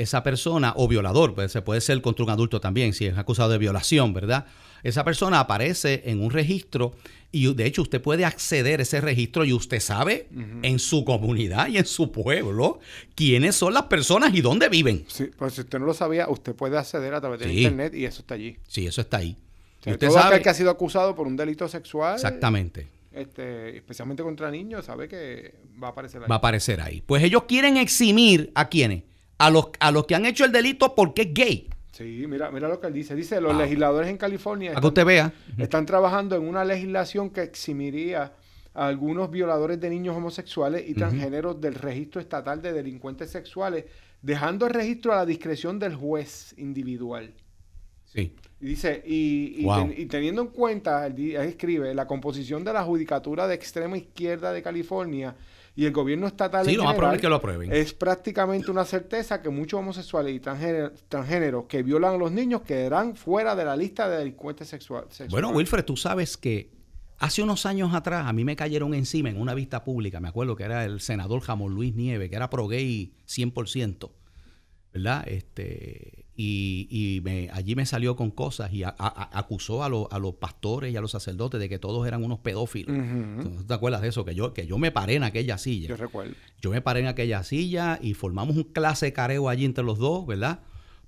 esa 0.01 0.23
persona, 0.23 0.73
o 0.75 0.87
violador, 0.87 1.33
pues 1.35 1.51
se 1.51 1.61
puede 1.61 1.81
ser 1.81 2.01
contra 2.01 2.23
un 2.25 2.31
adulto 2.31 2.59
también, 2.61 2.93
si 2.93 3.05
es 3.05 3.17
acusado 3.17 3.49
de 3.51 3.57
violación, 3.57 4.13
¿verdad? 4.13 4.45
Esa 4.83 5.03
persona 5.03 5.39
aparece 5.39 6.01
en 6.05 6.21
un 6.23 6.31
registro 6.31 6.95
y 7.31 7.53
de 7.53 7.65
hecho 7.67 7.83
usted 7.83 8.01
puede 8.01 8.25
acceder 8.25 8.79
a 8.79 8.83
ese 8.83 8.99
registro 8.99 9.45
y 9.45 9.53
usted 9.53 9.79
sabe 9.79 10.27
en 10.63 10.79
su 10.79 11.05
comunidad 11.05 11.67
y 11.67 11.77
en 11.77 11.85
su 11.85 12.11
pueblo 12.11 12.79
quiénes 13.15 13.55
son 13.55 13.73
las 13.75 13.83
personas 13.83 14.33
y 14.33 14.41
dónde 14.41 14.69
viven. 14.69 15.05
Sí, 15.07 15.29
pues 15.37 15.53
si 15.53 15.61
usted 15.61 15.77
no 15.79 15.85
lo 15.85 15.93
sabía, 15.93 16.27
usted 16.29 16.55
puede 16.55 16.77
acceder 16.79 17.13
a 17.13 17.21
través 17.21 17.39
de 17.39 17.45
Sí. 17.49 17.57
internet 17.59 17.93
y 17.93 18.05
eso 18.05 18.21
está 18.21 18.33
allí. 18.33 18.57
Sí, 18.67 18.87
eso 18.87 19.01
está 19.01 19.17
ahí. 19.17 19.37
O 19.79 19.83
sea, 19.83 19.93
usted 19.93 20.07
todo 20.07 20.17
sabe 20.17 20.35
aquel 20.35 20.43
que 20.43 20.49
ha 20.49 20.53
sido 20.55 20.69
acusado 20.71 21.15
por 21.15 21.27
un 21.27 21.35
delito 21.37 21.67
sexual, 21.67 22.15
exactamente. 22.15 22.87
este, 23.13 23.77
especialmente 23.77 24.23
contra 24.23 24.49
niños, 24.49 24.85
sabe 24.85 25.07
que 25.07 25.53
va 25.81 25.89
a 25.89 25.91
aparecer 25.91 26.23
ahí. 26.23 26.27
va 26.29 26.35
a 26.35 26.37
aparecer 26.39 26.81
ahí. 26.81 27.01
Pues 27.05 27.23
ellos 27.23 27.43
quieren 27.47 27.77
eximir 27.77 28.51
a 28.55 28.67
quienes? 28.67 29.03
A 29.41 29.49
los, 29.49 29.67
a 29.79 29.91
los 29.91 30.05
que 30.05 30.15
han 30.15 30.25
hecho 30.25 30.45
el 30.45 30.51
delito 30.51 30.93
porque 30.95 31.23
es 31.23 31.33
gay. 31.33 31.69
Sí, 31.91 32.25
mira, 32.27 32.51
mira 32.51 32.67
lo 32.67 32.79
que 32.79 32.87
él 32.87 32.93
dice. 32.93 33.15
Dice, 33.15 33.41
los 33.41 33.53
Wow. 33.53 33.61
legisladores 33.63 34.09
en 34.09 34.17
California 34.17 34.73
que 34.75 34.87
usted 34.87 35.05
vea. 35.05 35.33
están 35.57 35.85
trabajando 35.85 36.35
en 36.35 36.47
una 36.47 36.63
legislación 36.63 37.29
que 37.29 37.41
eximiría 37.41 38.33
a 38.73 38.87
algunos 38.87 39.29
violadores 39.29 39.79
de 39.81 39.89
niños 39.89 40.15
homosexuales 40.15 40.87
y 40.87 40.93
transgéneros 40.93 41.59
del 41.59 41.75
registro 41.75 42.21
estatal 42.21 42.61
de 42.61 42.71
delincuentes 42.71 43.29
sexuales, 43.29 43.85
dejando 44.21 44.65
el 44.67 44.73
registro 44.73 45.11
a 45.13 45.17
la 45.17 45.25
discreción 45.25 45.77
del 45.79 45.95
juez 45.95 46.53
individual. 46.57 47.33
Sí. 48.05 48.35
Y 48.61 48.65
dice, 48.65 49.01
y, 49.05 49.55
y 49.59 49.63
Wow. 49.65 49.75
ten- 49.89 49.95
y 49.97 50.05
teniendo 50.05 50.41
en 50.43 50.47
cuenta, 50.49 51.05
él, 51.07 51.15
él 51.17 51.35
escribe, 51.47 51.93
la 51.95 52.05
composición 52.07 52.63
de 52.63 52.73
la 52.73 52.83
judicatura 52.83 53.47
de 53.47 53.55
extrema 53.55 53.97
izquierda 53.97 54.53
de 54.53 54.61
California 54.61 55.35
y 55.75 55.85
el 55.85 55.93
gobierno 55.93 56.27
estatal 56.27 56.65
Sí, 56.65 56.75
lo 56.75 56.83
más 56.83 56.95
probable 56.95 57.15
es 57.17 57.21
que 57.21 57.29
lo 57.29 57.35
aprueben. 57.35 57.71
es 57.71 57.93
prácticamente 57.93 58.69
una 58.71 58.83
certeza 58.85 59.41
que 59.41 59.49
muchos 59.49 59.79
homosexuales 59.79 60.35
y 60.35 60.39
transgénero- 60.39 60.91
transgéneros 61.07 61.65
que 61.65 61.81
violan 61.83 62.15
a 62.15 62.17
los 62.17 62.31
niños 62.31 62.61
quedarán 62.63 63.15
fuera 63.15 63.55
de 63.55 63.63
la 63.65 63.75
lista 63.75 64.09
de 64.09 64.17
delincuentes 64.17 64.67
sexual- 64.67 65.05
sexuales. 65.09 65.31
Bueno, 65.31 65.49
Wilfred, 65.51 65.85
tú 65.85 65.95
sabes 65.95 66.35
que 66.37 66.71
hace 67.19 67.41
unos 67.41 67.65
años 67.65 67.93
atrás 67.93 68.25
a 68.27 68.33
mí 68.33 68.43
me 68.43 68.55
cayeron 68.55 68.93
encima 68.93 69.29
en 69.29 69.39
una 69.39 69.53
vista 69.53 69.83
pública. 69.83 70.19
Me 70.19 70.27
acuerdo 70.27 70.55
que 70.55 70.63
era 70.63 70.83
el 70.83 70.99
senador 70.99 71.41
Jamón 71.41 71.73
Luis 71.73 71.95
Nieve, 71.95 72.29
que 72.29 72.35
era 72.35 72.49
pro 72.49 72.67
gay 72.67 73.13
100%. 73.27 74.11
¿Verdad? 74.93 75.23
Este, 75.27 76.20
y 76.35 76.87
y 76.89 77.21
me- 77.21 77.49
allí 77.51 77.75
me 77.75 77.85
salió 77.85 78.15
con 78.15 78.31
cosas 78.31 78.71
y 78.73 78.83
a- 78.83 78.95
acusó 78.97 79.83
a, 79.83 79.89
los- 79.89 80.07
a 80.11 80.19
los 80.19 80.35
pastores 80.35 80.93
y 80.93 80.97
a 80.97 81.01
los 81.01 81.11
sacerdotes 81.11 81.59
de 81.59 81.67
que 81.69 81.77
todos 81.79 82.07
eran 82.07 82.23
unos 82.23 82.39
pedófilos. 82.39 82.95
¿Tú 83.43 83.63
te 83.65 83.73
acuerdas 83.73 84.01
de 84.01 84.07
eso? 84.09 84.25
Que 84.25 84.33
yo, 84.35 84.53
que 84.53 84.65
yo 84.65 84.77
me 84.77 84.91
paré 84.91 85.15
en 85.15 85.23
aquella 85.23 85.57
silla. 85.57 85.89
Yo 85.89 85.97
recuerdo. 85.97 86.33
Yo 86.61 86.71
me 86.71 86.81
paré 86.81 87.01
en 87.01 87.07
aquella 87.07 87.43
silla 87.43 87.99
y 88.01 88.13
formamos 88.13 88.55
un 88.55 88.63
clase 88.63 89.11
careo 89.13 89.49
allí 89.49 89.65
entre 89.65 89.83
los 89.83 89.99
dos, 89.99 90.25
¿verdad? 90.25 90.59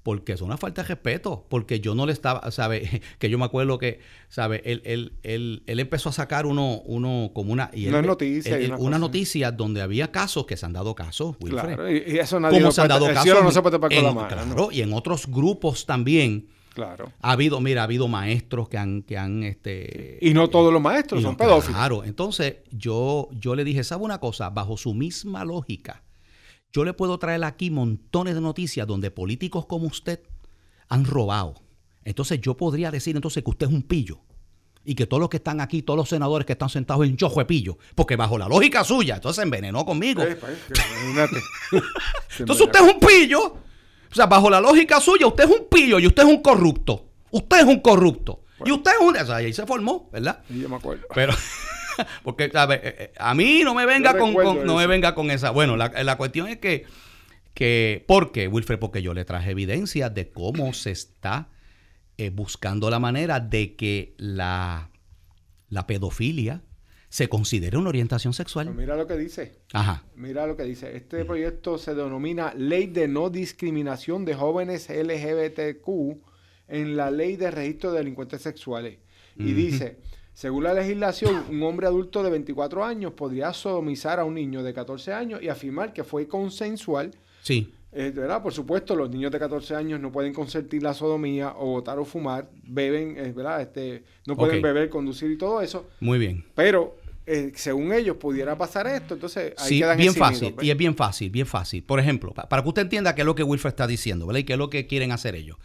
Porque 0.04 0.34
es 0.34 0.42
una 0.42 0.58
falta 0.58 0.82
de 0.82 0.90
respeto, 0.90 1.46
porque 1.50 1.80
yo 1.80 1.96
no 1.96 2.06
le 2.06 2.12
estaba, 2.12 2.52
¿sabe? 2.52 3.02
Que 3.20 3.30
yo 3.30 3.38
me 3.40 3.46
acuerdo 3.46 3.78
que, 3.78 4.00
¿sabe? 4.28 4.62
Él, 4.66 4.82
él, 4.84 5.14
él, 5.24 5.64
él 5.66 5.80
empezó 5.80 6.10
a 6.10 6.12
sacar 6.12 6.46
uno, 6.46 6.82
uno 6.86 7.32
como 7.34 7.54
una... 7.54 7.70
Y 7.74 7.84
él- 7.86 7.90
Unas 7.94 8.06
noticias 8.06 8.54
él- 8.56 8.62
y 8.62 8.66
él- 8.66 8.72
unas 8.72 8.82
una 8.82 9.00
noticia 9.00 9.52
donde 9.54 9.82
había 9.82 10.12
casos 10.12 10.46
que 10.46 10.58
se 10.58 10.66
han 10.66 10.74
dado 10.74 10.94
casos, 10.94 11.38
Wilfred. 11.40 11.76
Claro, 11.76 11.90
y, 11.90 12.04
y 12.06 12.18
eso 12.20 12.38
nadie 12.40 12.60
Como 12.60 12.72
se 12.74 12.82
han 12.82 12.90
dado 12.90 13.08
el 13.08 13.14
casos. 13.14 13.44
no 13.44 13.52
se 13.52 13.62
puede 13.62 13.78
en- 13.98 14.04
la 14.04 14.12
mano. 14.12 14.28
Claro, 14.28 14.46
¿no? 14.56 14.72
y 14.72 14.82
en 14.82 14.92
otros 14.92 15.26
grupos 15.28 15.86
también 15.86 16.48
Claro. 16.74 17.12
ha 17.22 17.32
habido, 17.32 17.62
mira, 17.62 17.82
ha 17.82 17.84
habido 17.86 18.08
maestros 18.10 18.68
que 18.68 18.78
han, 18.78 19.04
que 19.04 19.18
han, 19.18 19.44
este... 19.44 20.18
Y 20.22 20.34
no 20.34 20.50
todos 20.50 20.74
los 20.74 20.82
maestros 20.82 21.22
son 21.22 21.32
no, 21.34 21.38
pedófilos. 21.38 21.78
Claro, 21.78 22.04
entonces 22.04 22.56
yo, 22.72 23.30
yo 23.32 23.56
le 23.56 23.64
dije, 23.64 23.84
¿sabe 23.86 24.04
una 24.04 24.20
cosa? 24.20 24.50
Bajo 24.50 24.76
su 24.76 24.94
misma 24.94 25.46
lógica, 25.46 26.04
yo 26.74 26.84
le 26.84 26.94
puedo 26.94 27.20
traer 27.20 27.44
aquí 27.44 27.70
montones 27.70 28.34
de 28.34 28.42
noticias 28.42 28.88
donde 28.88 29.12
políticos 29.12 29.68
como 29.68 29.86
usted 29.86 30.22
han 30.90 31.06
robado. 31.06 31.62
Entonces 32.04 32.42
yo 32.42 32.58
podría 32.58 32.90
decir 32.90 33.16
entonces 33.16 33.44
que 33.44 33.50
usted 33.52 33.68
es 33.68 33.74
un 33.74 33.84
pillo. 33.84 34.20
Y 34.84 34.96
que 34.96 35.06
todos 35.06 35.22
los 35.22 35.30
que 35.30 35.38
están 35.38 35.62
aquí, 35.62 35.82
todos 35.82 35.98
los 35.98 36.10
senadores 36.10 36.46
que 36.46 36.54
están 36.54 36.68
sentados 36.68 37.06
en 37.06 37.16
chojo 37.16 37.40
de 37.40 37.46
pillo. 37.46 37.78
Porque 37.96 38.18
bajo 38.18 38.38
la 38.38 38.50
lógica 38.50 38.84
suya, 38.84 39.16
entonces 39.16 39.38
se 39.38 39.44
envenenó 39.44 39.86
conmigo. 39.86 40.24
Eh, 40.24 40.38
imagínate. 41.08 41.38
Entonces 42.40 42.66
usted 42.66 42.86
es 42.86 42.94
un 42.94 43.00
pillo. 43.00 43.40
O 43.46 44.16
sea, 44.16 44.26
bajo 44.26 44.50
la 44.50 44.60
lógica 44.60 45.00
suya, 45.00 45.26
usted 45.26 45.46
es 45.46 45.50
un 45.52 45.68
pillo 45.70 46.00
y 46.00 46.08
usted 46.08 46.24
es 46.24 46.30
un 46.30 46.42
corrupto. 46.42 47.06
Usted 47.32 47.60
es 47.60 47.66
un 47.66 47.80
corrupto. 47.80 48.44
Y 48.66 48.72
usted 48.72 48.92
es 48.92 48.98
un... 49.00 49.16
O 49.16 49.26
sea, 49.26 49.42
y 49.42 49.46
ahí 49.46 49.54
se 49.54 49.66
formó, 49.66 50.10
¿verdad? 50.12 50.44
Yo 50.50 50.68
me 50.68 50.76
acuerdo. 50.76 51.06
Pero, 51.16 51.34
porque. 52.24 52.46
Eh, 52.46 52.52
eh, 52.54 53.14
A 53.18 53.34
mí 53.34 53.62
no 53.64 53.74
me 53.74 53.86
venga 53.86 54.18
con, 54.18 54.34
no 54.66 54.78
me 54.78 54.88
venga 54.88 55.16
con 55.16 55.32
esa. 55.32 55.52
Bueno, 55.52 55.76
la, 55.78 55.90
la 56.04 56.18
cuestión 56.18 56.48
es 56.48 56.58
que, 56.58 56.86
que, 57.54 58.04
¿por 58.08 58.32
qué, 58.32 58.48
Wilfred? 58.48 58.80
Porque 58.80 59.02
yo 59.02 59.14
le 59.14 59.26
traje 59.26 59.52
evidencia 59.52 60.10
de 60.10 60.30
cómo 60.30 60.74
se 60.74 60.92
está 60.92 61.50
eh, 62.18 62.30
buscando 62.30 62.90
la 62.90 63.00
manera 63.00 63.40
de 63.40 63.76
que 63.76 64.14
la, 64.18 64.90
la 65.70 65.88
pedofilia 65.88 66.62
se 67.10 67.30
considere 67.30 67.78
una 67.78 67.90
orientación 67.90 68.32
Pero 68.32 68.38
sexual. 68.38 68.74
mira 68.74 68.96
lo 68.96 69.06
que 69.06 69.16
dice. 69.16 69.60
Ajá. 69.72 70.04
Mira 70.16 70.48
lo 70.48 70.58
que 70.58 70.64
dice. 70.64 70.96
Este 70.98 71.24
proyecto 71.26 71.78
se 71.78 71.94
denomina 71.94 72.54
Ley 72.56 72.88
de 72.88 73.08
No 73.08 73.30
Discriminación 73.30 74.26
de 74.26 74.34
Jóvenes 74.34 74.90
LGBTQ 74.90 75.88
en 76.70 76.98
la 76.98 77.12
Ley 77.12 77.36
de 77.36 77.52
Registro 77.52 77.92
de 77.92 78.00
Delincuentes 78.00 78.42
Sexuales. 78.42 78.98
Y 79.38 79.54
dice, 79.54 80.00
según 80.34 80.64
la 80.64 80.74
legislación, 80.74 81.44
un 81.50 81.62
hombre 81.64 81.88
adulto 81.88 82.24
de 82.24 82.30
24 82.32 82.84
años 82.84 83.14
podría 83.14 83.54
sodomizar 83.54 84.20
a 84.20 84.26
un 84.26 84.36
niño 84.36 84.64
de 84.64 84.74
14 84.74 85.14
años 85.14 85.42
y 85.42 85.50
afirmar 85.50 85.94
que 85.94 86.04
fue 86.04 86.28
consensual. 86.28 87.12
Sí. 87.42 87.72
Eh, 87.96 88.12
¿verdad? 88.16 88.42
Por 88.42 88.52
supuesto, 88.54 88.96
los 88.96 89.10
niños 89.12 89.32
de 89.32 89.38
14 89.38 89.76
años 89.76 90.00
no 90.00 90.12
pueden 90.12 90.34
consentir 90.34 90.82
la 90.82 90.96
sodomía 90.96 91.54
o 91.56 91.68
votar 91.68 92.00
o 92.00 92.06
fumar, 92.06 92.50
beben, 92.64 93.16
eh, 93.20 93.32
¿verdad? 93.36 93.62
Este, 93.62 94.04
no 94.26 94.36
pueden 94.36 94.62
beber, 94.64 94.90
conducir 94.90 95.30
y 95.30 95.38
todo 95.38 95.62
eso. 95.62 95.88
Muy 96.00 96.18
bien. 96.18 96.44
Pero 96.56 96.96
eh, 97.28 97.52
según 97.56 97.94
ellos 97.94 98.18
pudiera 98.18 98.58
pasar 98.58 98.88
esto, 98.88 99.14
entonces 99.14 99.54
ahí 99.60 99.70
Sí, 99.70 99.80
quedan 99.80 99.98
bien 99.98 100.10
eximidos, 100.10 100.34
fácil. 100.40 100.54
¿ves? 100.58 100.66
Y 100.66 100.72
es 100.72 100.78
bien 100.78 100.96
fácil, 100.96 101.30
bien 101.30 101.46
fácil. 101.46 101.84
Por 101.84 102.00
ejemplo, 102.00 102.34
pa- 102.34 102.50
para 102.50 102.64
que 102.64 102.70
usted 102.70 102.82
entienda 102.82 103.14
qué 103.14 103.22
es 103.22 103.26
lo 103.28 103.36
que 103.36 103.44
Wilfred 103.44 103.70
está 103.70 103.86
diciendo, 103.86 104.26
¿verdad? 104.26 104.40
Y 104.40 104.44
qué 104.46 104.54
es 104.54 104.60
lo 104.60 104.72
que 104.72 104.88
quieren 104.88 105.12
hacer 105.12 105.36
ellos. 105.36 105.58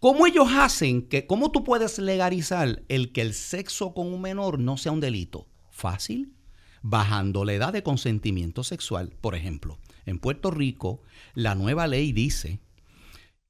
¿Cómo 0.00 0.26
ellos 0.26 0.48
hacen 0.50 1.02
que, 1.02 1.26
cómo 1.26 1.50
tú 1.50 1.62
puedes 1.62 1.98
legalizar 1.98 2.82
el 2.88 3.12
que 3.12 3.20
el 3.20 3.34
sexo 3.34 3.92
con 3.92 4.06
un 4.06 4.22
menor 4.22 4.58
no 4.58 4.78
sea 4.78 4.92
un 4.92 5.00
delito? 5.00 5.46
Fácil. 5.70 6.32
Bajando 6.80 7.44
la 7.44 7.52
edad 7.52 7.74
de 7.74 7.82
consentimiento 7.82 8.64
sexual. 8.64 9.12
Por 9.20 9.34
ejemplo, 9.34 9.78
en 10.06 10.18
Puerto 10.18 10.50
Rico, 10.50 11.02
la 11.34 11.54
nueva 11.54 11.86
ley 11.86 12.12
dice 12.12 12.60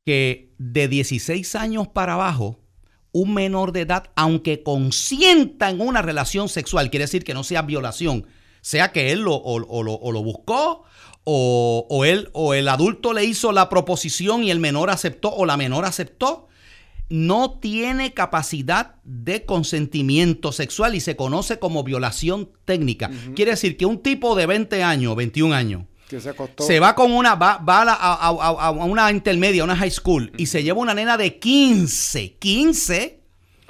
que 0.04 0.52
de 0.58 0.88
16 0.88 1.54
años 1.54 1.86
para 1.86 2.14
abajo, 2.14 2.58
un 3.12 3.32
menor 3.32 3.70
de 3.70 3.82
edad, 3.82 4.10
aunque 4.16 4.64
consienta 4.64 5.70
en 5.70 5.80
una 5.80 6.02
relación 6.02 6.48
sexual, 6.48 6.90
quiere 6.90 7.04
decir 7.04 7.22
que 7.22 7.34
no 7.34 7.44
sea 7.44 7.62
violación, 7.62 8.26
sea 8.60 8.90
que 8.90 9.12
él 9.12 9.20
lo, 9.20 9.36
o, 9.36 9.60
lo, 9.60 9.94
o 9.94 10.10
lo 10.10 10.22
buscó, 10.24 10.82
o, 11.24 11.86
o 11.88 12.04
él, 12.04 12.30
o 12.32 12.54
el 12.54 12.68
adulto 12.68 13.12
le 13.12 13.24
hizo 13.24 13.52
la 13.52 13.68
proposición 13.68 14.42
y 14.44 14.50
el 14.50 14.58
menor 14.60 14.90
aceptó, 14.90 15.30
o 15.32 15.44
la 15.46 15.56
menor 15.56 15.84
aceptó, 15.84 16.48
no 17.08 17.58
tiene 17.60 18.14
capacidad 18.14 18.94
de 19.04 19.44
consentimiento 19.44 20.52
sexual 20.52 20.94
y 20.94 21.00
se 21.00 21.16
conoce 21.16 21.58
como 21.58 21.82
violación 21.82 22.50
técnica. 22.64 23.10
Quiere 23.34 23.52
decir 23.52 23.76
que 23.76 23.84
un 23.86 23.98
tipo 24.02 24.36
de 24.36 24.46
20 24.46 24.82
años, 24.84 25.16
21 25.16 25.54
años, 25.54 25.82
que 26.08 26.20
se 26.20 26.30
acostó. 26.30 26.64
se 26.64 26.80
va 26.80 26.94
con 26.94 27.12
una, 27.12 27.34
va, 27.34 27.58
va 27.58 27.82
a, 27.82 27.94
a- 27.94 28.28
a- 28.28 28.66
a 28.66 28.70
una 28.70 29.10
intermedia, 29.10 29.62
a 29.62 29.64
una 29.64 29.76
high 29.76 29.90
school, 29.90 30.32
y 30.36 30.46
se 30.46 30.62
lleva 30.62 30.78
una 30.80 30.94
nena 30.94 31.16
de 31.16 31.38
15, 31.38 32.36
15 32.38 33.19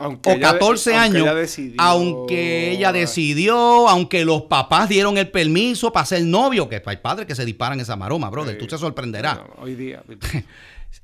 aunque 0.00 0.30
o 0.30 0.32
ella- 0.34 0.52
14 0.52 0.94
aunque 0.94 1.04
años, 1.18 1.22
ella 1.26 1.34
decidió- 1.34 1.80
aunque 1.80 2.70
ella 2.72 2.92
decidió, 2.92 3.88
aunque 3.88 4.24
los 4.24 4.42
papás 4.42 4.88
dieron 4.88 5.16
el 5.18 5.30
permiso 5.30 5.92
para 5.92 6.06
ser 6.06 6.24
novio, 6.24 6.68
que 6.68 6.82
hay 6.84 6.96
padres 6.96 7.26
que 7.26 7.34
se 7.34 7.44
disparan 7.44 7.78
esa 7.80 7.96
maroma, 7.96 8.30
brother, 8.30 8.58
tú 8.58 8.66
te 8.66 8.76
sorprenderás. 8.78 9.38
Bueno, 9.38 9.54
hoy 9.58 9.74
día. 9.74 10.02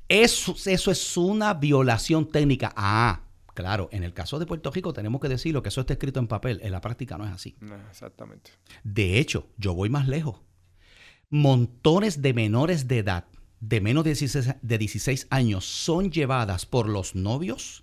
Eso, 0.09 0.55
eso 0.65 0.91
es 0.91 1.17
una 1.17 1.53
violación 1.53 2.27
técnica. 2.29 2.73
Ah, 2.75 3.21
claro, 3.53 3.87
en 3.91 4.03
el 4.03 4.13
caso 4.13 4.37
de 4.39 4.45
Puerto 4.45 4.69
Rico 4.71 4.91
tenemos 4.93 5.19
que 5.21 5.29
decirlo 5.29 5.61
que 5.63 5.69
eso 5.69 5.81
está 5.81 5.93
escrito 5.93 6.19
en 6.19 6.27
papel, 6.27 6.59
en 6.63 6.71
la 6.71 6.81
práctica 6.81 7.17
no 7.17 7.25
es 7.25 7.31
así. 7.31 7.55
No, 7.61 7.75
exactamente. 7.89 8.51
De 8.83 9.17
hecho, 9.19 9.47
yo 9.57 9.73
voy 9.73 9.89
más 9.89 10.07
lejos. 10.07 10.37
Montones 11.29 12.21
de 12.21 12.33
menores 12.33 12.87
de 12.87 12.99
edad 12.99 13.25
de 13.59 13.81
menos 13.81 14.03
de 14.03 14.11
16, 14.11 14.55
de 14.61 14.77
16 14.77 15.27
años 15.29 15.65
son 15.65 16.11
llevadas 16.11 16.65
por 16.65 16.87
los 16.87 17.15
novios 17.15 17.81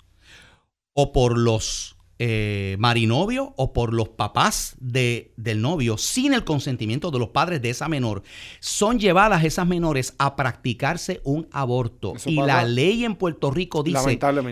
o 0.94 1.12
por 1.12 1.36
los 1.36 1.96
eh, 2.20 2.76
marinovios 2.78 3.48
o 3.56 3.72
por 3.72 3.92
los 3.92 4.08
papás 4.10 4.76
de, 4.78 5.32
del 5.36 5.60
novio 5.60 5.98
sin 5.98 6.32
el 6.32 6.44
consentimiento 6.44 7.10
de 7.10 7.18
los 7.18 7.30
padres 7.30 7.60
de 7.60 7.70
esa 7.70 7.88
menor, 7.88 8.22
son 8.60 9.00
llevadas 9.00 9.42
esas 9.44 9.66
menores 9.66 10.14
a 10.18 10.36
practicarse 10.36 11.20
un 11.24 11.48
aborto. 11.50 12.14
Eso 12.14 12.30
y 12.30 12.36
la 12.36 12.64
ley 12.64 13.04
en 13.04 13.16
Puerto 13.16 13.50
Rico 13.50 13.82
dice 13.82 13.98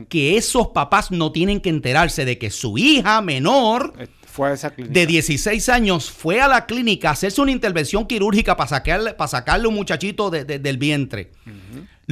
que 0.09 0.37
esos 0.37 0.69
papás 0.69 1.13
no 1.13 1.31
tienen 1.31 1.61
que 1.61 1.71
enterarse 1.71 2.25
de 2.25 2.37
que 2.37 2.51
su 2.51 2.77
hija 2.77 3.23
menor 3.23 3.95
Eh, 4.01 4.09
Fue 4.27 4.49
a 4.49 4.55
esa 4.55 4.71
clínica. 4.71 4.93
de 4.99 5.07
16 5.07 5.69
años 5.69 6.11
fue 6.11 6.41
a 6.41 6.49
la 6.49 6.67
clínica 6.67 7.11
a 7.11 7.13
hacerse 7.13 7.41
una 7.41 7.53
intervención 7.53 8.07
quirúrgica 8.09 8.57
para 8.57 8.69
sacarle, 8.69 9.15
para 9.15 9.29
sacarle 9.29 9.69
un 9.69 9.75
muchachito 9.75 10.31
de- 10.31 10.45
de- 10.45 10.59
del 10.59 10.79
vientre. 10.79 11.31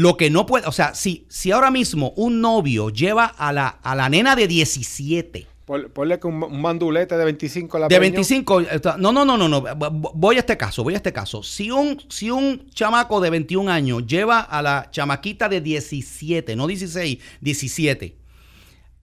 Lo 0.00 0.16
que 0.16 0.30
no 0.30 0.46
puede, 0.46 0.66
o 0.66 0.72
sea, 0.72 0.94
si, 0.94 1.24
si 1.28 1.50
ahora 1.52 1.70
mismo 1.70 2.12
un 2.16 2.40
novio 2.40 2.88
lleva 2.90 3.24
a 3.26 3.52
la, 3.52 3.68
a 3.68 3.94
la 3.94 4.08
nena 4.08 4.34
de 4.34 4.46
17, 4.48 5.46
Pon- 5.66 5.88
Ponle 5.92 6.18
que 6.18 6.26
un, 6.26 6.42
un 6.42 6.60
mandulete 6.60 7.16
de 7.16 7.24
25 7.24 7.78
la 7.78 7.86
de 7.86 7.96
preñó. 7.96 8.14
25, 8.14 8.60
está- 8.62 8.96
no, 8.96 9.12
no, 9.12 9.24
no, 9.24 9.36
no, 9.36 9.48
no, 9.48 9.60
v- 9.62 9.74
voy 10.14 10.36
a 10.36 10.40
este 10.40 10.56
caso, 10.56 10.82
voy 10.82 10.94
a 10.94 10.96
este 10.96 11.12
caso. 11.12 11.42
Si 11.44 11.70
un, 11.70 11.96
si 12.08 12.28
un 12.30 12.66
chamaco 12.70 13.20
de 13.20 13.30
21 13.30 13.70
años 13.70 14.04
lleva 14.06 14.40
a 14.40 14.62
la 14.62 14.88
chamaquita 14.90 15.48
de 15.48 15.60
17, 15.60 16.56
no 16.56 16.66
16, 16.66 17.18
17, 17.40 18.16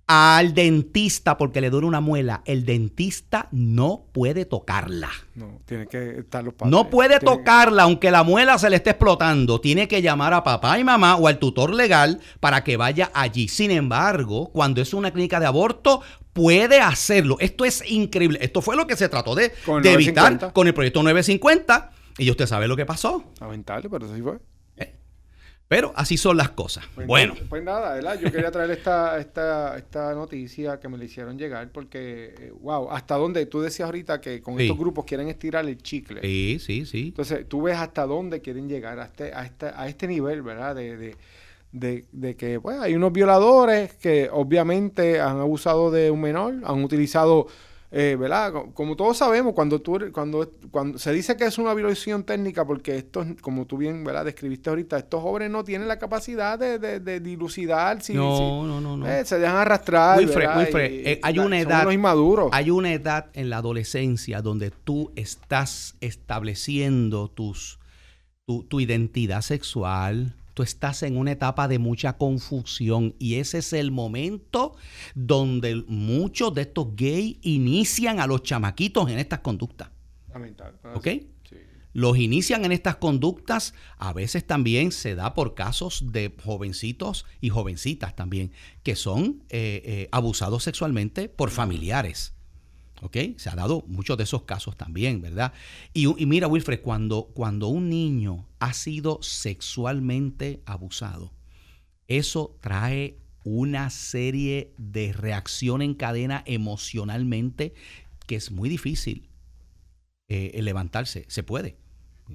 al 0.07 0.53
dentista 0.53 1.37
porque 1.37 1.59
le 1.59 1.69
duele 1.69 1.85
una 1.85 1.99
muela, 1.99 2.41
el 2.45 2.65
dentista 2.65 3.49
no 3.51 4.05
puede 4.13 4.45
tocarla. 4.45 5.09
No, 5.35 5.59
tiene 5.65 5.85
que 5.87 6.19
estar 6.19 6.43
los 6.43 6.53
padres. 6.53 6.71
No 6.71 6.89
puede 6.89 7.19
Tiene 7.19 7.19
que- 7.19 7.25
tocarla 7.39 7.83
aunque 7.83 8.09
la 8.09 8.23
muela 8.23 8.57
se 8.57 8.69
le 8.69 8.77
esté 8.77 8.91
explotando. 8.91 9.59
Tiene 9.59 9.87
que 9.89 10.01
llamar 10.01 10.33
a 10.33 10.43
papá 10.45 10.79
y 10.79 10.83
mamá 10.85 11.17
o 11.17 11.27
al 11.27 11.39
tutor 11.39 11.73
legal 11.73 12.21
para 12.39 12.63
que 12.63 12.77
vaya 12.77 13.11
allí. 13.13 13.49
Sin 13.49 13.69
embargo, 13.69 14.49
cuando 14.53 14.81
es 14.81 14.93
una 14.93 15.11
clínica 15.11 15.39
de 15.41 15.45
aborto, 15.45 16.01
puede 16.31 16.79
hacerlo. 16.79 17.35
Esto 17.41 17.65
es 17.65 17.83
increíble. 17.91 18.39
Esto 18.41 18.61
fue 18.61 18.77
lo 18.77 18.87
que 18.87 18.95
se 18.95 19.09
trató 19.09 19.35
de, 19.35 19.49
de 19.49 19.93
evitar 19.93 20.31
950. 20.31 20.53
con 20.53 20.67
el 20.67 20.73
proyecto 20.73 21.03
950. 21.03 21.91
Y 22.19 22.31
usted 22.31 22.47
sabe 22.47 22.67
lo 22.67 22.75
que 22.77 22.85
pasó. 22.85 23.25
Lamentable, 23.41 23.89
pero 23.89 24.07
sí 24.13 24.21
fue. 24.21 24.39
Pero 25.69 25.91
así 25.97 26.15
son 26.15 26.37
las 26.37 26.51
cosas. 26.51 26.85
Pues 26.95 27.05
Bueno, 27.07 27.33
Pues 27.49 27.61
nada, 27.61 27.95
¿verdad? 27.95 28.17
Yo 28.21 28.31
quería 28.31 28.51
traer 28.51 28.71
esta, 28.71 29.17
esta, 29.19 29.77
esta 29.77 30.13
noticia 30.13 30.79
que 30.79 30.87
me 30.87 30.97
le 30.97 31.05
hicieron 31.05 31.37
llegar 31.37 31.69
porque, 31.71 32.33
eh, 32.39 32.53
wow, 32.61 32.89
hasta 32.89 33.15
dónde 33.15 33.45
tú 33.47 33.59
decías 33.59 33.85
ahorita 33.87 34.21
que 34.21 34.41
con 34.41 34.55
Sí. 34.57 34.63
estos 34.63 34.77
grupos 34.77 35.03
quieren 35.03 35.27
estirar 35.27 35.65
el 35.67 35.77
chicle. 35.77 36.21
sí, 36.21 36.57
sí, 36.59 36.85
sí. 36.85 37.07
Entonces, 37.09 37.45
tú 37.49 37.63
ves 37.63 37.75
hasta 37.77 38.05
dónde 38.05 38.39
quieren 38.41 38.69
llegar, 38.69 38.97
a 38.99 39.05
este, 39.05 39.33
a 39.33 39.45
este, 39.45 39.65
a 39.67 39.87
este 39.89 40.07
nivel, 40.07 40.41
¿verdad? 40.41 40.73
De, 40.73 40.95
de, 40.95 41.15
de, 41.73 42.05
de 42.13 42.35
que, 42.37 42.61
pues, 42.61 42.79
hay 42.79 42.95
unos 42.95 43.11
violadores 43.11 43.93
que 43.95 44.29
obviamente 44.31 45.19
han 45.19 45.39
abusado 45.41 45.91
de 45.91 46.09
un 46.11 46.21
menor, 46.21 46.55
han 46.63 46.81
utilizado, 46.81 47.47
eh, 47.89 48.17
¿verdad? 48.19 48.51
Co- 48.51 48.73
Como 48.73 48.95
todos 48.95 49.17
sabemos, 49.17 49.53
cuando 49.53 49.79
tú, 49.81 49.97
cuando, 50.11 50.51
cuando 50.71 50.97
se 50.97 51.11
dice 51.13 51.37
que 51.37 51.45
es 51.45 51.57
una 51.57 51.73
violación 51.73 52.23
técnica, 52.23 52.65
porque 52.65 52.97
estos, 52.97 53.25
como 53.41 53.65
tú 53.65 53.77
bien, 53.77 54.03
¿verdad? 54.03 54.25
Describiste 54.25 54.69
ahorita, 54.69 54.97
estos 54.97 55.21
jóvenes 55.21 55.51
no 55.51 55.63
tienen 55.63 55.87
la 55.87 55.97
capacidad 55.97 56.59
de, 56.59 56.79
de, 56.79 56.99
de 56.99 57.19
dilucidar, 57.21 58.01
si, 58.01 58.13
no, 58.13 58.35
si- 58.37 58.43
no, 58.67 58.81
no, 58.81 58.97
no. 58.97 59.07
eh, 59.07 59.23
se 59.23 59.39
dejan 59.39 59.55
arrastrar, 59.55 60.17
Wilfred. 60.17 60.49
Wilfred, 60.57 60.91
Y- 60.91 61.07
eh, 61.07 61.19
hay 61.23 61.39
una 61.39 61.59
edad- 61.59 61.89
inmaduros. 61.91 62.49
Hay 62.51 62.69
una 62.71 62.91
edad 62.91 63.27
en 63.33 63.49
la 63.49 63.57
adolescencia 63.59 64.41
donde 64.41 64.71
tú 64.71 65.11
estás 65.15 65.95
estableciendo 66.01 67.29
tus, 67.29 67.79
tu, 68.45 68.63
tu 68.63 68.79
identidad 68.79 69.41
sexual. 69.41 70.33
Tú 70.57 70.63
estás 70.63 71.03
en 71.03 71.17
una 71.17 71.33
etapa 71.33 71.67
de 71.67 71.77
mucha 71.77 72.17
confusión 72.17 73.13
y 73.19 73.35
ese 73.35 73.59
es 73.59 73.73
el 73.73 73.91
momento 73.91 74.75
donde 75.13 75.83
muchos 75.87 76.51
de 76.55 76.63
estos 76.63 76.95
gays 76.95 77.37
inician 77.43 78.19
a 78.19 78.25
los 78.25 78.41
chamaquitos 78.41 79.07
en 79.11 79.19
estas 79.19 79.41
conductas. 79.41 79.91
¿Ok? 80.95 81.09
Los 81.93 82.17
inician 82.17 82.65
en 82.65 82.71
estas 82.71 82.95
conductas, 82.95 83.75
a 83.99 84.13
veces 84.13 84.47
también 84.47 84.91
se 84.91 85.13
da 85.13 85.35
por 85.35 85.53
casos 85.53 86.11
de 86.11 86.33
jovencitos 86.43 87.27
y 87.39 87.49
jovencitas 87.49 88.15
también, 88.15 88.51
que 88.81 88.95
son 88.95 89.43
eh, 89.49 89.83
eh, 89.85 90.09
abusados 90.11 90.63
sexualmente 90.63 91.29
por 91.29 91.51
familiares. 91.51 92.33
¿Ok? 93.01 93.17
Se 93.37 93.49
ha 93.49 93.55
dado 93.55 93.83
muchos 93.87 94.17
de 94.17 94.23
esos 94.23 94.43
casos 94.43 94.75
también, 94.75 95.21
¿verdad? 95.21 95.53
Y, 95.93 96.07
y 96.21 96.25
mira, 96.25 96.47
Wilfred, 96.47 96.81
cuando, 96.81 97.29
cuando 97.33 97.67
un 97.67 97.89
niño 97.89 98.47
ha 98.59 98.73
sido 98.73 99.19
sexualmente 99.21 100.61
abusado, 100.65 101.31
eso 102.07 102.57
trae 102.61 103.17
una 103.43 103.89
serie 103.89 104.73
de 104.77 105.13
reacción 105.13 105.81
en 105.81 105.93
cadena 105.93 106.43
emocionalmente 106.45 107.73
que 108.25 108.35
es 108.35 108.51
muy 108.51 108.67
difícil 108.67 109.29
eh, 110.27 110.59
levantarse. 110.61 111.25
Se 111.29 111.43
puede, 111.43 111.77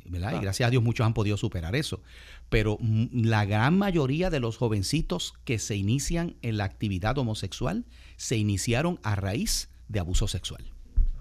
¿verdad? 0.07 0.39
Y 0.39 0.41
gracias 0.41 0.67
a 0.67 0.71
Dios 0.71 0.83
muchos 0.83 1.07
han 1.07 1.13
podido 1.13 1.37
superar 1.37 1.77
eso. 1.77 2.01
Pero 2.49 2.79
la 3.13 3.45
gran 3.45 3.77
mayoría 3.77 4.31
de 4.31 4.41
los 4.41 4.57
jovencitos 4.57 5.35
que 5.45 5.59
se 5.59 5.77
inician 5.77 6.37
en 6.41 6.57
la 6.57 6.65
actividad 6.65 7.19
homosexual 7.19 7.85
se 8.17 8.39
iniciaron 8.39 8.99
a 9.03 9.15
raíz 9.15 9.69
de 9.93 10.01
abuso 10.01 10.27
sexual. 10.27 10.65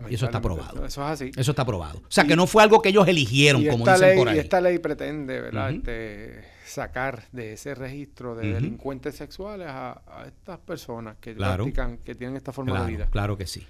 Y 0.09 0.15
eso 0.15 0.25
está 0.25 0.41
probado. 0.41 0.83
Eso 0.83 1.03
es 1.05 1.11
así. 1.11 1.31
Eso 1.37 1.51
está 1.51 1.63
probado. 1.63 1.99
O 1.99 2.03
sea, 2.09 2.23
Y- 2.23 2.27
que 2.29 2.35
no 2.35 2.47
fue 2.47 2.63
algo 2.63 2.81
que 2.81 2.89
ellos 2.89 3.07
eligieron, 3.07 3.63
como 3.67 3.85
dicen 3.85 4.01
ley, 4.09 4.17
por 4.17 4.29
ahí. 4.29 4.37
Y 4.37 4.39
esta 4.39 4.59
ley 4.59 4.79
pretende, 4.79 5.39
¿verdad? 5.39 5.69
Este, 5.69 6.43
sacar 6.65 7.25
de 7.31 7.53
ese 7.53 7.75
registro 7.75 8.33
de 8.35 8.51
delincuentes 8.53 9.15
sexuales 9.15 9.67
a, 9.69 10.01
a 10.07 10.25
estas 10.25 10.57
personas 10.59 11.17
que 11.21 11.35
Claro. 11.35 11.65
practican, 11.65 11.97
que 11.99 12.15
tienen 12.15 12.35
esta 12.35 12.51
forma 12.51 12.71
Claro, 12.71 12.85
de 12.87 12.91
vida. 12.93 13.07
claro 13.11 13.37
que 13.37 13.45
sí. 13.45 13.61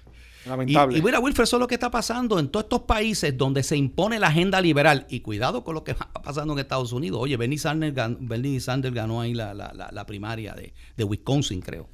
Lamentable. 0.46 0.98
y 0.98 1.02
mira, 1.02 1.20
Wilfred, 1.20 1.44
eso 1.44 1.56
es 1.56 1.60
lo 1.60 1.68
que 1.68 1.74
está 1.74 1.90
pasando 1.90 2.38
en 2.38 2.48
todos 2.48 2.64
estos 2.64 2.82
países 2.82 3.36
donde 3.36 3.62
se 3.62 3.76
impone 3.76 4.18
la 4.18 4.28
agenda 4.28 4.60
liberal. 4.62 5.06
Y 5.10 5.20
cuidado 5.20 5.62
con 5.62 5.74
lo 5.74 5.84
que 5.84 5.90
está 5.92 6.10
pasando 6.12 6.54
en 6.54 6.60
Estados 6.60 6.92
Unidos. 6.92 7.20
Oye, 7.20 7.36
Bernie 7.36 7.58
Sanders, 7.58 7.94
gan- 7.94 8.16
Bernie 8.20 8.58
Sanders 8.58 8.94
ganó 8.94 9.20
ahí 9.20 9.34
la, 9.34 9.52
la- 9.52 9.72
la- 9.74 9.90
la 9.92 10.06
primaria 10.06 10.54
de, 10.54 10.72
de 10.96 11.04
Wisconsin, 11.04 11.60
creo. 11.60 11.88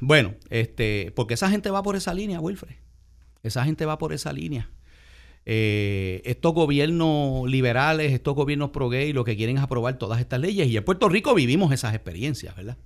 Bueno, 0.00 0.34
este, 0.48 1.12
porque 1.14 1.34
esa 1.34 1.50
gente 1.50 1.70
va 1.70 1.82
por 1.82 1.96
esa 1.96 2.14
línea, 2.14 2.40
Wilfred. 2.40 2.76
Esa 3.42 3.64
gente 3.64 3.84
va 3.86 3.98
por 3.98 4.12
esa 4.12 4.32
línea. 4.32 4.70
Eh, 5.46 6.20
estos 6.24 6.52
gobiernos 6.54 7.48
liberales, 7.50 8.12
estos 8.12 8.34
gobiernos 8.34 8.70
pro-gay, 8.70 9.12
lo 9.12 9.24
que 9.24 9.36
quieren 9.36 9.56
es 9.56 9.62
aprobar 9.62 9.98
todas 9.98 10.20
estas 10.20 10.40
leyes. 10.40 10.68
Y 10.68 10.76
en 10.76 10.84
Puerto 10.84 11.08
Rico 11.08 11.34
vivimos 11.34 11.72
esas 11.72 11.94
experiencias, 11.94 12.54
¿verdad? 12.56 12.76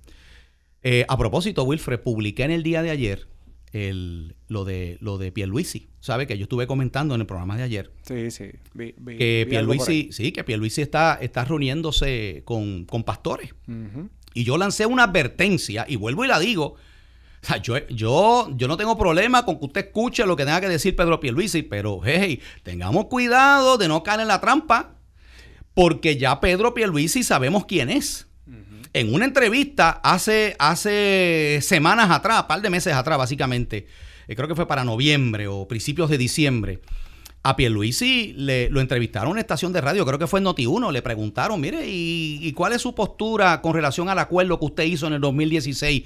Eh, 0.81 1.05
a 1.07 1.17
propósito, 1.17 1.63
Wilfred, 1.63 1.99
publiqué 1.99 2.43
en 2.43 2.51
el 2.51 2.63
día 2.63 2.81
de 2.81 2.91
ayer 2.91 3.27
el, 3.73 4.35
lo 4.47 4.63
de 4.63 4.97
lo 5.01 5.17
de 5.17 5.31
Pierluisi. 5.31 5.89
¿Sabe? 5.99 6.27
Que 6.27 6.37
yo 6.37 6.43
estuve 6.43 6.67
comentando 6.67 7.15
en 7.15 7.21
el 7.21 7.27
programa 7.27 7.57
de 7.57 7.63
ayer 7.63 7.91
Sí, 8.07 8.29
sí. 8.29 8.45
Vi- 8.75 8.93
vi- 8.99 9.17
que 9.17 9.43
vi 9.45 9.49
Pierluisi, 9.49 10.09
sí, 10.11 10.31
que 10.31 10.43
Pierluisi 10.43 10.81
está, 10.83 11.17
está 11.19 11.43
reuniéndose 11.45 12.43
con, 12.45 12.85
con 12.85 13.03
pastores. 13.03 13.53
Y 14.35 14.43
yo 14.43 14.57
lancé 14.57 14.85
una 14.85 15.03
advertencia 15.05 15.85
y 15.89 15.95
vuelvo 15.95 16.23
y 16.23 16.27
la 16.27 16.39
digo. 16.39 16.75
O 17.45 17.47
sea, 17.47 17.57
yo, 17.57 17.77
yo, 17.89 18.49
yo 18.55 18.67
no 18.67 18.75
tengo 18.75 18.97
problema 18.97 19.45
con 19.45 19.59
que 19.59 19.65
usted 19.65 19.85
escuche 19.85 20.25
lo 20.25 20.35
que 20.35 20.45
tenga 20.45 20.59
que 20.61 20.67
decir 20.67 20.95
Pedro 20.95 21.19
Pierluisi, 21.19 21.61
pero 21.61 22.01
hey, 22.03 22.41
tengamos 22.63 23.05
cuidado 23.05 23.77
de 23.77 23.87
no 23.87 24.01
caer 24.01 24.21
en 24.21 24.29
la 24.29 24.41
trampa, 24.41 24.95
porque 25.75 26.17
ya 26.17 26.39
Pedro 26.39 26.73
Pierluisi 26.73 27.21
sabemos 27.21 27.65
quién 27.65 27.91
es. 27.91 28.27
En 28.93 29.13
una 29.13 29.25
entrevista 29.25 29.91
hace, 30.03 30.55
hace 30.57 31.59
semanas 31.61 32.09
atrás, 32.09 32.41
un 32.41 32.47
par 32.47 32.61
de 32.61 32.69
meses 32.71 32.93
atrás, 32.93 33.17
básicamente, 33.17 33.85
eh, 34.27 34.35
creo 34.35 34.47
que 34.47 34.55
fue 34.55 34.67
para 34.67 34.83
noviembre 34.83 35.47
o 35.47 35.67
principios 35.67 36.09
de 36.09 36.17
diciembre, 36.17 36.81
a 37.43 37.55
Pierluisi 37.55 38.33
le, 38.37 38.71
lo 38.71 38.81
entrevistaron 38.81 39.27
en 39.27 39.31
una 39.33 39.41
estación 39.41 39.71
de 39.71 39.81
radio, 39.81 40.03
creo 40.03 40.17
que 40.17 40.25
fue 40.25 40.39
en 40.39 40.47
Noti1, 40.47 40.91
le 40.91 41.01
preguntaron, 41.03 41.61
mire, 41.61 41.85
¿y, 41.85 42.39
y 42.41 42.53
cuál 42.53 42.73
es 42.73 42.81
su 42.81 42.95
postura 42.95 43.61
con 43.61 43.75
relación 43.75 44.09
al 44.09 44.17
acuerdo 44.17 44.57
que 44.57 44.65
usted 44.65 44.83
hizo 44.85 45.05
en 45.05 45.13
el 45.13 45.21
2016 45.21 46.05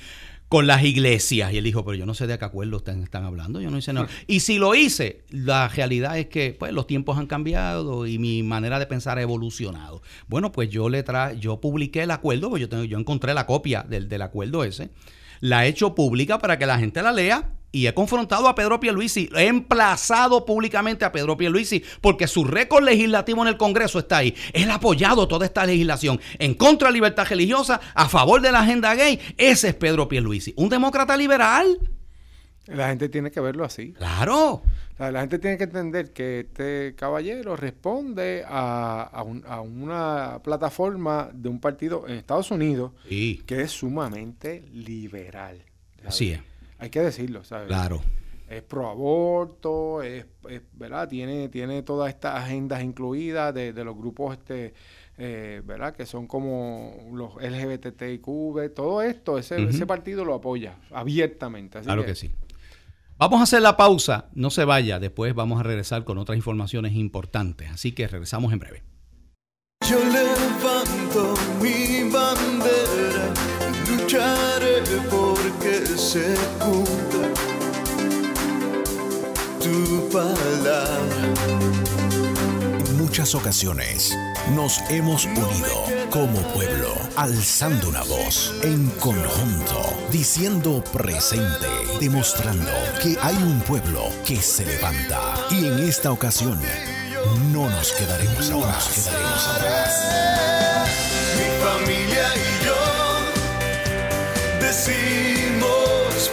con 0.50 0.68
las 0.68 0.84
iglesias? 0.84 1.54
Y 1.54 1.58
él 1.58 1.64
dijo, 1.64 1.86
pero 1.86 1.96
yo 1.96 2.06
no 2.06 2.14
sé 2.14 2.28
de 2.28 2.38
qué 2.38 2.44
acuerdo 2.44 2.78
están, 2.78 3.02
están 3.02 3.24
hablando, 3.24 3.62
yo 3.62 3.72
no 3.72 3.78
hice 3.78 3.94
nada. 3.94 4.10
Y 4.28 4.42
si 4.42 4.58
lo 4.58 4.76
hice, 4.76 5.22
la 5.30 5.70
realidad 5.70 6.18
es 6.18 6.28
que 6.28 6.56
pues, 6.60 6.74
los 6.74 6.88
tiempos 6.88 7.18
han 7.18 7.28
cambiado 7.28 8.06
y 8.06 8.20
mi 8.20 8.44
manera 8.44 8.80
de 8.80 8.86
pensar 8.86 9.18
ha 9.18 9.22
evolucionado. 9.22 10.02
Bueno, 10.28 10.52
pues 10.52 10.70
yo 10.70 10.90
le 10.90 11.04
tra 11.04 11.34
yo 11.34 11.62
publiqué 11.62 12.04
el 12.04 12.12
acuerdo, 12.12 12.50
pues 12.50 12.60
yo, 12.60 12.68
tengo, 12.68 12.84
yo 12.84 13.00
encontré 13.00 13.34
la 13.34 13.46
copia 13.46 13.86
del, 13.88 14.10
del 14.10 14.22
acuerdo 14.22 14.64
ese, 14.66 14.90
la 15.40 15.66
he 15.66 15.70
hecho 15.70 15.96
pública 15.96 16.40
para 16.40 16.60
que 16.60 16.66
la 16.66 16.80
gente 16.80 17.02
la 17.02 17.14
lea 17.14 17.50
y 17.71 17.86
he 17.88 17.93
confrontado 17.93 18.47
a 18.47 18.55
Pedro 18.55 18.79
Pierluisi, 18.79 19.29
he 19.36 19.45
emplazado 19.47 20.45
públicamente 20.45 21.05
a 21.05 21.12
Pedro 21.12 21.38
Pierluisi 21.38 21.84
porque 22.01 22.27
su 22.27 22.43
récord 22.43 22.84
legislativo 22.84 23.41
en 23.43 23.49
el 23.49 23.58
Congreso 23.58 23.99
está 23.99 24.17
ahí. 24.17 24.34
Él 24.53 24.69
ha 24.71 24.75
apoyado 24.75 25.27
toda 25.27 25.45
esta 25.45 25.65
legislación 25.65 26.19
en 26.39 26.55
contra 26.55 26.88
de 26.88 26.91
la 26.93 26.95
libertad 26.95 27.27
religiosa, 27.27 27.79
a 27.93 28.10
favor 28.10 28.41
de 28.41 28.51
la 28.51 28.62
agenda 28.62 28.95
gay. 28.95 29.19
Ese 29.38 29.69
es 29.69 29.75
Pedro 29.75 30.08
Pierluisi, 30.08 30.53
un 30.58 30.69
demócrata 30.69 31.15
liberal. 31.15 31.77
La 32.65 32.89
gente 32.89 33.10
tiene 33.10 33.32
que 33.32 33.39
verlo 33.39 33.63
así. 33.65 33.93
Claro. 33.93 34.47
O 34.55 34.63
sea, 34.97 35.12
la 35.12 35.21
gente 35.21 35.39
tiene 35.39 35.58
que 35.58 35.63
entender 35.63 36.12
que 36.13 36.41
este 36.41 36.93
caballero 36.95 37.55
responde 37.55 38.43
a, 38.47 39.01
a 39.03 39.23
un- 39.23 39.43
a 39.47 39.62
una 39.62 40.39
plataforma 40.43 41.29
de 41.34 41.49
un 41.49 41.60
partido 41.60 42.05
en 42.08 42.15
Estados 42.17 42.51
Unidos 42.51 42.91
Sí, 43.08 43.41
que 43.47 43.62
es 43.62 43.71
sumamente 43.71 44.65
liberal. 44.73 45.63
¿sabes? 45.97 46.08
así 46.13 46.32
es. 46.32 46.41
Hay 46.80 46.89
que 46.89 47.02
decirlo, 47.02 47.44
¿sabes? 47.44 47.68
Claro. 47.68 48.02
Es 48.48 48.63
pro 48.63 48.89
aborto, 48.89 50.02
es, 50.02 50.26
es, 50.50 50.62
¿verdad? 50.74 51.08
Tiene, 51.08 51.50
tiene 51.50 51.84
todas 51.84 52.10
estas 52.10 52.36
agendas 52.44 52.82
incluidas 52.82 53.54
de, 53.54 53.74
de 53.74 53.84
los 53.84 53.96
grupos 53.96 54.34
este 54.38 54.74
eh, 55.22 55.62
¿verdad? 55.65 55.94
Que 55.94 56.06
son 56.06 56.28
como 56.28 56.96
los 57.12 57.36
LGBTIQ, 57.36 58.74
todo 58.74 59.02
esto, 59.02 59.38
ese, 59.38 59.86
partido 59.86 60.24
lo 60.24 60.34
apoya 60.34 60.78
abiertamente. 60.92 61.80
Así 61.80 61.86
Claro 61.86 62.06
que 62.06 62.15
sí. 62.15 62.32
Vamos 63.18 63.42
a 63.42 63.44
hacer 63.44 63.62
la 63.62 63.76
pausa, 63.76 64.30
no 64.34 64.50
se 64.50 64.63
vaya, 64.63 64.98
después 64.98 65.36
vamos 65.36 65.60
a 65.60 65.63
regresar 65.63 66.06
con 66.06 66.18
otras 66.20 66.38
informaciones 66.38 66.94
importantes, 66.94 67.70
así 67.70 67.92
que 67.92 68.08
regresamos 68.08 68.54
en 68.54 68.60
breve. 68.60 68.84
Yo 69.89 70.00
levanto 70.00 71.34
mi 71.62 72.10
bandera, 72.10 73.34
lucharé 73.89 74.84
porque 75.10 75.38
se 76.00 76.34
cumpla 76.60 77.28
tu 79.60 80.10
palabra. 80.10 80.98
En 82.88 82.98
muchas 82.98 83.36
ocasiones 83.36 84.18
nos 84.56 84.80
hemos 84.90 85.26
unido 85.26 85.84
como 86.10 86.42
pueblo, 86.54 86.96
alzando 87.18 87.90
una 87.90 88.04
voz 88.04 88.54
en 88.64 88.88
conjunto, 88.92 89.94
diciendo 90.10 90.82
presente, 90.94 91.68
demostrando 92.00 92.72
que 93.04 93.18
hay 93.22 93.36
un 93.36 93.60
pueblo 93.62 94.10
que 94.26 94.38
se 94.38 94.66
levanta. 94.66 95.36
Y 95.52 95.66
en 95.66 95.80
esta 95.80 96.12
ocasión 96.14 96.60
no 97.52 97.70
nos 97.70 97.92
quedaremos 97.92 98.50
atrás. 98.50 98.90
quedaremos 98.96 99.48
atrás. 99.50 99.92
Mi 101.36 101.50
familia 101.62 102.26
y 102.36 102.66
yo 102.66 102.80
decimos 104.66 105.79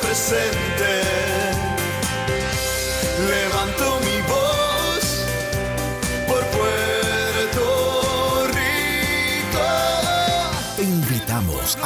presente. 0.00 1.25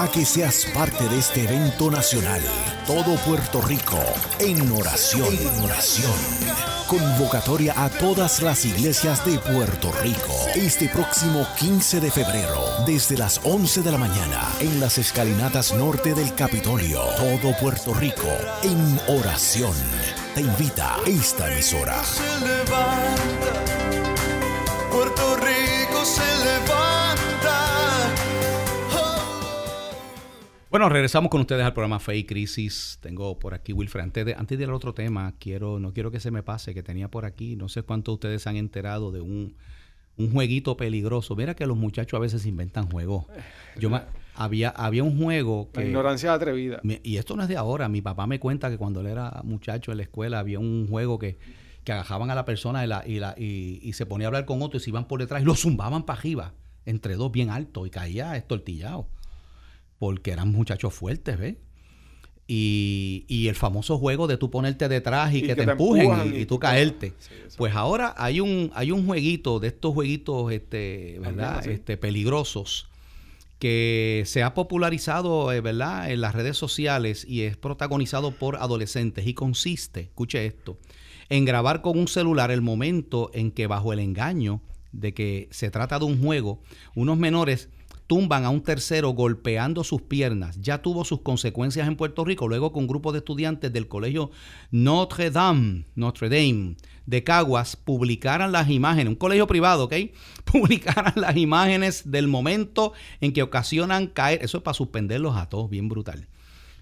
A 0.03 0.09
que 0.09 0.25
seas 0.25 0.65
parte 0.73 1.07
de 1.11 1.19
este 1.19 1.45
evento 1.45 1.91
nacional. 1.91 2.41
Todo 2.87 3.17
Puerto 3.17 3.61
Rico 3.61 3.99
en 4.39 4.73
oración. 4.73 5.29
En 5.29 5.63
oración. 5.63 6.15
Convocatoria 6.87 7.75
a 7.77 7.91
todas 7.91 8.41
las 8.41 8.65
iglesias 8.65 9.23
de 9.27 9.39
Puerto 9.39 9.93
Rico. 10.01 10.33
Este 10.55 10.89
próximo 10.89 11.47
15 11.59 12.01
de 12.01 12.11
febrero, 12.11 12.63
desde 12.87 13.19
las 13.19 13.41
11 13.45 13.83
de 13.83 13.93
la 13.93 13.99
mañana, 13.99 14.49
en 14.61 14.81
las 14.81 14.97
escalinatas 14.97 15.75
norte 15.75 16.15
del 16.15 16.35
Capitolio. 16.35 17.03
Todo 17.17 17.55
Puerto 17.61 17.93
Rico 17.93 18.29
en 18.63 18.99
oración. 19.09 19.75
Te 20.35 20.41
invita 20.41 20.97
esta 21.07 21.53
emisora. 21.53 22.01
Puerto 24.91 25.37
Rico 25.37 26.05
se 26.07 26.45
levanta. 26.45 26.90
Bueno, 30.71 30.89
regresamos 30.89 31.31
con 31.31 31.41
ustedes 31.41 31.65
al 31.65 31.73
programa 31.73 31.99
Fe 31.99 32.17
y 32.19 32.25
Crisis. 32.25 32.99
Tengo 33.03 33.39
por 33.41 33.55
aquí 33.55 33.73
Wilfred. 33.73 34.03
Antes 34.05 34.25
de, 34.25 34.35
antes 34.35 34.57
de 34.57 34.63
ir 34.65 34.69
al 34.71 34.75
otro 34.77 34.95
tema, 34.95 35.35
quiero, 35.41 35.81
no 35.81 35.93
quiero 35.93 36.13
que 36.13 36.21
se 36.21 36.31
me 36.31 36.45
pase 36.45 36.75
que 36.75 36.83
tenía 36.85 37.09
por 37.11 37.25
aquí, 37.25 37.57
no 37.57 37.69
sé 37.69 37.83
cuántos 37.83 38.13
de 38.13 38.15
ustedes 38.15 38.43
se 38.43 38.49
han 38.51 38.57
enterado 38.57 39.11
de 39.11 39.21
un, 39.21 39.57
un 40.17 40.31
jueguito 40.33 40.77
peligroso. 40.77 41.35
Mira 41.35 41.57
que 41.57 41.67
los 41.67 41.77
muchachos 41.77 42.17
a 42.17 42.21
veces 42.21 42.47
inventan 42.47 42.89
juegos. 42.89 43.25
Yo 43.81 43.91
me- 43.91 44.03
había, 44.37 44.69
había 44.71 45.03
un 45.03 45.19
juego 45.21 45.69
La 45.75 45.83
que... 45.83 45.89
ignorancia 45.89 46.33
atrevida. 46.33 46.79
Me- 46.85 47.01
Y 47.03 47.17
esto 47.17 47.35
no 47.35 47.43
es 47.43 47.49
de 47.49 47.57
ahora. 47.57 47.89
Mi 47.89 48.01
papá 48.01 48.29
me 48.29 48.39
cuenta 48.39 48.71
que 48.71 48.79
cuando 48.79 49.01
él 49.01 49.09
era 49.09 49.41
muchacho 49.43 49.91
en 49.91 49.97
la 49.97 50.05
escuela 50.05 50.39
había 50.39 50.61
un 50.61 50.87
juego 50.89 51.19
que, 51.19 51.37
que 51.83 51.91
agajaban 51.91 52.31
a 52.31 52.37
la 52.37 52.45
persona 52.45 52.85
y, 52.85 52.87
la, 52.87 53.03
y, 53.05 53.19
la, 53.19 53.35
y, 53.37 53.81
y 53.83 53.93
se 53.95 54.07
ponía 54.07 54.29
a 54.29 54.29
hablar 54.29 54.45
con 54.45 54.63
otro 54.63 54.77
y 54.77 54.81
se 54.81 54.91
iban 54.91 55.09
por 55.09 55.19
detrás 55.19 55.43
y 55.43 55.45
lo 55.47 55.57
zumbaban 55.57 56.05
para 56.05 56.21
arriba, 56.21 56.55
entre 56.87 57.17
dos 57.17 57.33
bien 57.33 57.51
alto 57.51 57.87
y 57.87 57.91
caía 57.91 58.37
estortillado. 58.37 59.09
Porque 60.01 60.33
eran 60.33 60.51
muchachos 60.51 60.93
fuertes, 60.93 61.39
¿ves? 61.39 61.55
Y, 62.49 63.27
y 63.29 63.47
el 63.47 63.55
famoso 63.55 63.97
juego 63.97 64.27
de 64.27 64.37
tú 64.37 64.51
ponerte 64.51 64.89
detrás 64.89 65.33
y, 65.33 65.39
Y 65.39 65.41
que, 65.43 65.47
que 65.49 65.55
te 65.55 65.67
te 65.67 65.71
empujen 65.71 66.03
empujan 66.03 66.35
y, 66.35 66.47
tú 66.47 66.59
caerte. 66.59 67.13
Sí. 67.21 67.35
Pues 67.57 67.77
ahora 67.77 68.13
hay 68.19 68.41
un, 68.41 68.73
hay 68.75 68.91
un 68.91 69.07
jueguito 69.07 69.61
de 69.61 69.69
estos 69.69 69.95
jueguitos, 69.95 70.51
este, 70.51 71.19
¿verdad? 71.21 71.65
Este, 71.69 71.97
peligrosos 71.97 72.89
que 73.61 74.25
se 74.27 74.43
ha 74.43 74.55
popularizado, 74.55 75.53
eh, 75.53 75.61
¿verdad? 75.61 76.11
En 76.11 76.23
las 76.23 76.35
redes 76.35 76.57
sociales 76.57 77.27
y 77.29 77.43
es 77.43 77.59
protagonizado 77.59 78.33
por 78.33 78.57
adolescentes 78.57 79.27
y 79.27 79.35
consiste, 79.35 80.01
escuche 80.01 80.47
esto, 80.47 80.79
en 81.29 81.45
grabar 81.45 81.83
con 81.83 81.99
un 81.99 82.09
celular 82.09 82.51
el 82.51 82.63
momento 82.63 83.31
en 83.35 83.53
que 83.53 83.67
bajo 83.67 83.93
el 83.93 84.01
engaño 84.01 84.63
de 84.93 85.15
que 85.15 85.49
se 85.53 85.71
trata 85.71 85.99
de 85.99 86.07
un 86.07 86.21
juego, 86.23 86.63
unos 86.97 87.19
menores 87.19 87.69
tumban 88.11 88.45
a 88.45 88.51
un 88.51 88.65
tercero 88.65 89.11
golpeando 89.11 89.85
sus 89.85 90.03
piernas. 90.03 90.61
Ya 90.61 90.83
tuvo 90.83 91.05
sus 91.05 91.21
consecuencias 91.21 91.87
en 91.87 91.95
Puerto 91.95 92.25
Rico, 92.25 92.49
luego 92.49 92.73
con 92.73 92.83
un 92.83 92.89
grupo 92.89 93.13
de 93.13 93.19
estudiantes 93.19 93.73
del 93.73 93.87
colegio 93.87 94.33
Notre 94.73 95.31
Dame, 95.31 95.87
Notre 95.95 96.29
Dame 96.29 96.75
de 97.07 97.23
Caguas 97.23 97.77
publicaran 97.77 98.51
las 98.51 98.69
imágenes, 98.69 99.11
un 99.11 99.15
colegio 99.15 99.47
privado, 99.47 99.85
¿ok? 99.85 99.95
Publicaran 100.45 101.13
las 101.15 101.37
imágenes 101.37 102.11
del 102.11 102.27
momento 102.27 102.95
en 103.21 103.33
que 103.33 103.45
ocasionan 103.45 104.09
caer, 104.09 104.43
eso 104.43 104.57
es 104.59 104.65
para 104.65 104.75
suspenderlos 104.75 105.37
a 105.37 105.49
todos, 105.49 105.71
bien 105.71 105.89
brutal. 105.89 106.27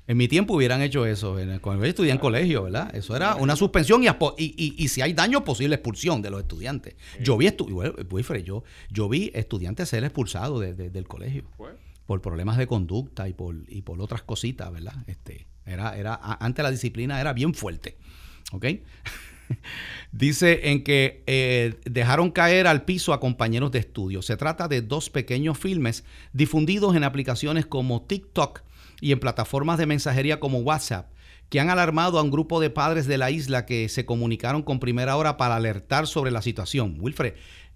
En 0.08 0.16
mi 0.16 0.26
tiempo 0.26 0.54
hubieran 0.54 0.80
hecho 0.82 1.06
eso, 1.06 1.38
en 1.38 1.50
el- 1.50 1.60
cuando 1.60 1.84
yo 1.84 1.90
estudié 1.90 2.10
en 2.12 2.18
colegio, 2.18 2.64
¿verdad? 2.64 2.92
Eso 2.96 3.14
era 3.14 3.36
una 3.36 3.54
suspensión 3.56 4.02
y, 4.02 4.06
aspo- 4.06 4.34
y, 4.38 4.54
y- 4.56 4.74
y 4.82 4.88
si 4.88 5.02
hay 5.02 5.12
daño, 5.12 5.44
posible 5.44 5.74
expulsión 5.76 6.22
de 6.22 6.30
los 6.30 6.40
estudiantes. 6.40 6.96
Yo 7.22 7.36
vi, 7.36 7.46
estu- 7.46 7.70
bueno, 7.70 7.92
Wilfred, 8.10 8.42
yo, 8.42 8.64
yo 8.90 9.08
vi 9.08 9.30
estudiantes 9.34 9.88
ser 9.90 10.02
expulsados 10.04 10.60
de- 10.62 10.74
de- 10.74 10.90
del 10.90 11.06
colegio 11.06 11.44
Pues, 11.58 11.74
por 12.06 12.22
problemas 12.22 12.56
de 12.56 12.66
conducta 12.66 13.28
y 13.28 13.34
por, 13.34 13.54
y 13.68 13.82
por 13.82 14.00
otras 14.00 14.22
cositas, 14.22 14.72
¿verdad? 14.72 14.94
Este, 15.06 15.46
era, 15.66 15.96
era, 15.96 16.14
a- 16.14 16.42
antes 16.44 16.62
la 16.62 16.70
disciplina 16.70 17.20
era 17.20 17.34
bien 17.34 17.52
fuerte, 17.52 17.98
¿ok? 18.52 18.64
Dice 20.12 20.70
en 20.70 20.84
que 20.84 21.22
eh, 21.26 21.74
dejaron 21.84 22.30
caer 22.30 22.66
al 22.66 22.84
piso 22.84 23.12
a 23.12 23.20
compañeros 23.20 23.70
de 23.72 23.78
estudio. 23.80 24.22
Se 24.22 24.36
trata 24.36 24.68
de 24.68 24.82
dos 24.82 25.10
pequeños 25.10 25.58
filmes 25.58 26.04
difundidos 26.32 26.96
en 26.96 27.04
aplicaciones 27.04 27.66
como 27.66 28.02
TikTok 28.02 28.62
y 29.00 29.12
en 29.12 29.20
plataformas 29.20 29.78
de 29.78 29.86
mensajería 29.86 30.40
como 30.40 30.58
WhatsApp, 30.58 31.10
que 31.48 31.60
han 31.60 31.70
alarmado 31.70 32.18
a 32.18 32.22
un 32.22 32.30
grupo 32.30 32.60
de 32.60 32.70
padres 32.70 33.06
de 33.06 33.18
la 33.18 33.30
isla 33.30 33.66
que 33.66 33.88
se 33.88 34.04
comunicaron 34.04 34.62
con 34.62 34.80
primera 34.80 35.16
hora 35.16 35.36
para 35.36 35.56
alertar 35.56 36.06
sobre 36.06 36.30
la 36.30 36.42
situación. 36.42 36.96
Wilfred, 37.00 37.34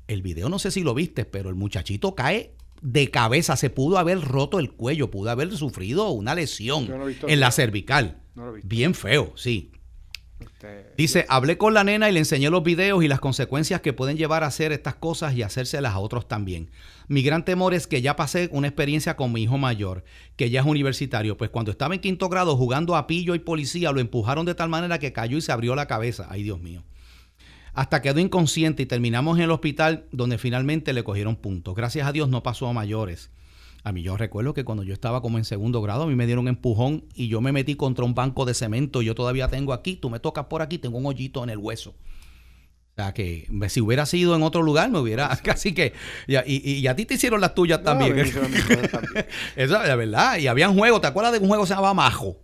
el 0.09 0.23
video 0.23 0.49
no 0.49 0.59
sé 0.59 0.71
si 0.71 0.83
lo 0.83 0.95
viste, 0.95 1.25
pero 1.25 1.49
el 1.49 1.55
muchachito 1.55 2.15
cae 2.15 2.55
de 2.83 3.11
cabeza, 3.11 3.57
se 3.57 3.71
pudo 3.71 3.99
haber 3.99 4.21
roto 4.21 4.59
el 4.59 4.73
cuello, 4.73 5.11
pudo 5.11 5.31
haber 5.31 5.57
sufrido 5.57 6.11
una 6.11 6.35
lesión 6.35 6.89
no 6.89 7.09
en 7.09 7.41
la 7.41 7.51
cervical. 7.53 8.21
No 8.35 8.47
lo 8.47 8.53
he 8.53 8.55
visto. 8.57 8.69
Bien 8.69 8.95
feo, 8.95 9.33
sí. 9.37 9.73
Dice, 10.97 11.27
hablé 11.29 11.59
con 11.59 11.75
la 11.75 11.85
nena 11.85 12.09
y 12.09 12.13
le 12.13 12.19
enseñé 12.19 12.51
los 12.51 12.63
videos 12.63 13.03
y 13.03 13.09
las 13.09 13.21
consecuencias 13.21 13.81
que 13.81 13.93
pueden 13.93 14.17
llevar 14.17 14.45
a 14.45 14.49
hacer 14.49 14.73
estas 14.73 14.95
cosas 14.95 15.35
y 15.35 15.43
hacérselas 15.43 15.95
a 15.95 15.99
otros 15.99 16.29
también. 16.29 16.71
Mi 17.09 17.23
gran 17.23 17.45
temor 17.45 17.75
es 17.75 17.87
que 17.87 18.03
ya 18.03 18.17
pasé 18.17 18.49
una 18.53 18.69
experiencia 18.69 19.17
con 19.17 19.33
mi 19.33 19.43
hijo 19.43 19.59
mayor, 19.59 20.05
que 20.37 20.51
ya 20.51 20.61
es 20.61 20.67
universitario, 20.67 21.37
pues 21.37 21.51
cuando 21.51 21.71
estaba 21.71 21.95
en 21.95 22.01
quinto 22.01 22.29
grado 22.29 22.57
jugando 22.57 22.97
a 22.97 23.07
pillo 23.07 23.35
y 23.35 23.41
policía, 23.41 23.93
lo 23.93 24.01
empujaron 24.01 24.47
de 24.47 24.55
tal 24.55 24.69
manera 24.69 24.99
que 24.99 25.13
cayó 25.13 25.37
y 25.37 25.43
se 25.43 25.53
abrió 25.53 25.75
la 25.75 25.87
cabeza. 25.87 26.27
Ay, 26.31 26.43
Dios 26.43 26.61
mío. 26.61 26.83
Hasta 27.75 28.03
quedó 28.03 28.21
inconsciente 28.21 28.83
y 28.83 28.87
terminamos 28.87 29.39
en 29.39 29.45
el 29.45 29.51
hospital 29.51 30.07
donde 30.13 30.39
finalmente 30.39 30.93
le 30.93 31.05
cogieron 31.05 31.37
puntos. 31.37 31.75
Gracias 31.75 32.07
a 32.07 32.13
Dios 32.13 32.29
no 32.29 32.43
pasó 32.43 32.69
a 32.69 32.73
mayores. 32.73 33.31
A 33.85 33.93
mí 33.93 34.03
yo 34.03 34.17
recuerdo 34.17 34.55
que 34.55 34.65
cuando 34.65 34.85
yo 34.85 34.93
estaba 34.93 35.21
como 35.23 35.39
en 35.39 35.45
segundo 35.45 35.83
grado, 35.83 36.05
a 36.05 36.07
mí 36.07 36.15
me 36.15 36.27
dieron 36.27 36.45
un 36.45 36.49
empujón 36.49 37.05
y 37.15 37.29
yo 37.29 37.41
me 37.41 37.51
metí 37.53 37.75
contra 37.75 38.05
un 38.05 38.15
banco 38.15 38.45
de 38.45 38.55
cemento. 38.55 39.03
Yo 39.03 39.15
todavía 39.15 39.49
tengo 39.49 39.73
aquí, 39.73 39.97
tú 39.97 40.09
me 40.09 40.21
tocas 40.21 40.45
por 40.47 40.63
aquí, 40.63 40.79
tengo 40.79 40.99
un 40.99 41.07
hoyito 41.07 41.43
en 41.43 41.51
el 41.51 41.59
hueso. 41.59 41.91
O 41.91 42.95
sea 42.95 43.13
que 43.15 43.49
si 43.69 43.81
hubiera 43.81 44.05
sido 44.07 44.37
en 44.37 44.43
otro 44.43 44.63
lugar, 44.63 44.91
me 44.91 44.99
hubiera 44.99 45.35
casi 45.43 45.73
que. 45.75 45.95
Y, 46.27 46.37
a- 46.37 46.45
y- 46.47 46.61
y 46.79 46.87
a 46.87 46.95
ti 46.95 47.07
te 47.07 47.15
hicieron 47.15 47.41
las 47.41 47.55
tuyas 47.55 47.79
no, 47.81 47.85
también. 47.85 48.19
Eso 48.21 48.37
es 49.57 49.71
la 49.71 49.97
verdad. 49.97 50.39
Y 50.39 50.47
habían 50.47 50.77
juegos, 50.77 51.01
¿te 51.01 51.07
acuerdas 51.07 51.33
de 51.33 51.39
un 51.39 51.49
juego 51.49 51.65
que 51.65 51.69
se 51.69 51.75
llamaba 51.75 51.95
Majo? 51.95 52.37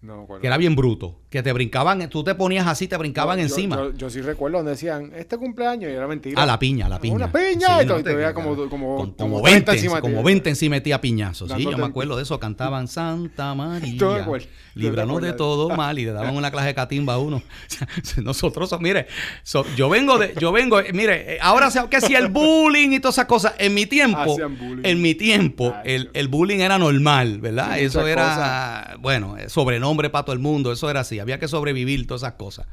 No. 0.00 0.26
Que 0.40 0.46
era 0.46 0.56
bien 0.56 0.76
bruto. 0.76 1.20
Que 1.30 1.42
te 1.42 1.52
brincaban, 1.52 2.08
tú 2.08 2.24
te 2.24 2.34
ponías 2.34 2.66
así, 2.66 2.88
te 2.88 2.96
brincaban 2.96 3.36
Yo- 3.36 3.42
encima. 3.42 3.76
Yo, 3.76 3.92
yo 3.92 4.08
sí 4.08 4.22
recuerdo 4.22 4.56
donde 4.58 4.70
decían, 4.72 5.12
este 5.14 5.36
cumpleaños, 5.36 5.90
y 5.90 5.94
era 5.94 6.06
mentira. 6.06 6.42
a 6.42 6.46
la 6.46 6.58
piña, 6.58 6.88
la 6.88 6.98
piña. 6.98 7.16
Una 7.16 7.30
piña, 7.30 7.82
y 7.82 7.86
todo, 7.86 7.98
y 8.00 8.02
te 8.02 8.10
te- 8.10 8.16
veía 8.16 8.32
como, 8.32 8.56
como, 8.56 8.68
como, 8.70 8.96
como 8.96 9.14
como 9.16 9.42
30 9.42 9.72
20, 9.72 9.72
encima 9.72 10.00
como 10.00 10.22
20 10.22 10.48
encima 10.48 10.76
metía 10.76 11.00
piñazos. 11.02 11.52
Sí, 11.54 11.62
yo 11.64 11.76
me 11.76 11.84
acuerdo 11.84 12.16
de 12.16 12.22
eso. 12.22 12.40
Cantaban 12.40 12.88
Santa 12.88 13.54
María. 13.54 14.26
Líbranos 14.74 15.20
de 15.20 15.32
todo 15.34 15.68
mal 15.76 15.98
y 15.98 16.04
le 16.06 16.12
daban 16.12 16.34
una 16.36 16.50
clase 16.50 16.68
de 16.68 16.74
catimba 16.74 17.14
a 17.14 17.18
uno. 17.18 17.42
Nosotros, 18.22 18.70
so- 18.70 18.78
mire, 18.78 19.06
so- 19.42 19.66
yo 19.76 19.88
vengo 19.88 20.18
de, 20.18 20.34
yo 20.40 20.50
vengo, 20.52 20.78
mire, 20.94 21.38
ahora 21.42 21.70
sea 21.70 21.88
que 21.90 22.00
si 22.00 22.14
el 22.14 22.28
bullying 22.28 22.92
y 22.92 23.00
todas 23.00 23.16
esas 23.16 23.26
cosas, 23.26 23.54
en 23.58 23.74
mi 23.74 23.86
tiempo, 23.86 24.36
en 24.82 25.02
mi 25.02 25.14
tiempo, 25.14 25.74
Ay, 25.84 25.92
el, 25.94 26.10
el 26.14 26.28
bullying 26.28 26.60
era 26.60 26.78
normal, 26.78 27.38
¿verdad? 27.40 27.74
Sí, 27.76 27.84
eso 27.84 28.06
era, 28.06 28.96
bueno, 29.00 29.36
eh, 29.36 29.48
sobrenombre 29.48 30.10
para 30.10 30.24
todo 30.24 30.32
el 30.32 30.38
mundo, 30.38 30.72
eso 30.72 30.88
era 30.88 31.00
así, 31.00 31.17
había 31.20 31.38
que 31.38 31.48
sobrevivir 31.48 32.06
todas 32.06 32.22
esas 32.22 32.34
cosas. 32.34 32.66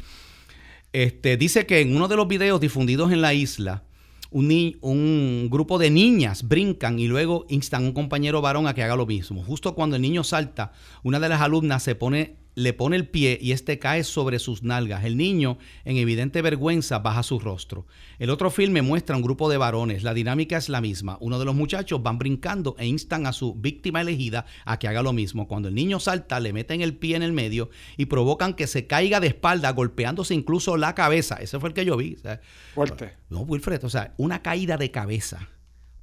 Este, 0.93 1.37
dice 1.37 1.65
que 1.65 1.81
en 1.81 1.95
uno 1.95 2.07
de 2.07 2.15
los 2.15 2.27
videos 2.27 2.61
difundidos 2.61 3.11
en 3.11 3.21
la 3.21 3.33
isla, 3.33 3.83
un, 4.31 4.47
ni- 4.47 4.77
un 4.81 5.49
grupo 5.51 5.77
de 5.77 5.89
niñas 5.89 6.47
brincan 6.47 6.99
y 6.99 7.07
luego 7.07 7.45
instan 7.49 7.83
a 7.83 7.87
un 7.87 7.93
compañero 7.93 8.41
varón 8.41 8.67
a 8.67 8.73
que 8.73 8.83
haga 8.83 8.95
lo 8.95 9.05
mismo. 9.05 9.43
Justo 9.43 9.75
cuando 9.75 9.95
el 9.97 10.01
niño 10.01 10.23
salta, 10.23 10.71
una 11.03 11.19
de 11.19 11.29
las 11.29 11.41
alumnas 11.41 11.83
se 11.83 11.95
pone, 11.95 12.37
le 12.55 12.73
pone 12.73 12.95
el 12.95 13.07
pie 13.07 13.37
y 13.41 13.51
este 13.51 13.79
cae 13.79 14.03
sobre 14.03 14.39
sus 14.39 14.63
nalgas. 14.63 15.03
El 15.03 15.17
niño, 15.17 15.57
en 15.83 15.97
evidente 15.97 16.41
vergüenza, 16.41 16.99
baja 16.99 17.21
su 17.21 17.39
rostro. 17.39 17.85
El 18.17 18.29
otro 18.29 18.49
filme 18.49 18.81
muestra 18.81 19.15
un 19.15 19.21
grupo 19.21 19.49
de 19.49 19.57
varones. 19.57 20.03
La 20.03 20.13
dinámica 20.13 20.57
es 20.57 20.69
la 20.69 20.81
misma. 20.81 21.17
Uno 21.19 21.37
de 21.37 21.45
los 21.45 21.53
muchachos 21.53 22.01
van 22.01 22.17
brincando 22.17 22.75
e 22.79 22.87
instan 22.87 23.27
a 23.27 23.33
su 23.33 23.53
víctima 23.55 24.01
elegida 24.01 24.45
a 24.65 24.79
que 24.79 24.87
haga 24.87 25.03
lo 25.03 25.13
mismo. 25.13 25.47
Cuando 25.47 25.67
el 25.67 25.75
niño 25.75 25.99
salta, 25.99 26.39
le 26.39 26.53
meten 26.53 26.81
el 26.81 26.95
pie 26.95 27.17
en 27.17 27.23
el 27.23 27.33
medio 27.33 27.69
y 27.97 28.05
provocan 28.05 28.53
que 28.53 28.67
se 28.67 28.87
caiga 28.87 29.19
de 29.19 29.27
espalda, 29.27 29.71
golpeándose 29.71 30.33
incluso 30.33 30.77
la 30.77 30.95
cabeza. 30.95 31.35
Ese 31.35 31.59
fue 31.59 31.69
el 31.69 31.75
que 31.75 31.85
yo 31.85 31.97
vi. 31.97 32.15
o 32.15 32.19
sea, 32.19 32.41
Fuerte. 32.73 33.13
no, 33.29 33.41
Wilfred, 33.41 33.83
o 33.83 33.89
sea, 33.89 34.13
una 34.17 34.41
caída 34.41 34.77
de 34.77 34.91
cabeza 34.91 35.49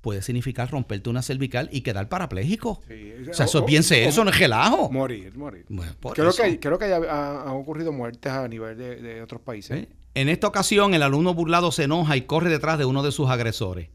puede 0.03 0.21
significar 0.21 0.71
romperte 0.71 1.09
una 1.09 1.23
cervical 1.23 1.71
y 1.73 1.81
quedar 1.81 2.11
parapléjico. 2.11 2.83
Sí. 2.87 3.13
O 3.31 3.33
sea, 3.33 3.47
eso 3.47 3.61
es 3.61 3.65
bien 3.65 3.83
serio, 3.83 4.09
eso 4.11 4.23
no 4.25 4.31
es 4.31 4.39
relajo. 4.39 4.91
Morir, 4.91 5.35
morir. 5.39 5.65
Bueno, 5.71 5.93
creo, 6.13 6.29
eso. 6.29 6.43
que, 6.43 6.61
creo 6.61 6.79
que 6.79 6.89
ya 6.91 6.97
ha- 6.97 7.43
han 7.43 7.57
ocurrido 7.57 7.93
muertes 7.93 8.31
a 8.31 8.47
nivel 8.49 8.77
de, 8.77 8.97
de 8.97 9.23
otros 9.23 9.41
países. 9.41 9.79
¿Eh? 9.85 9.89
En 10.15 10.29
esta 10.29 10.47
ocasión, 10.49 10.93
el 10.93 11.03
alumno 11.03 11.33
burlado 11.33 11.73
se 11.73 11.85
enoja 11.85 12.17
y 12.19 12.23
corre 12.23 12.51
detrás 12.51 12.79
de 12.79 12.85
uno 12.85 13.03
de 13.03 13.13
sus 13.13 13.31
agresores. 13.31 13.89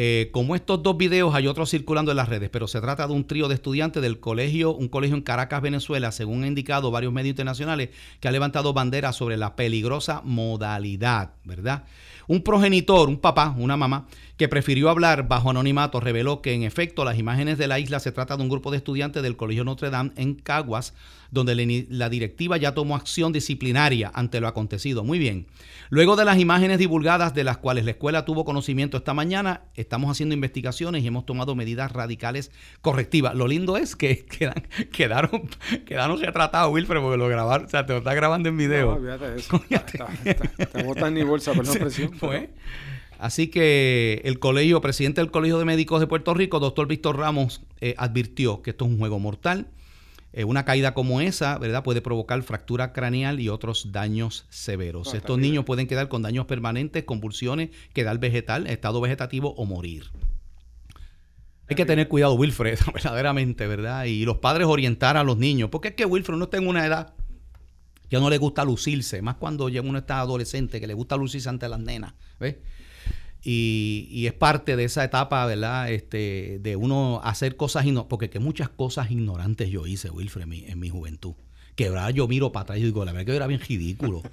Eh, 0.00 0.30
como 0.32 0.54
estos 0.54 0.80
dos 0.84 0.96
videos, 0.96 1.34
hay 1.34 1.48
otros 1.48 1.70
circulando 1.70 2.12
en 2.12 2.16
las 2.18 2.28
redes, 2.28 2.48
pero 2.50 2.68
se 2.68 2.80
trata 2.80 3.08
de 3.08 3.12
un 3.12 3.26
trío 3.26 3.48
de 3.48 3.56
estudiantes 3.56 4.00
del 4.00 4.20
colegio, 4.20 4.72
un 4.72 4.86
colegio 4.86 5.16
en 5.16 5.22
Caracas, 5.22 5.60
Venezuela, 5.60 6.12
según 6.12 6.42
han 6.44 6.50
indicado 6.50 6.92
varios 6.92 7.12
medios 7.12 7.30
internacionales, 7.30 7.88
que 8.20 8.28
ha 8.28 8.30
levantado 8.30 8.72
banderas 8.72 9.16
sobre 9.16 9.36
la 9.36 9.56
peligrosa 9.56 10.22
modalidad, 10.24 11.32
¿verdad? 11.44 11.82
Un 12.28 12.42
progenitor, 12.44 13.08
un 13.08 13.18
papá, 13.18 13.52
una 13.58 13.76
mamá, 13.76 14.06
que 14.38 14.48
prefirió 14.48 14.88
hablar 14.88 15.28
bajo 15.28 15.50
anonimato, 15.50 16.00
reveló 16.00 16.40
que 16.42 16.54
en 16.54 16.62
efecto 16.62 17.04
las 17.04 17.18
imágenes 17.18 17.58
de 17.58 17.66
la 17.66 17.78
isla 17.80 17.98
se 18.00 18.12
trata 18.12 18.36
de 18.36 18.42
un 18.44 18.48
grupo 18.48 18.70
de 18.70 18.76
estudiantes 18.78 19.22
del 19.22 19.36
Colegio 19.36 19.64
Notre 19.64 19.90
Dame 19.90 20.12
en 20.16 20.34
Caguas, 20.36 20.94
donde 21.30 21.86
la 21.90 22.08
directiva 22.08 22.56
ya 22.56 22.72
tomó 22.72 22.94
acción 22.96 23.32
disciplinaria 23.32 24.10
ante 24.14 24.40
lo 24.40 24.46
acontecido. 24.48 25.02
Muy 25.04 25.18
bien. 25.18 25.46
Luego 25.90 26.14
de 26.16 26.24
las 26.24 26.38
imágenes 26.38 26.78
divulgadas 26.78 27.34
de 27.34 27.42
las 27.44 27.58
cuales 27.58 27.84
la 27.84 27.90
escuela 27.90 28.24
tuvo 28.24 28.44
conocimiento 28.44 28.96
esta 28.96 29.12
mañana, 29.12 29.62
estamos 29.74 30.10
haciendo 30.10 30.34
investigaciones 30.34 31.02
y 31.02 31.08
hemos 31.08 31.26
tomado 31.26 31.54
medidas 31.56 31.90
radicales 31.92 32.50
correctivas. 32.80 33.34
Lo 33.34 33.48
lindo 33.48 33.76
es 33.76 33.96
que 33.96 34.24
quedan- 34.38 34.62
quedaron, 34.92 35.50
quedaron 35.84 36.20
retratados, 36.20 36.72
Wilfred, 36.72 37.00
porque 37.00 37.18
lo 37.18 37.28
grabaron, 37.28 37.66
o 37.66 37.68
sea, 37.68 37.84
te 37.84 37.92
lo 37.92 37.98
está 37.98 38.14
grabando 38.14 38.48
en 38.48 38.54
No, 38.54 38.58
video. 38.62 38.92
olvídate 38.94 39.30
de 39.32 39.38
eso. 39.40 39.60
Está- 39.68 40.08
está- 40.24 40.66
Te 40.66 40.82
botan 40.84 41.12
ni 41.14 41.24
bolsa, 41.24 41.52
perdón, 41.52 41.72
Sí, 41.74 41.78
presión. 41.80 42.12
fue. 42.12 42.50
Así 43.18 43.48
que 43.48 44.22
el 44.24 44.38
colegio, 44.38 44.80
presidente 44.80 45.20
del 45.20 45.30
Colegio 45.30 45.58
de 45.58 45.64
Médicos 45.64 46.00
de 46.00 46.06
Puerto 46.06 46.34
Rico, 46.34 46.60
doctor 46.60 46.86
Víctor 46.86 47.18
Ramos, 47.18 47.62
eh, 47.80 47.94
advirtió 47.98 48.62
que 48.62 48.70
esto 48.70 48.84
es 48.84 48.92
un 48.92 48.98
juego 48.98 49.18
mortal. 49.18 49.68
Eh, 50.32 50.44
una 50.44 50.64
caída 50.64 50.94
como 50.94 51.20
esa, 51.20 51.58
¿verdad? 51.58 51.82
Puede 51.82 52.00
provocar 52.00 52.40
fractura 52.42 52.92
craneal 52.92 53.40
y 53.40 53.48
otros 53.48 53.90
daños 53.90 54.46
severos. 54.50 55.14
Estos 55.14 55.38
bien. 55.38 55.50
niños 55.50 55.64
pueden 55.64 55.88
quedar 55.88 56.08
con 56.08 56.22
daños 56.22 56.46
permanentes, 56.46 57.02
convulsiones, 57.04 57.70
quedar 57.92 58.18
vegetal, 58.18 58.66
estado 58.68 59.00
vegetativo 59.00 59.54
o 59.56 59.64
morir. 59.64 60.04
Hay 61.68 61.74
que 61.76 61.84
tener 61.84 62.06
cuidado, 62.08 62.34
Wilfred, 62.34 62.78
verdaderamente, 62.94 63.66
¿verdad? 63.66 64.04
Y 64.04 64.24
los 64.24 64.38
padres 64.38 64.68
orientar 64.68 65.16
a 65.16 65.24
los 65.24 65.38
niños. 65.38 65.70
Porque 65.70 65.88
es 65.88 65.94
que 65.94 66.04
Wilfred 66.04 66.36
no 66.36 66.44
está 66.44 66.58
en 66.58 66.68
una 66.68 66.86
edad 66.86 67.14
que 68.08 68.18
no 68.18 68.30
le 68.30 68.38
gusta 68.38 68.64
lucirse, 68.64 69.22
más 69.22 69.36
cuando 69.36 69.68
ya 69.68 69.82
uno 69.82 69.98
está 69.98 70.20
adolescente, 70.20 70.80
que 70.80 70.86
le 70.86 70.94
gusta 70.94 71.16
lucirse 71.16 71.48
ante 71.48 71.68
las 71.68 71.80
nenas, 71.80 72.14
¿ves? 72.38 72.56
Y, 73.42 74.08
y 74.10 74.26
es 74.26 74.32
parte 74.32 74.76
de 74.76 74.84
esa 74.84 75.04
etapa, 75.04 75.46
¿verdad? 75.46 75.90
Este, 75.90 76.58
de 76.60 76.76
uno 76.76 77.20
hacer 77.22 77.56
cosas, 77.56 77.84
porque 78.08 78.30
que 78.30 78.40
muchas 78.40 78.68
cosas 78.68 79.10
ignorantes 79.10 79.70
yo 79.70 79.86
hice, 79.86 80.10
Wilfred, 80.10 80.42
en 80.42 80.48
mi, 80.48 80.64
en 80.64 80.78
mi 80.80 80.88
juventud. 80.88 81.34
Que 81.76 81.86
ahora 81.86 82.10
yo 82.10 82.26
miro 82.26 82.50
para 82.50 82.62
atrás 82.64 82.78
y 82.78 82.82
digo, 82.82 83.04
la 83.04 83.12
verdad 83.12 83.26
que 83.26 83.32
yo 83.32 83.36
era 83.36 83.46
bien 83.46 83.60
ridículo. 83.60 84.22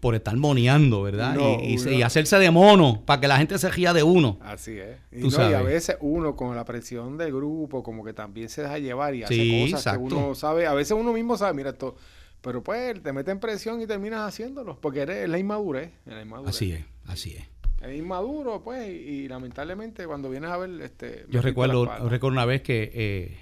Por 0.00 0.14
estar 0.14 0.36
moneando, 0.36 1.02
¿verdad? 1.02 1.34
No, 1.34 1.58
y, 1.62 2.02
hacerse 2.02 2.36
de 2.38 2.50
mono, 2.50 3.02
para 3.04 3.20
que 3.20 3.28
la 3.28 3.38
gente 3.38 3.58
se 3.58 3.70
ría 3.70 3.92
de 3.92 4.02
uno. 4.02 4.38
Así 4.42 4.78
es. 4.78 4.98
Y, 5.12 5.20
Tú 5.20 5.30
no, 5.30 5.36
y 5.38 5.46
a 5.46 5.50
sabes. 5.58 5.66
veces 5.66 5.96
uno 6.00 6.34
con 6.34 6.56
la 6.56 6.64
presión 6.64 7.16
del 7.16 7.32
grupo, 7.32 7.82
como 7.82 8.04
que 8.04 8.12
también 8.12 8.48
se 8.48 8.62
deja 8.62 8.78
llevar 8.78 9.14
y 9.14 9.22
hace 9.22 9.34
Sí, 9.34 9.62
cosas 9.64 9.80
exacto. 9.86 10.08
que 10.08 10.14
uno 10.14 10.34
sabe. 10.34 10.66
A 10.66 10.74
veces 10.74 10.96
uno 10.98 11.12
mismo 11.12 11.36
sabe, 11.36 11.54
mira 11.54 11.70
esto. 11.70 11.94
Pero 12.40 12.62
pues 12.62 13.00
te 13.00 13.12
meten 13.12 13.38
presión 13.38 13.80
y 13.80 13.86
terminas 13.86 14.26
haciéndolo. 14.26 14.76
Porque 14.80 15.00
eres 15.02 15.28
la 15.28 15.38
inmadurez. 15.38 15.92
la 16.06 16.22
inmadurez. 16.22 16.54
Así 16.54 16.72
es, 16.72 16.84
así 17.06 17.34
es. 17.36 17.44
Es 17.82 17.98
inmaduro, 17.98 18.62
pues. 18.62 18.88
Y, 18.88 18.92
y 18.92 19.28
lamentablemente 19.28 20.06
cuando 20.06 20.30
vienes 20.30 20.50
a 20.50 20.56
ver. 20.56 20.70
este 20.82 21.26
Yo 21.28 21.42
recuerdo, 21.42 21.86
recuerdo 22.08 22.28
una 22.28 22.44
vez 22.44 22.62
que 22.62 22.90
eh, 22.94 23.38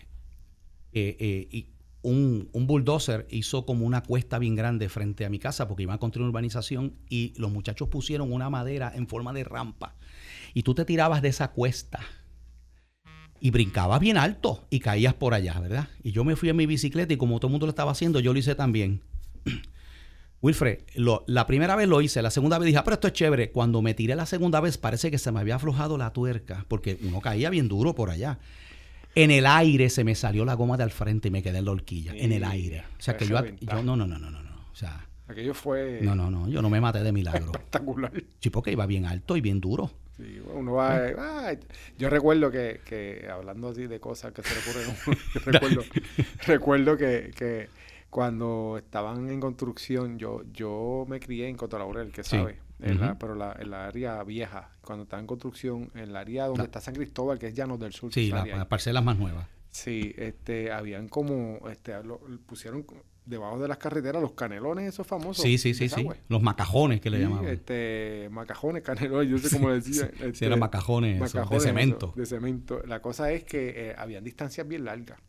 eh, 0.92 1.16
eh, 1.18 1.48
y 1.50 1.66
un, 2.02 2.48
un 2.52 2.66
bulldozer 2.66 3.26
hizo 3.30 3.66
como 3.66 3.84
una 3.84 4.02
cuesta 4.02 4.38
bien 4.38 4.56
grande 4.56 4.88
frente 4.88 5.26
a 5.26 5.30
mi 5.30 5.38
casa 5.38 5.68
porque 5.68 5.82
iba 5.82 5.94
a 5.94 5.98
construir 5.98 6.22
una 6.22 6.30
urbanización 6.30 6.94
y 7.11 7.34
los 7.36 7.50
muchachos 7.50 7.88
pusieron 7.88 8.32
una 8.32 8.48
madera 8.48 8.90
en 8.94 9.06
forma 9.06 9.34
de 9.34 9.44
rampa 9.44 9.96
y 10.54 10.62
tú 10.62 10.74
te 10.74 10.86
tirabas 10.86 11.20
de 11.20 11.28
esa 11.28 11.48
cuesta 11.52 12.00
y 13.40 13.50
brincabas 13.50 14.00
bien 14.00 14.16
alto 14.16 14.66
y 14.70 14.80
caías 14.80 15.14
por 15.14 15.34
allá, 15.34 15.58
¿verdad? 15.61 15.88
Y 16.02 16.12
yo 16.12 16.24
me 16.24 16.36
fui 16.36 16.48
en 16.48 16.56
mi 16.56 16.66
bicicleta 16.66 17.12
y 17.12 17.16
como 17.16 17.38
todo 17.38 17.48
el 17.48 17.52
mundo 17.52 17.66
lo 17.66 17.70
estaba 17.70 17.92
haciendo, 17.92 18.20
yo 18.20 18.32
lo 18.32 18.38
hice 18.38 18.54
también. 18.54 19.02
Wilfred, 20.43 20.78
lo- 20.95 21.24
la 21.26 21.47
primera 21.47 21.76
vez 21.76 21.86
lo 21.88 22.01
hice, 22.01 22.22
la 22.22 22.30
segunda 22.30 22.59
vez 22.59 22.66
dije, 22.66 22.78
ah, 22.78 22.84
pero 22.84 22.95
esto 22.95 23.09
es 23.09 23.12
chévere. 23.12 23.51
Cuando 23.51 23.82
me 23.82 23.93
tiré 23.95 24.14
la 24.16 24.26
segunda 24.26 24.61
vez 24.61 24.78
parece 24.78 25.11
que 25.11 25.18
se 25.18 25.30
me 25.32 25.41
había 25.41 25.57
aflojado 25.57 25.99
la 25.99 26.12
tuerca, 26.12 26.64
porque 26.68 26.99
uno 27.03 27.20
caía 27.20 27.51
bien 27.51 27.68
duro 27.68 27.95
por 27.95 28.11
allá. 28.11 28.38
En 29.14 29.30
el 29.30 29.45
aire 29.45 29.91
se 29.91 30.05
me 30.05 30.14
salió 30.14 30.45
la 30.45 30.55
goma 30.55 30.76
de 30.76 30.84
al 30.84 30.93
frente 30.93 31.28
y 31.28 31.30
me 31.30 31.43
quedé 31.43 31.59
en 31.59 31.64
la 31.66 31.72
horquilla, 31.72 32.12
en 32.14 32.32
el 32.32 32.45
aire. 32.45 32.84
O 32.99 33.03
sea 33.03 33.16
que 33.16 33.26
yo, 33.26 33.45
yo 33.61 33.82
no, 33.82 33.97
no, 33.97 34.07
no, 34.07 34.18
no, 34.18 34.30
no, 34.30 34.43
no. 34.43 34.51
O 34.72 34.76
sea, 34.76 35.07
Aquello 35.28 35.53
fue 35.55 36.01
no, 36.03 36.14
no, 36.14 36.30
no, 36.30 36.49
yo 36.49 36.62
no 36.62 36.70
me 36.70 36.80
maté 36.80 37.03
de 37.03 37.12
milagro. 37.12 37.47
espectacular. 37.53 38.12
Sí, 38.41 38.51
porque 38.51 38.72
iba 38.72 38.86
bien 38.86 39.07
alto 39.07 39.36
y 39.36 39.41
bien 39.41 39.61
duro. 39.61 39.91
Sí, 40.16 40.41
uno 40.53 40.72
va, 40.72 41.53
yo 41.99 42.11
recuerdo 42.11 42.51
que, 42.51 42.80
que, 42.84 43.26
hablando 43.32 43.68
así 43.70 43.86
de 43.86 44.01
cosas 44.01 44.32
que 44.32 44.43
se 44.43 44.55
le 44.55 44.61
ocurren, 44.61 45.18
recuerdo, 45.47 45.82
recuerdo 46.47 46.97
que, 46.97 47.30
que 47.36 47.68
cuando 48.11 48.76
estaban 48.76 49.30
en 49.30 49.40
construcción, 49.40 50.18
yo, 50.18 50.42
yo 50.52 51.06
me 51.08 51.20
crié 51.20 51.48
en 51.48 51.56
Coto 51.56 51.78
Laurel, 51.78 52.11
que 52.12 52.24
Sí. 52.24 52.30
sabe, 52.36 52.58
en 52.80 53.00
la- 53.00 53.18
pero 53.18 53.34
la, 53.34 53.56
en 53.58 53.70
la 53.70 53.86
área 53.86 54.22
vieja, 54.24 54.70
cuando 54.82 55.04
estaba 55.04 55.20
en 55.20 55.26
construcción, 55.26 55.90
en 55.94 56.00
el 56.00 56.16
área 56.16 56.46
donde 56.46 56.58
La- 56.62 56.64
está 56.64 56.80
San 56.80 56.94
Cristóbal, 56.94 57.38
que 57.38 57.46
es 57.48 57.54
Llanos 57.54 57.78
del 57.78 57.92
Sur. 57.92 58.12
Sí, 58.12 58.28
la- 58.30 58.44
las 58.44 58.66
parcelas 58.66 59.04
más 59.04 59.16
nuevas. 59.18 59.46
Sí, 59.70 60.12
este, 60.18 60.72
habían 60.72 61.08
como, 61.08 61.61
este, 61.70 62.02
lo- 62.02 62.18
pusieron 62.46 62.84
debajo 63.24 63.61
de 63.61 63.68
las 63.68 63.78
carreteras 63.78 64.20
los 64.20 64.32
canelones 64.32 64.88
esos 64.88 65.06
famosos. 65.06 65.44
Sí, 65.44 65.56
sí, 65.58 65.72
sí. 65.72 65.88
Los 66.28 66.42
macajones 66.42 67.00
que 67.00 67.11
le 67.11 67.18
Sí, 67.18 67.22
llamaban. 67.22 67.46
este, 67.46 68.28
macajones, 68.32 68.82
canelones, 68.82 69.30
yo 69.30 69.38
sé 69.38 69.54
cómo 69.54 69.68
le 69.68 69.76
decía. 69.76 70.11
Sí, 70.18 70.24
este, 70.24 70.46
eran 70.46 70.58
macajones, 70.58 71.16
esos, 71.16 71.32
de 71.32 71.38
macajones, 71.38 71.62
cemento. 71.62 72.06
eso, 72.08 72.18
de 72.18 72.26
cemento. 72.26 72.82
La 72.88 73.00
cosa 73.00 73.30
es 73.30 73.44
que 73.44 73.90
eh, 73.90 73.94
habían 73.96 74.24
distancias 74.24 74.66
bien 74.66 74.84
largas. 74.84 75.20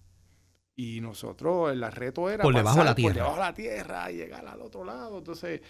Y 0.75 1.01
nosotros, 1.01 1.71
el 1.71 1.81
reto 1.91 2.29
era 2.29 2.43
Por 2.43 2.55
debajo 2.55 2.79
de 2.79 2.85
la 2.85 2.95
tierra. 2.95 3.13
Por 3.13 3.23
debajo 3.23 3.35
de 3.35 3.41
la 3.41 3.53
tierra 3.53 4.11
y 4.11 4.15
llegar 4.17 4.45
al 4.47 4.61
otro 4.61 4.83
lado. 4.85 5.17
Entonces, 5.17 5.61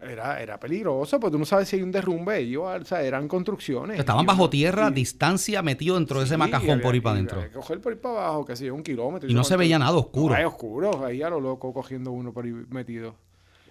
era, 0.00 0.42
era 0.42 0.58
peligroso, 0.58 1.20
porque 1.20 1.32
tú 1.32 1.38
no 1.38 1.44
sabes 1.44 1.68
si 1.68 1.76
hay 1.76 1.82
un 1.82 1.92
derrumbe. 1.92 2.40
Y, 2.42 2.56
o 2.56 2.84
sea, 2.84 3.02
eran 3.02 3.28
construcciones. 3.28 3.98
Estaban 4.00 4.24
bajo 4.26 4.48
tierra, 4.48 4.88
y- 4.90 4.94
distancia, 4.94 5.62
metido 5.62 5.96
dentro 5.96 6.18
de 6.18 6.24
ese 6.24 6.36
macajón 6.36 6.70
había- 6.70 6.82
por 6.82 6.94
ahí 6.94 7.00
para 7.00 7.14
adentro. 7.16 7.42
coger 7.52 7.80
por 7.80 7.92
ahí 7.92 7.98
para 7.98 8.18
abajo, 8.26 8.44
que 8.46 8.56
sé 8.56 8.66
yo, 8.66 8.74
un 8.74 8.82
kilómetro. 8.82 9.28
Y 9.28 9.34
no 9.34 9.44
se 9.44 9.56
veía 9.56 9.78
nada 9.78 9.96
oscuro. 9.96 10.34
No, 10.34 10.40
es 10.40 10.46
oscuro, 10.46 11.04
ahí 11.04 11.22
a 11.22 11.28
lo 11.30 11.38
loco 11.40 11.72
cogiendo 11.72 12.10
uno 12.10 12.32
por 12.32 12.44
ahí 12.46 12.52
metido. 12.70 13.14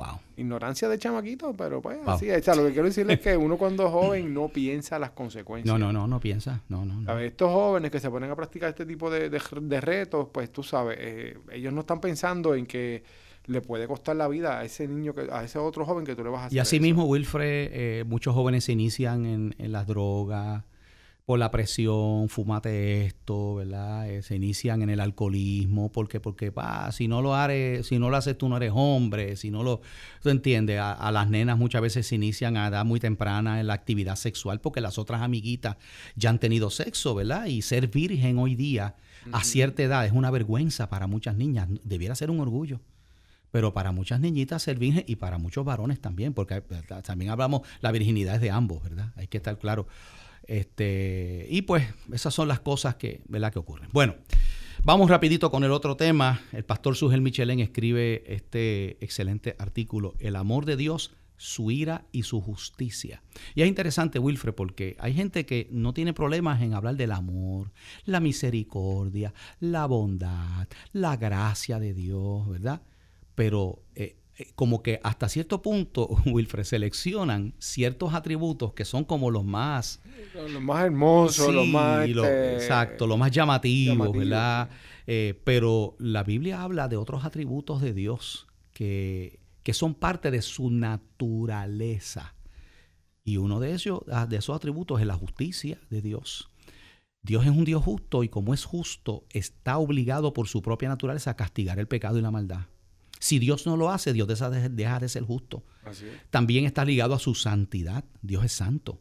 Wow. 0.05 0.19
Ignorancia 0.37 0.89
de 0.89 0.97
chamaquito, 0.97 1.53
pero 1.53 1.81
pues 1.81 1.97
Wow. 1.99 2.09
así 2.15 2.29
es. 2.29 2.41
O 2.41 2.43
sea, 2.43 2.55
lo 2.55 2.65
que 2.65 2.71
quiero 2.73 2.87
decirles 2.87 3.17
es 3.19 3.23
que 3.23 3.37
uno 3.37 3.57
cuando 3.57 3.85
es 3.85 3.91
joven 3.91 4.33
no 4.33 4.47
piensa 4.49 4.97
las 4.97 5.11
consecuencias. 5.11 5.71
No, 5.71 5.77
no, 5.77 5.93
no, 5.93 6.07
no 6.07 6.19
piensa. 6.19 6.61
No, 6.69 6.83
no, 6.85 7.01
no. 7.01 7.11
A 7.11 7.13
ver, 7.15 7.25
estos 7.25 7.51
jóvenes 7.51 7.91
que 7.91 7.99
se 7.99 8.09
ponen 8.09 8.31
a 8.31 8.35
practicar 8.35 8.69
este 8.69 8.85
tipo 8.85 9.09
de, 9.11 9.29
de- 9.29 9.41
de 9.61 9.81
retos, 9.81 10.27
pues 10.31 10.51
tú 10.51 10.63
sabes, 10.63 10.97
eh, 10.99 11.37
ellos 11.51 11.71
no 11.73 11.81
están 11.81 11.99
pensando 12.01 12.55
en 12.55 12.65
que 12.65 13.03
le 13.47 13.61
puede 13.61 13.87
costar 13.87 14.15
la 14.15 14.27
vida 14.27 14.59
a 14.59 14.63
ese 14.63 14.87
niño, 14.87 15.13
que, 15.15 15.27
a 15.31 15.43
ese 15.43 15.57
otro 15.59 15.85
joven 15.85 16.05
que 16.05 16.15
tú 16.15 16.23
le 16.23 16.29
vas 16.29 16.41
a 16.41 16.45
hacer. 16.45 16.55
Y 16.55 16.59
así 16.59 16.79
mismo, 16.79 17.05
Wilfred, 17.05 17.69
eh, 17.71 18.03
muchos 18.07 18.33
jóvenes 18.35 18.63
se 18.65 18.71
inician 18.71 19.25
en, 19.25 19.55
en 19.57 19.71
las 19.71 19.87
drogas, 19.87 20.63
por 21.31 21.39
la 21.39 21.49
presión, 21.49 22.27
fumate 22.27 23.05
esto, 23.05 23.55
¿verdad? 23.55 24.09
Eh, 24.09 24.21
se 24.21 24.35
inician 24.35 24.81
en 24.81 24.89
el 24.89 24.99
alcoholismo, 24.99 25.89
porque, 25.89 26.19
porque 26.19 26.51
pa, 26.51 26.91
si 26.91 27.07
no 27.07 27.21
lo 27.21 27.33
haces, 27.33 27.87
si 27.87 27.99
no 27.99 28.09
lo 28.09 28.17
haces 28.17 28.37
tú 28.37 28.49
no 28.49 28.57
eres 28.57 28.73
hombre, 28.75 29.37
si 29.37 29.49
no 29.49 29.63
lo, 29.63 29.79
tú 30.21 30.27
entiendes, 30.27 30.81
a, 30.81 30.91
a 30.91 31.09
las 31.09 31.29
nenas 31.29 31.57
muchas 31.57 31.81
veces 31.81 32.05
se 32.05 32.15
inician 32.15 32.57
a 32.57 32.67
edad 32.67 32.83
muy 32.83 32.99
temprana 32.99 33.61
en 33.61 33.67
la 33.67 33.75
actividad 33.75 34.17
sexual 34.17 34.59
porque 34.59 34.81
las 34.81 34.97
otras 34.97 35.21
amiguitas 35.21 35.77
ya 36.17 36.31
han 36.31 36.37
tenido 36.37 36.69
sexo, 36.69 37.15
¿verdad? 37.15 37.45
Y 37.45 37.61
ser 37.61 37.87
virgen 37.87 38.37
hoy 38.37 38.55
día 38.55 38.97
a 39.31 39.41
cierta 39.45 39.83
edad 39.83 40.05
es 40.05 40.11
una 40.11 40.31
vergüenza 40.31 40.89
para 40.89 41.07
muchas 41.07 41.37
niñas, 41.37 41.69
debiera 41.85 42.13
ser 42.13 42.29
un 42.29 42.41
orgullo. 42.41 42.81
Pero 43.51 43.73
para 43.73 43.93
muchas 43.93 44.19
niñitas 44.19 44.63
ser 44.63 44.77
virgen 44.77 45.05
y 45.07 45.15
para 45.15 45.37
muchos 45.37 45.63
varones 45.63 46.01
también, 46.01 46.33
porque 46.33 46.61
también 47.03 47.31
hablamos, 47.31 47.61
la 47.79 47.93
virginidad 47.93 48.35
es 48.35 48.41
de 48.41 48.51
ambos, 48.51 48.83
¿verdad? 48.83 49.13
Hay 49.15 49.27
que 49.27 49.37
estar 49.37 49.57
claro. 49.57 49.87
Este, 50.47 51.47
y 51.49 51.63
pues 51.63 51.87
esas 52.13 52.33
son 52.33 52.47
las 52.47 52.59
cosas 52.59 52.95
que, 52.95 53.21
¿verdad? 53.27 53.53
que 53.53 53.59
ocurren. 53.59 53.89
Bueno, 53.91 54.15
vamos 54.83 55.09
rapidito 55.09 55.51
con 55.51 55.63
el 55.63 55.71
otro 55.71 55.95
tema. 55.95 56.41
El 56.51 56.65
pastor 56.65 56.95
Sugel 56.95 57.21
Michelén 57.21 57.59
escribe 57.59 58.23
este 58.27 58.97
excelente 59.03 59.55
artículo, 59.59 60.15
El 60.19 60.35
amor 60.35 60.65
de 60.65 60.77
Dios, 60.77 61.11
su 61.41 61.71
ira 61.71 62.05
y 62.11 62.21
su 62.21 62.39
justicia. 62.39 63.23
Y 63.55 63.63
es 63.63 63.67
interesante, 63.67 64.19
Wilfred, 64.19 64.53
porque 64.53 64.95
hay 64.99 65.15
gente 65.15 65.47
que 65.47 65.67
no 65.71 65.91
tiene 65.91 66.13
problemas 66.13 66.61
en 66.61 66.75
hablar 66.75 66.95
del 66.97 67.11
amor, 67.11 67.71
la 68.05 68.19
misericordia, 68.19 69.33
la 69.59 69.87
bondad, 69.87 70.67
la 70.93 71.17
gracia 71.17 71.79
de 71.79 71.95
Dios, 71.95 72.47
¿verdad? 72.47 72.83
Pero 73.33 73.81
eh, 73.95 74.20
como 74.55 74.81
que 74.81 74.99
hasta 75.03 75.29
cierto 75.29 75.61
punto, 75.61 76.07
Wilfred, 76.25 76.63
seleccionan 76.63 77.53
ciertos 77.59 78.13
atributos 78.13 78.73
que 78.73 78.85
son 78.85 79.03
como 79.05 79.29
los 79.31 79.43
más... 79.45 80.01
Lo 80.33 80.61
más 80.61 80.85
hermoso, 80.85 81.51
lo 81.51 81.63
Sí, 81.63 81.71
más... 81.71 82.09
lo- 82.09 82.23
este, 82.23 82.53
exacto, 82.53 83.07
lo 83.07 83.17
más 83.17 83.31
llamativos, 83.31 84.11
llamativo, 84.11 84.19
¿verdad? 84.19 84.69
Eh, 85.07 85.39
pero 85.43 85.95
la 85.99 86.23
Biblia 86.23 86.61
habla 86.63 86.87
de 86.87 86.97
otros 86.97 87.25
atributos 87.25 87.81
de 87.81 87.93
Dios 87.93 88.47
que, 88.73 89.39
que 89.63 89.73
son 89.73 89.93
parte 89.95 90.31
de 90.31 90.41
su 90.41 90.69
naturaleza. 90.71 92.33
Y 93.23 93.37
uno 93.37 93.59
de 93.59 93.79
ah, 94.11 94.25
de 94.25 94.37
esos 94.37 94.55
atributos 94.55 94.99
es 94.99 95.07
la 95.07 95.15
justicia 95.15 95.79
de 95.89 96.01
Dios. 96.01 96.49
Dios 97.23 97.45
es 97.45 97.51
un 97.51 97.65
Dios 97.65 97.83
justo 97.83 98.23
y 98.23 98.29
como 98.29 98.53
es 98.53 98.65
justo, 98.65 99.25
está 99.29 99.77
obligado 99.77 100.33
por 100.33 100.47
su 100.47 100.61
propia 100.61 100.89
naturaleza 100.89 101.31
a 101.31 101.35
castigar 101.35 101.79
el 101.79 101.87
pecado 101.87 102.17
y 102.17 102.21
la 102.21 102.31
maldad. 102.31 102.65
Si 103.21 103.37
Dios 103.37 103.67
no 103.67 103.77
lo 103.77 103.91
hace, 103.91 104.13
Dios 104.13 104.27
deja 104.27 104.49
de, 104.49 104.67
deja 104.67 104.99
de 104.99 105.07
ser 105.07 105.21
justo. 105.21 105.63
Así 105.85 106.05
es. 106.05 106.11
También 106.31 106.65
está 106.65 106.83
ligado 106.83 107.13
a 107.13 107.19
su 107.19 107.35
santidad. 107.35 108.03
Dios 108.23 108.43
es 108.43 108.51
santo. 108.51 108.99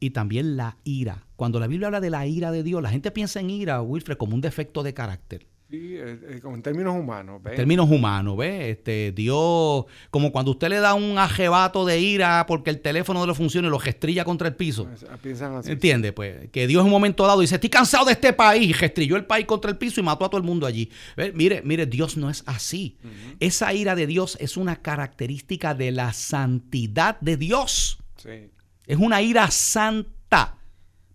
Y 0.00 0.10
también 0.10 0.56
la 0.56 0.78
ira. 0.82 1.26
Cuando 1.36 1.60
la 1.60 1.66
Biblia 1.66 1.88
habla 1.88 2.00
de 2.00 2.08
la 2.08 2.26
ira 2.26 2.52
de 2.52 2.62
Dios, 2.62 2.82
la 2.82 2.88
gente 2.88 3.10
piensa 3.10 3.38
en 3.38 3.50
ira, 3.50 3.82
Wilfred, 3.82 4.16
como 4.16 4.34
un 4.34 4.40
defecto 4.40 4.82
de 4.82 4.94
carácter. 4.94 5.46
Sí, 5.70 5.96
eh, 5.96 6.18
eh, 6.22 6.40
en 6.42 6.62
términos 6.62 6.96
humanos, 6.96 7.40
¿ves? 7.40 7.52
En 7.52 7.58
términos 7.58 7.88
humanos, 7.88 8.36
¿ves? 8.36 8.76
Este, 8.76 9.12
Dios, 9.12 9.84
como 10.10 10.32
cuando 10.32 10.50
usted 10.50 10.68
le 10.68 10.80
da 10.80 10.94
un 10.94 11.16
ajebato 11.16 11.86
de 11.86 12.00
ira 12.00 12.44
porque 12.48 12.70
el 12.70 12.80
teléfono 12.80 13.20
no 13.20 13.26
le 13.26 13.34
funciona 13.34 13.68
y 13.68 13.70
lo 13.70 13.78
gestrilla 13.78 14.24
contra 14.24 14.48
el 14.48 14.56
piso. 14.56 14.86
Pues, 14.86 15.06
Piensan 15.22 15.54
así. 15.54 15.70
¿Entiende? 15.70 16.12
Pues 16.12 16.50
que 16.50 16.66
Dios 16.66 16.80
en 16.80 16.86
un 16.86 16.90
momento 16.90 17.24
dado 17.24 17.40
dice, 17.40 17.54
estoy 17.54 17.70
cansado 17.70 18.06
de 18.06 18.12
este 18.12 18.32
país, 18.32 18.68
y 18.70 18.72
gestrilló 18.72 19.14
el 19.14 19.26
país 19.26 19.46
contra 19.46 19.70
el 19.70 19.78
piso 19.78 20.00
y 20.00 20.02
mató 20.02 20.24
a 20.24 20.28
todo 20.28 20.38
el 20.38 20.46
mundo 20.46 20.66
allí. 20.66 20.90
Mire, 21.34 21.62
mire, 21.62 21.86
Dios 21.86 22.16
no 22.16 22.30
es 22.30 22.42
así. 22.46 22.96
Esa 23.38 23.72
ira 23.72 23.94
de 23.94 24.08
Dios 24.08 24.36
es 24.40 24.56
una 24.56 24.82
característica 24.82 25.74
de 25.74 25.92
la 25.92 26.12
santidad 26.12 27.20
de 27.20 27.36
Dios. 27.36 27.98
Sí. 28.16 28.50
Es 28.88 28.98
una 28.98 29.22
ira 29.22 29.48
santa. 29.52 30.56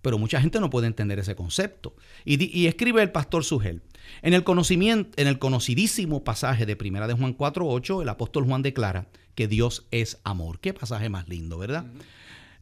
Pero 0.02 0.18
mucha 0.18 0.40
gente 0.40 0.60
no 0.62 0.70
puede 0.70 0.88
entender 0.88 1.20
ese 1.20 1.36
concepto. 1.36 1.96
Y, 2.24 2.58
y 2.58 2.68
escribe 2.68 3.02
el 3.02 3.12
pastor 3.12 3.44
Sugel. 3.44 3.82
En 4.22 4.34
el 4.34 4.44
conocimiento, 4.44 5.12
en 5.22 5.28
el 5.28 5.40
conocidísimo 5.40 6.24
pasaje 6.24 6.66
de 6.66 6.76
Primera 6.76 7.08
de 7.08 7.14
Juan 7.14 7.38
4.8, 7.38 8.02
el 8.02 8.10
apóstol 8.10 8.46
Juan 8.46 8.62
declara 8.62 9.08
que 9.36 9.48
Dios 9.48 9.88
es 9.92 10.20
amor. 10.24 10.60
Qué 10.60 10.74
pasaje 10.74 11.10
más 11.10 11.28
lindo, 11.28 11.58
¿verdad? 11.58 11.86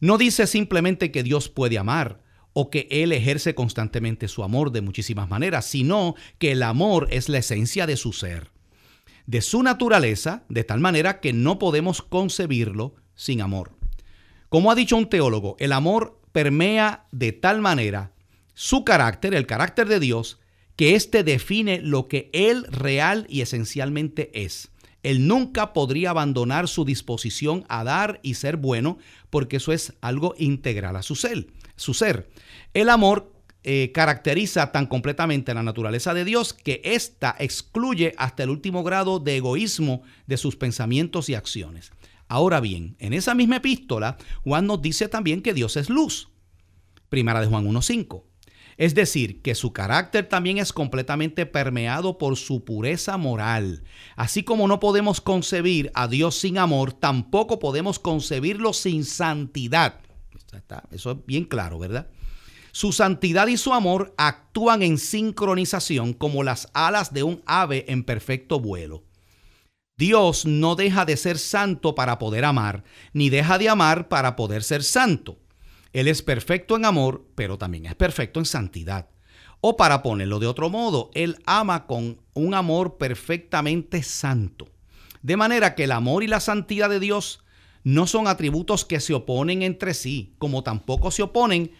No 0.00 0.18
dice 0.18 0.46
simplemente 0.46 1.10
que 1.10 1.22
Dios 1.22 1.48
puede 1.48 1.78
amar 1.78 2.20
o 2.52 2.70
que 2.70 2.86
Él 2.90 3.12
ejerce 3.12 3.54
constantemente 3.54 4.28
su 4.28 4.44
amor 4.44 4.70
de 4.70 4.80
muchísimas 4.80 5.28
maneras, 5.28 5.64
sino 5.64 6.14
que 6.38 6.52
el 6.52 6.62
amor 6.62 7.08
es 7.10 7.28
la 7.28 7.38
esencia 7.38 7.86
de 7.86 7.96
su 7.96 8.12
ser, 8.12 8.50
de 9.26 9.40
su 9.40 9.62
naturaleza, 9.62 10.44
de 10.48 10.64
tal 10.64 10.80
manera 10.80 11.20
que 11.20 11.32
no 11.32 11.58
podemos 11.58 12.02
concebirlo 12.02 12.94
sin 13.14 13.40
amor. 13.40 13.72
Como 14.48 14.70
ha 14.70 14.74
dicho 14.74 14.96
un 14.96 15.08
teólogo, 15.08 15.56
el 15.58 15.72
amor 15.72 16.20
permea 16.32 17.06
de 17.10 17.32
tal 17.32 17.60
manera 17.60 18.12
su 18.54 18.84
carácter, 18.84 19.34
el 19.34 19.46
carácter 19.46 19.88
de 19.88 19.98
Dios, 19.98 20.38
que 20.76 20.94
éste 20.94 21.24
define 21.24 21.80
lo 21.80 22.08
que 22.08 22.30
Él 22.32 22.64
real 22.70 23.26
y 23.28 23.40
esencialmente 23.40 24.30
es. 24.44 24.70
Él 25.02 25.28
nunca 25.28 25.72
podría 25.74 26.10
abandonar 26.10 26.66
su 26.66 26.84
disposición 26.84 27.64
a 27.68 27.84
dar 27.84 28.20
y 28.22 28.34
ser 28.34 28.56
bueno, 28.56 28.98
porque 29.30 29.58
eso 29.58 29.72
es 29.72 29.92
algo 30.00 30.34
integral 30.38 30.96
a 30.96 31.02
su 31.02 31.14
ser. 31.14 31.46
Su 31.76 31.92
ser. 31.92 32.30
El 32.72 32.88
amor 32.88 33.30
eh, 33.64 33.92
caracteriza 33.92 34.72
tan 34.72 34.86
completamente 34.86 35.54
la 35.54 35.62
naturaleza 35.62 36.14
de 36.14 36.24
Dios 36.24 36.54
que 36.54 36.80
ésta 36.84 37.36
excluye 37.38 38.14
hasta 38.16 38.42
el 38.42 38.50
último 38.50 38.82
grado 38.82 39.20
de 39.20 39.36
egoísmo 39.36 40.02
de 40.26 40.38
sus 40.38 40.56
pensamientos 40.56 41.28
y 41.28 41.34
acciones. 41.34 41.92
Ahora 42.28 42.60
bien, 42.60 42.96
en 42.98 43.12
esa 43.12 43.34
misma 43.34 43.56
epístola, 43.56 44.16
Juan 44.42 44.66
nos 44.66 44.80
dice 44.80 45.08
también 45.08 45.42
que 45.42 45.54
Dios 45.54 45.76
es 45.76 45.90
luz. 45.90 46.30
Primera 47.10 47.40
de 47.40 47.46
Juan 47.46 47.66
1.5. 47.66 48.24
Es 48.76 48.94
decir, 48.94 49.40
que 49.42 49.54
su 49.54 49.72
carácter 49.72 50.28
también 50.28 50.58
es 50.58 50.72
completamente 50.72 51.46
permeado 51.46 52.18
por 52.18 52.36
su 52.36 52.64
pureza 52.64 53.16
moral. 53.16 53.84
Así 54.16 54.42
como 54.42 54.66
no 54.68 54.80
podemos 54.80 55.20
concebir 55.20 55.90
a 55.94 56.08
Dios 56.08 56.36
sin 56.36 56.58
amor, 56.58 56.92
tampoco 56.92 57.58
podemos 57.58 57.98
concebirlo 57.98 58.72
sin 58.72 59.04
santidad. 59.04 60.00
Eso 60.90 61.12
es 61.12 61.16
bien 61.26 61.44
claro, 61.44 61.78
¿verdad? 61.78 62.08
Su 62.72 62.92
santidad 62.92 63.46
y 63.46 63.56
su 63.56 63.72
amor 63.72 64.14
actúan 64.16 64.82
en 64.82 64.98
sincronización 64.98 66.12
como 66.12 66.42
las 66.42 66.68
alas 66.74 67.12
de 67.12 67.22
un 67.22 67.42
ave 67.46 67.84
en 67.88 68.02
perfecto 68.02 68.58
vuelo. 68.58 69.04
Dios 69.96 70.44
no 70.44 70.74
deja 70.74 71.04
de 71.04 71.16
ser 71.16 71.38
santo 71.38 71.94
para 71.94 72.18
poder 72.18 72.44
amar, 72.44 72.82
ni 73.12 73.30
deja 73.30 73.58
de 73.58 73.68
amar 73.68 74.08
para 74.08 74.34
poder 74.34 74.64
ser 74.64 74.82
santo. 74.82 75.38
Él 75.94 76.08
es 76.08 76.22
perfecto 76.22 76.76
en 76.76 76.84
amor, 76.84 77.24
pero 77.36 77.56
también 77.56 77.86
es 77.86 77.94
perfecto 77.94 78.40
en 78.40 78.46
santidad. 78.46 79.08
O 79.60 79.76
para 79.76 80.02
ponerlo 80.02 80.40
de 80.40 80.48
otro 80.48 80.68
modo, 80.68 81.10
Él 81.14 81.38
ama 81.46 81.86
con 81.86 82.20
un 82.34 82.52
amor 82.52 82.98
perfectamente 82.98 84.02
santo. 84.02 84.68
De 85.22 85.36
manera 85.36 85.76
que 85.76 85.84
el 85.84 85.92
amor 85.92 86.24
y 86.24 86.26
la 86.26 86.40
santidad 86.40 86.90
de 86.90 86.98
Dios 86.98 87.44
no 87.84 88.08
son 88.08 88.26
atributos 88.26 88.84
que 88.84 88.98
se 88.98 89.14
oponen 89.14 89.62
entre 89.62 89.94
sí, 89.94 90.34
como 90.38 90.64
tampoco 90.64 91.12
se 91.12 91.22
oponen 91.22 91.70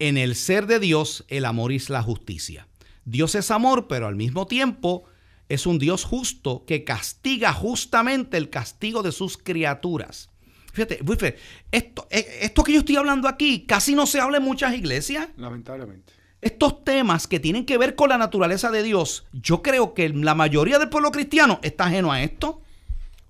en 0.00 0.18
el 0.18 0.34
ser 0.34 0.66
de 0.66 0.80
Dios 0.80 1.24
el 1.28 1.44
amor 1.44 1.70
y 1.70 1.78
la 1.88 2.02
justicia. 2.02 2.66
Dios 3.04 3.36
es 3.36 3.52
amor, 3.52 3.86
pero 3.86 4.08
al 4.08 4.16
mismo 4.16 4.48
tiempo 4.48 5.04
es 5.48 5.66
un 5.66 5.78
Dios 5.78 6.02
justo 6.02 6.64
que 6.66 6.82
castiga 6.82 7.52
justamente 7.52 8.38
el 8.38 8.50
castigo 8.50 9.04
de 9.04 9.12
sus 9.12 9.38
criaturas. 9.38 10.31
Fíjate, 10.72 11.00
Wilfred, 11.06 11.34
esto, 11.70 12.06
eh, 12.10 12.38
esto 12.42 12.62
que 12.64 12.72
yo 12.72 12.80
estoy 12.80 12.96
hablando 12.96 13.28
aquí 13.28 13.64
casi 13.66 13.94
no 13.94 14.06
se 14.06 14.20
habla 14.20 14.38
en 14.38 14.42
muchas 14.44 14.74
iglesias. 14.74 15.28
Lamentablemente. 15.36 16.12
Estos 16.40 16.82
temas 16.84 17.28
que 17.28 17.38
tienen 17.38 17.64
que 17.66 17.78
ver 17.78 17.94
con 17.94 18.08
la 18.08 18.18
naturaleza 18.18 18.70
de 18.70 18.82
Dios, 18.82 19.26
yo 19.32 19.62
creo 19.62 19.94
que 19.94 20.08
la 20.08 20.34
mayoría 20.34 20.78
del 20.78 20.88
pueblo 20.88 21.12
cristiano 21.12 21.60
está 21.62 21.84
ajeno 21.84 22.10
a 22.10 22.22
esto. 22.22 22.62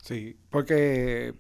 Sí, 0.03 0.37
porque 0.51 1.35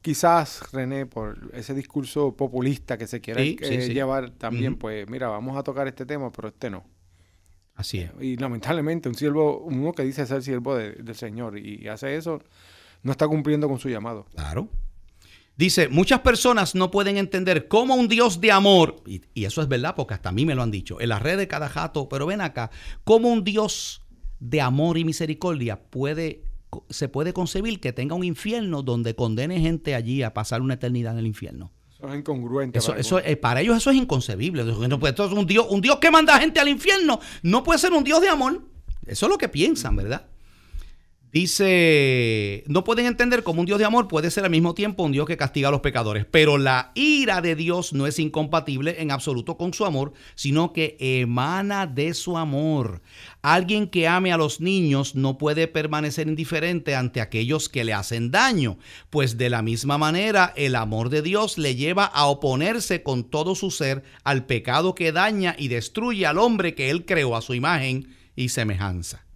quizás, 0.00 0.62
René, 0.72 1.04
por 1.04 1.50
ese 1.52 1.74
discurso 1.74 2.34
populista 2.36 2.96
que 2.96 3.06
se 3.06 3.20
quiere 3.20 3.42
Sí, 3.44 3.56
eh, 3.60 3.82
sí. 3.82 3.92
llevar 3.92 4.30
también, 4.30 4.76
pues 4.76 5.08
mira, 5.10 5.28
vamos 5.28 5.56
a 5.58 5.62
tocar 5.62 5.86
este 5.88 6.06
tema, 6.06 6.30
pero 6.32 6.48
este 6.48 6.70
no. 6.70 6.84
Así 7.74 7.98
es. 8.00 8.10
Y 8.20 8.36
lamentablemente, 8.36 9.08
un 9.08 9.14
siervo, 9.14 9.58
uno 9.58 9.92
que 9.92 10.02
dice 10.04 10.26
ser 10.26 10.42
siervo 10.42 10.74
de- 10.74 10.92
del 10.94 11.14
Señor 11.14 11.58
y 11.58 11.86
hace 11.88 12.16
eso, 12.16 12.42
no 13.02 13.12
está 13.12 13.28
cumpliendo 13.28 13.68
con 13.68 13.78
su 13.78 13.88
llamado. 13.88 14.24
Claro. 14.34 14.68
Dice, 15.58 15.88
muchas 15.88 16.20
personas 16.20 16.74
no 16.74 16.90
pueden 16.90 17.18
entender 17.18 17.68
cómo 17.68 17.96
un 17.96 18.08
Dios 18.08 18.40
de 18.40 18.52
amor, 18.52 19.02
y, 19.06 19.20
y 19.34 19.44
eso 19.44 19.60
es 19.60 19.68
verdad 19.68 19.94
porque 19.94 20.14
hasta 20.14 20.30
a 20.30 20.32
mí 20.32 20.46
me 20.46 20.54
lo 20.54 20.62
han 20.62 20.70
dicho, 20.70 21.00
en 21.00 21.10
la 21.10 21.18
red 21.18 21.36
de 21.36 21.48
cada 21.48 21.68
jato, 21.68 22.08
pero 22.08 22.24
ven 22.26 22.40
acá, 22.40 22.70
cómo 23.04 23.28
un 23.28 23.44
Dios 23.44 24.02
de 24.40 24.60
amor 24.60 24.96
y 24.98 25.04
misericordia 25.04 25.82
puede 25.82 26.44
se 26.90 27.08
puede 27.08 27.32
concebir 27.32 27.80
que 27.80 27.92
tenga 27.92 28.14
un 28.14 28.24
infierno 28.24 28.82
donde 28.82 29.14
condene 29.14 29.60
gente 29.60 29.94
allí 29.94 30.22
a 30.22 30.34
pasar 30.34 30.60
una 30.60 30.74
eternidad 30.74 31.14
en 31.14 31.20
el 31.20 31.26
infierno. 31.26 31.72
Eso 31.96 32.08
es 32.08 32.18
incongruente. 32.18 32.78
Eso, 32.78 32.88
para 32.88 33.00
eso, 33.00 33.16
algunos. 33.16 33.32
eh, 33.32 33.36
para 33.36 33.60
ellos 33.60 33.76
eso 33.76 33.90
es 33.90 33.96
inconcebible. 33.96 34.62
Entonces, 34.62 35.32
un, 35.32 35.46
Dios, 35.46 35.66
un 35.70 35.80
Dios 35.80 35.98
que 35.98 36.10
manda 36.10 36.38
gente 36.38 36.60
al 36.60 36.68
infierno 36.68 37.20
no 37.42 37.64
puede 37.64 37.78
ser 37.78 37.92
un 37.92 38.04
Dios 38.04 38.20
de 38.20 38.28
amor. 38.28 38.62
Eso 39.06 39.26
es 39.26 39.30
lo 39.30 39.38
que 39.38 39.48
piensan, 39.48 39.96
¿verdad? 39.96 40.26
Dice, 41.38 42.64
no 42.66 42.82
pueden 42.82 43.06
entender 43.06 43.44
cómo 43.44 43.60
un 43.60 43.66
Dios 43.66 43.78
de 43.78 43.84
amor 43.84 44.08
puede 44.08 44.28
ser 44.32 44.42
al 44.42 44.50
mismo 44.50 44.74
tiempo 44.74 45.04
un 45.04 45.12
Dios 45.12 45.24
que 45.24 45.36
castiga 45.36 45.68
a 45.68 45.70
los 45.70 45.82
pecadores, 45.82 46.26
pero 46.28 46.58
la 46.58 46.90
ira 46.96 47.40
de 47.40 47.54
Dios 47.54 47.92
no 47.92 48.08
es 48.08 48.18
incompatible 48.18 48.96
en 49.00 49.12
absoluto 49.12 49.56
con 49.56 49.72
su 49.72 49.84
amor, 49.84 50.14
sino 50.34 50.72
que 50.72 50.96
emana 50.98 51.86
de 51.86 52.12
su 52.14 52.36
amor. 52.36 53.02
Alguien 53.40 53.86
que 53.86 54.08
ame 54.08 54.32
a 54.32 54.36
los 54.36 54.60
niños 54.60 55.14
no 55.14 55.38
puede 55.38 55.68
permanecer 55.68 56.26
indiferente 56.26 56.96
ante 56.96 57.20
aquellos 57.20 57.68
que 57.68 57.84
le 57.84 57.92
hacen 57.92 58.32
daño, 58.32 58.76
pues 59.08 59.38
de 59.38 59.48
la 59.48 59.62
misma 59.62 59.96
manera 59.96 60.52
el 60.56 60.74
amor 60.74 61.08
de 61.08 61.22
Dios 61.22 61.56
le 61.56 61.76
lleva 61.76 62.04
a 62.04 62.26
oponerse 62.26 63.04
con 63.04 63.22
todo 63.22 63.54
su 63.54 63.70
ser 63.70 64.02
al 64.24 64.44
pecado 64.46 64.96
que 64.96 65.12
daña 65.12 65.54
y 65.56 65.68
destruye 65.68 66.26
al 66.26 66.38
hombre 66.38 66.74
que 66.74 66.90
él 66.90 67.04
creó 67.06 67.36
a 67.36 67.42
su 67.42 67.54
imagen 67.54 68.16
y 68.34 68.48
semejanza. 68.48 69.27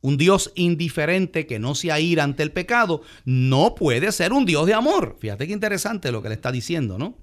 Un 0.00 0.16
Dios 0.16 0.52
indiferente 0.54 1.46
que 1.46 1.58
no 1.58 1.74
se 1.74 1.90
aira 1.90 2.24
ante 2.24 2.42
el 2.42 2.52
pecado 2.52 3.02
no 3.24 3.74
puede 3.74 4.12
ser 4.12 4.32
un 4.32 4.44
Dios 4.44 4.66
de 4.66 4.74
amor. 4.74 5.16
Fíjate 5.18 5.46
qué 5.46 5.52
interesante 5.52 6.12
lo 6.12 6.22
que 6.22 6.28
le 6.28 6.34
está 6.34 6.52
diciendo, 6.52 6.98
¿no? 6.98 7.16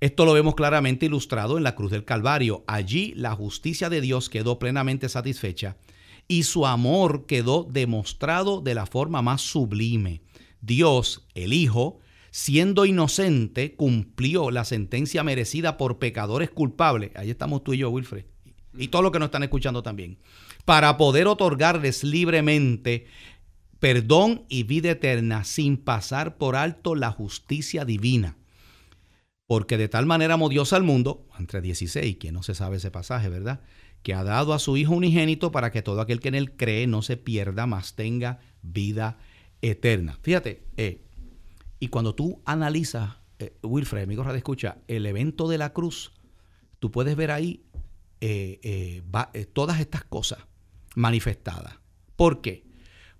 Esto 0.00 0.24
lo 0.24 0.32
vemos 0.32 0.54
claramente 0.54 1.06
ilustrado 1.06 1.58
en 1.58 1.64
la 1.64 1.74
cruz 1.74 1.90
del 1.90 2.04
Calvario. 2.04 2.64
Allí 2.68 3.12
la 3.16 3.34
justicia 3.34 3.88
de 3.88 4.00
Dios 4.00 4.28
quedó 4.28 4.58
plenamente 4.58 5.08
satisfecha 5.08 5.76
y 6.28 6.44
su 6.44 6.66
amor 6.66 7.26
quedó 7.26 7.64
demostrado 7.64 8.60
de 8.60 8.74
la 8.74 8.86
forma 8.86 9.22
más 9.22 9.40
sublime. 9.40 10.20
Dios, 10.60 11.26
el 11.34 11.52
Hijo, 11.52 11.98
siendo 12.30 12.84
inocente, 12.84 13.74
cumplió 13.74 14.50
la 14.50 14.64
sentencia 14.64 15.24
merecida 15.24 15.76
por 15.76 15.98
pecadores 15.98 16.50
culpables. 16.50 17.10
Ahí 17.16 17.30
estamos 17.30 17.64
tú 17.64 17.72
y 17.72 17.78
yo, 17.78 17.90
Wilfred. 17.90 18.26
Y 18.76 18.88
todos 18.88 19.02
los 19.02 19.10
que 19.10 19.18
nos 19.18 19.28
están 19.28 19.42
escuchando 19.42 19.82
también. 19.82 20.18
Para 20.68 20.98
poder 20.98 21.28
otorgarles 21.28 22.04
libremente 22.04 23.06
perdón 23.78 24.44
y 24.50 24.64
vida 24.64 24.90
eterna 24.90 25.44
sin 25.44 25.78
pasar 25.78 26.36
por 26.36 26.56
alto 26.56 26.94
la 26.94 27.10
justicia 27.10 27.86
divina. 27.86 28.36
Porque 29.46 29.78
de 29.78 29.88
tal 29.88 30.04
manera 30.04 30.34
amó 30.34 30.50
Dios 30.50 30.74
al 30.74 30.82
mundo, 30.82 31.26
entre 31.38 31.62
16, 31.62 32.18
que 32.18 32.32
no 32.32 32.42
se 32.42 32.54
sabe 32.54 32.76
ese 32.76 32.90
pasaje, 32.90 33.30
¿verdad? 33.30 33.62
Que 34.02 34.12
ha 34.12 34.22
dado 34.24 34.52
a 34.52 34.58
su 34.58 34.76
Hijo 34.76 34.92
unigénito 34.92 35.52
para 35.52 35.70
que 35.70 35.80
todo 35.80 36.02
aquel 36.02 36.20
que 36.20 36.28
en 36.28 36.34
él 36.34 36.54
cree 36.54 36.86
no 36.86 37.00
se 37.00 37.16
pierda, 37.16 37.66
mas 37.66 37.94
tenga 37.94 38.40
vida 38.60 39.16
eterna. 39.62 40.18
Fíjate, 40.20 40.64
eh, 40.76 41.00
y 41.80 41.88
cuando 41.88 42.14
tú 42.14 42.42
analizas, 42.44 43.14
eh, 43.38 43.56
Wilfred, 43.62 44.02
amigo 44.02 44.22
Radio 44.22 44.36
Escucha, 44.36 44.76
el 44.86 45.06
evento 45.06 45.48
de 45.48 45.56
la 45.56 45.72
cruz, 45.72 46.12
tú 46.78 46.90
puedes 46.90 47.16
ver 47.16 47.30
ahí 47.30 47.62
eh, 48.20 48.60
eh, 48.62 49.02
va- 49.14 49.32
todas 49.54 49.80
estas 49.80 50.04
cosas 50.04 50.40
manifestadas. 50.98 51.78
¿Por 52.16 52.40
qué? 52.40 52.64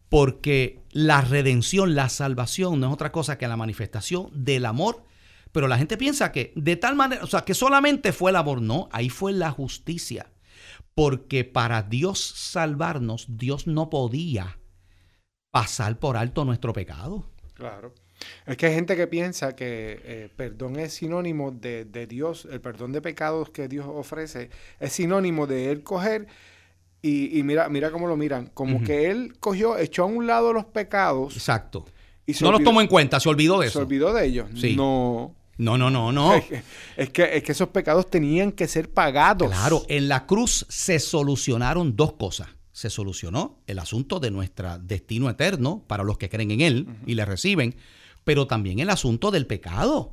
Porque 0.09 0.83
la 0.91 1.21
redención, 1.21 1.95
la 1.95 2.09
salvación 2.09 2.81
no 2.81 2.89
es 2.89 2.93
otra 2.93 3.13
cosa 3.13 3.39
que 3.39 3.49
la 3.49 3.57
manifestación 3.57 4.31
del 4.33 4.67
amor. 4.67 5.05
Pero 5.53 5.69
la 5.69 5.79
gente 5.79 5.97
piensa 5.97 6.33
que 6.33 6.53
de 6.57 6.77
tal 6.77 6.95
manera, 6.97 7.25
o 7.25 7.27
sea, 7.27 7.43
que 7.43 7.55
solamente 7.55 8.13
fue 8.13 8.31
el 8.31 8.37
amor. 8.37 8.61
No, 8.61 8.89
ahí 8.93 9.09
fue 9.09 9.33
la 9.33 9.51
justicia. 9.51 10.31
Porque 10.95 11.45
para 11.45 11.83
Dios 11.83 12.21
salvarnos, 12.21 13.27
Dios 13.39 13.67
no 13.67 13.89
podía 13.89 14.59
pasar 15.51 15.99
por 15.99 16.17
alto 16.17 16.45
nuestro 16.45 16.73
pecado. 16.73 17.31
Claro. 17.55 17.95
Es 18.47 18.57
que 18.57 18.67
hay 18.67 18.75
gente 18.75 18.97
que 18.97 19.07
piensa 19.07 19.55
que 19.55 20.01
eh, 20.05 20.29
perdón 20.35 20.79
es 20.79 20.95
sinónimo 20.95 21.53
de, 21.53 21.85
de 21.85 22.09
Dios, 22.09 22.49
el 22.51 22.61
perdón 22.61 22.91
de 22.93 23.01
pecados 23.01 23.51
que 23.51 23.69
Dios 23.69 23.87
ofrece 23.89 24.51
es 24.81 24.93
sinónimo 24.93 25.47
de 25.47 25.71
Él 25.71 25.85
coger 25.85 26.27
y, 27.03 27.39
y 27.39 27.43
mira, 27.43 27.69
mira 27.69 27.91
cómo 27.91 28.07
lo 28.09 28.17
miran, 28.17 28.51
como 28.55 28.83
que 28.83 29.11
Él 29.11 29.35
cogió, 29.41 29.79
echó 29.79 30.03
a 30.03 30.07
un 30.07 30.27
lado 30.27 30.53
los 30.53 30.65
pecados 30.67 31.35
Exacto. 31.35 31.85
y 32.27 32.35
se 32.35 32.45
No 32.45 32.53
los 32.53 32.63
tomó 32.65 32.81
en 32.81 32.87
cuenta, 32.89 33.21
se 33.21 33.29
olvidó 33.29 33.59
de 33.61 33.67
se 33.67 33.71
eso. 33.71 33.81
olvidó 33.81 34.13
de 34.13 34.27
ellos. 34.27 34.49
Sí. 34.57 34.75
No. 34.77 35.35
No, 35.59 35.77
no, 35.77 35.91
no, 35.91 36.13
no. 36.13 36.35
Es, 36.35 36.45
que, 36.49 36.63
es, 36.97 37.11
que, 37.11 37.37
es 37.37 37.43
que 37.43 37.53
esos 37.53 37.69
pecados 37.71 38.09
tenían 38.09 38.53
que 38.53 38.69
ser 38.69 38.91
pagados. 38.91 39.49
Claro, 39.49 39.83
en 39.89 40.09
la 40.09 40.25
cruz 40.27 40.65
se 40.69 40.99
solucionaron 41.01 41.97
dos 41.97 42.13
cosas. 42.13 42.49
Se 42.73 42.91
solucionó 42.91 43.59
el 43.67 43.81
asunto 43.81 44.21
de 44.21 44.31
nuestro 44.31 44.79
destino 44.79 45.29
eterno 45.29 45.83
para 45.89 46.05
los 46.05 46.17
que 46.17 46.29
creen 46.29 46.53
en 46.53 46.61
Él 46.61 46.87
y 47.07 47.15
le 47.15 47.25
reciben, 47.25 47.75
pero 48.23 48.47
también 48.47 48.79
el 48.79 48.89
asunto 48.91 49.33
del 49.33 49.47
pecado. 49.47 50.13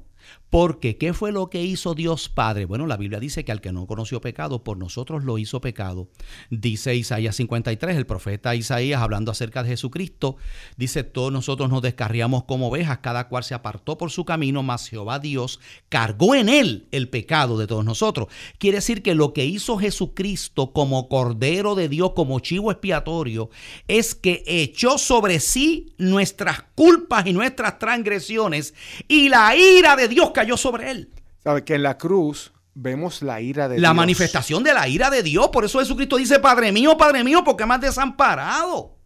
Porque, 0.56 0.96
¿qué 0.96 1.12
fue 1.12 1.34
lo 1.34 1.50
que 1.50 1.64
hizo 1.64 1.96
Dios 1.96 2.30
Padre? 2.30 2.64
Bueno, 2.64 2.88
la 2.88 2.96
Biblia 2.96 3.20
dice 3.20 3.44
que 3.44 3.52
al 3.52 3.60
que 3.60 3.74
no 3.74 3.88
conoció 3.88 4.22
pecado, 4.22 4.64
por 4.64 4.78
nosotros 4.78 5.26
lo 5.26 5.38
hizo 5.38 5.60
pecado. 5.60 6.08
Dice 6.50 6.96
Isaías 6.96 7.36
53, 7.36 7.98
el 7.98 8.06
profeta 8.06 8.56
Isaías, 8.56 9.02
hablando 9.02 9.34
acerca 9.34 9.64
de 9.64 9.70
Jesucristo, 9.72 10.38
dice, 10.78 11.04
todos 11.04 11.34
nosotros 11.34 11.70
nos 11.70 11.82
descarriamos 11.82 12.46
como 12.46 12.70
ovejas, 12.70 13.00
cada 13.00 13.28
cual 13.28 13.44
se 13.44 13.54
apartó 13.54 13.98
por 13.98 14.12
su 14.12 14.24
camino, 14.24 14.64
mas 14.64 14.88
Jehová 14.88 15.20
Dios 15.20 15.60
cargó 15.90 16.36
en 16.36 16.48
él 16.48 16.88
el 16.94 17.10
pecado 17.10 17.58
de 17.58 17.68
todos 17.68 17.84
nosotros. 17.84 18.30
Quiere 18.58 18.78
decir 18.78 19.04
que 19.04 19.14
lo 19.14 19.34
que 19.34 19.44
hizo 19.44 19.78
Jesucristo 19.78 20.72
como 20.72 21.10
Cordero 21.10 21.76
de 21.76 21.90
Dios, 21.90 22.14
como 22.16 22.40
chivo 22.40 22.72
expiatorio, 22.72 23.50
es 23.90 24.16
que 24.16 24.42
echó 24.48 25.00
sobre 25.00 25.42
sí 25.42 25.94
nuestras 25.98 26.64
culpas 26.76 27.28
y 27.28 27.34
nuestras 27.34 27.78
transgresiones 27.78 28.74
y 29.10 29.28
la 29.28 29.54
ira 29.54 29.98
de 29.98 30.08
Dios 30.08 30.32
cayó 30.32 30.45
sobre 30.58 30.92
él. 30.92 31.10
¿Sabes? 31.44 31.64
Que 31.64 31.76
en 31.76 31.84
la 31.84 31.98
cruz 31.98 32.54
vemos 32.74 33.22
la 33.22 33.40
ira 33.42 33.68
de 33.70 33.80
La 33.80 33.90
Dios. 33.90 33.96
manifestación 33.96 34.64
de 34.64 34.74
la 34.74 34.88
ira 34.88 35.10
de 35.10 35.24
Dios. 35.24 35.50
Por 35.50 35.64
eso 35.66 35.80
Jesucristo 35.80 36.18
dice, 36.18 36.40
Padre 36.40 36.72
mío, 36.72 36.98
Padre 36.98 37.24
mío, 37.24 37.44
porque 37.44 37.66
me 37.66 37.74
has 37.76 37.82
desamparado. 37.82 38.98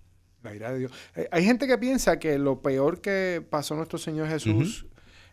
La 0.42 0.56
ira 0.56 0.72
de 0.72 0.80
Dios. 0.80 0.92
Eh, 1.16 1.28
hay 1.32 1.44
gente 1.44 1.68
que 1.68 1.78
piensa 1.78 2.18
que 2.20 2.38
lo 2.40 2.62
peor 2.62 3.02
que 3.02 3.46
pasó 3.50 3.76
nuestro 3.76 3.98
Señor 4.00 4.28
Jesús 4.30 4.86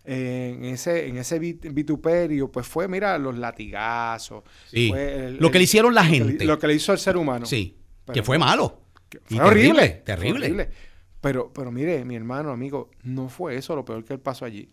eh, 0.05 0.55
en 0.57 0.65
ese, 0.65 1.07
en 1.09 1.17
ese 1.19 1.41
vit- 1.41 1.73
vituperio, 1.73 2.51
pues 2.51 2.67
fue, 2.67 2.89
mira, 2.89 3.17
los 3.19 3.37
latigazos. 3.39 4.43
Sí. 4.71 4.89
fue 4.91 5.27
el- 5.27 5.37
Lo 5.39 5.51
que 5.51 5.59
le 5.59 5.65
hicieron 5.65 5.95
la 5.95 6.03
lo 6.03 6.11
que 6.11 6.19
le- 6.19 6.25
gente. 6.27 6.45
Lo 6.45 6.59
que 6.59 6.67
le 6.67 6.75
hizo 6.75 6.93
al 6.93 6.99
ser 6.99 7.17
humano. 7.17 7.47
Sí, 7.47 7.77
Pero 8.05 8.15
que 8.15 8.23
fue 8.23 8.39
malo. 8.39 8.83
Que 9.09 9.21
Fue 9.25 9.41
horrible. 9.41 10.03
terrible, 10.05 10.41
terrible. 10.41 10.71
Pero, 11.21 11.53
pero 11.53 11.71
mire, 11.73 12.05
mi 12.05 12.17
hermano, 12.17 12.51
amigo, 12.51 12.91
no 13.05 13.29
fue 13.29 13.57
eso 13.57 13.75
lo 13.77 13.85
peor 13.85 14.05
que 14.05 14.13
él 14.15 14.21
pasó 14.21 14.45
allí. 14.45 14.69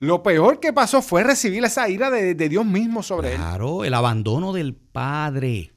Lo 0.00 0.22
peor 0.22 0.60
que 0.60 0.72
pasó 0.72 1.02
fue 1.02 1.24
recibir 1.24 1.64
esa 1.64 1.88
ira 1.88 2.10
de, 2.10 2.34
Dios 2.34 2.64
mismo 2.64 3.02
sobre 3.02 3.32
él. 3.32 3.36
Claro, 3.36 3.84
el 3.84 3.94
abandono 3.94 4.52
del 4.52 4.74
Padre. 4.74 5.72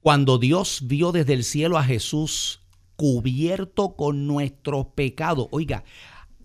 Cuando 0.00 0.38
Dios 0.38 0.80
vio 0.84 1.12
desde 1.12 1.34
el 1.34 1.44
cielo 1.44 1.78
a 1.78 1.84
Jesús 1.84 2.60
cubierto 2.96 3.94
con 3.96 4.26
nuestros 4.26 4.86
pecados. 4.94 5.48
Oiga, 5.52 5.84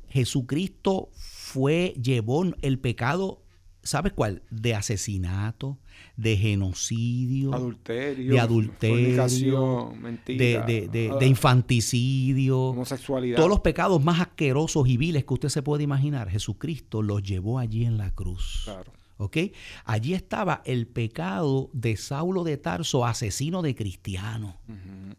Jesucristo 0.09 1.09
fue, 1.13 1.93
llevó 2.01 2.45
el 2.61 2.79
pecado, 2.79 3.41
¿sabes 3.83 4.13
cuál? 4.13 4.43
De 4.49 4.75
asesinato, 4.75 5.77
de 6.17 6.37
genocidio, 6.37 7.53
Adulterio, 7.53 8.33
de 8.33 8.39
adulterio, 8.39 9.89
de, 9.93 9.99
mentira, 9.99 10.65
de- 10.65 10.87
de- 10.87 11.11
de 11.19 11.25
infanticidio. 11.27 12.59
homosexualidad. 12.69 13.37
Todos 13.37 13.49
los 13.49 13.59
pecados 13.61 14.03
más 14.03 14.19
asquerosos 14.19 14.87
y 14.87 14.97
viles 14.97 15.25
que 15.25 15.33
usted 15.33 15.49
se 15.49 15.61
puede 15.61 15.83
imaginar, 15.83 16.29
Jesucristo 16.29 17.01
los 17.01 17.23
llevó 17.23 17.59
allí 17.59 17.85
en 17.85 17.97
la 17.97 18.11
cruz. 18.11 18.61
Claro. 18.65 18.91
¿Ok? 19.17 19.37
Allí 19.83 20.13
estaba 20.13 20.61
el 20.65 20.87
pecado 20.87 21.69
de 21.73 21.97
Saulo 21.97 22.45
de 22.45 22.55
Tarso, 22.55 23.05
asesino 23.05 23.61
de 23.61 23.75
cristianos. 23.75 24.55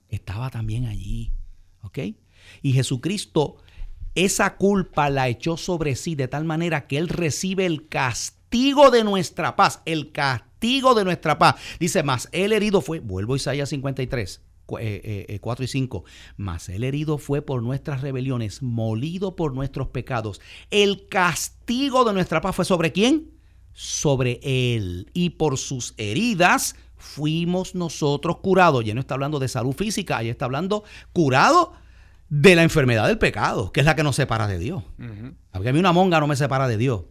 Estaba 0.08 0.48
también 0.50 0.86
allí. 0.86 1.32
¿Ok? 1.82 1.98
Y 2.62 2.72
Jesucristo 2.72 3.56
esa 4.14 4.56
culpa 4.56 5.08
la 5.11 5.28
echó 5.28 5.56
sobre 5.56 5.94
sí 5.96 6.14
de 6.14 6.28
tal 6.28 6.44
manera 6.44 6.86
que 6.88 6.96
Él 6.98 7.08
recibe 7.08 7.64
el 7.66 7.88
castigo 7.88 8.39
de 8.51 9.05
nuestra 9.05 9.57
paz. 9.57 9.80
El 9.84 10.12
castigo 10.12 10.94
de 10.94 11.05
nuestra 11.05 11.38
paz. 11.38 11.57
Dice, 11.78 12.03
más 12.03 12.28
el 12.32 12.53
herido 12.53 12.80
fue, 12.80 12.98
vuelvo 13.01 13.34
a 13.34 13.36
Isaías 13.36 13.68
53. 13.68 14.42
cu- 14.66 14.78
eh, 14.78 15.01
eh, 15.05 15.26
eh, 15.28 15.38
4 15.40 15.64
y 15.64 15.68
5. 15.68 16.05
Mas 16.36 16.68
el 16.68 16.84
herido 16.84 17.18
fue 17.18 17.42
por 17.42 17.62
nuestras 17.62 18.03
rebeliones, 18.03 18.62
molido 18.62 19.34
por 19.36 19.55
nuestros 19.55 19.88
pecados. 19.88 20.40
El 20.70 21.09
castigo 21.09 22.05
de 22.05 22.12
nuestra 22.12 22.40
paz 22.40 22.55
fue 22.57 22.64
sobre 22.64 22.92
quién? 22.92 23.30
Sobre 23.72 24.40
él. 24.42 25.11
Y 25.12 25.30
por 25.30 25.57
sus 25.59 25.94
heridas 25.96 26.76
fuimos 26.96 27.74
nosotros 27.74 28.38
curados. 28.38 28.84
Ya 28.84 28.94
no 28.94 29.01
está 29.01 29.14
hablando 29.14 29.38
de 29.38 29.48
salud 29.48 29.72
física, 29.74 30.18
ahí 30.18 30.28
está 30.28 30.44
hablando 30.44 30.84
curado 31.12 31.72
de 32.28 32.55
la 32.55 32.62
enfermedad 32.62 33.09
del 33.09 33.18
pecado, 33.18 33.72
que 33.72 33.80
es 33.80 33.86
la 33.86 33.96
que 33.96 34.03
nos 34.05 34.14
separa 34.16 34.46
de 34.46 34.59
Dios. 34.59 34.84
Porque 35.53 35.68
a 35.70 35.72
mí 35.72 35.78
una 35.80 35.92
monga 35.92 36.20
no 36.20 36.26
me 36.28 36.36
separa 36.36 36.68
de 36.68 36.76
Dios, 36.76 37.03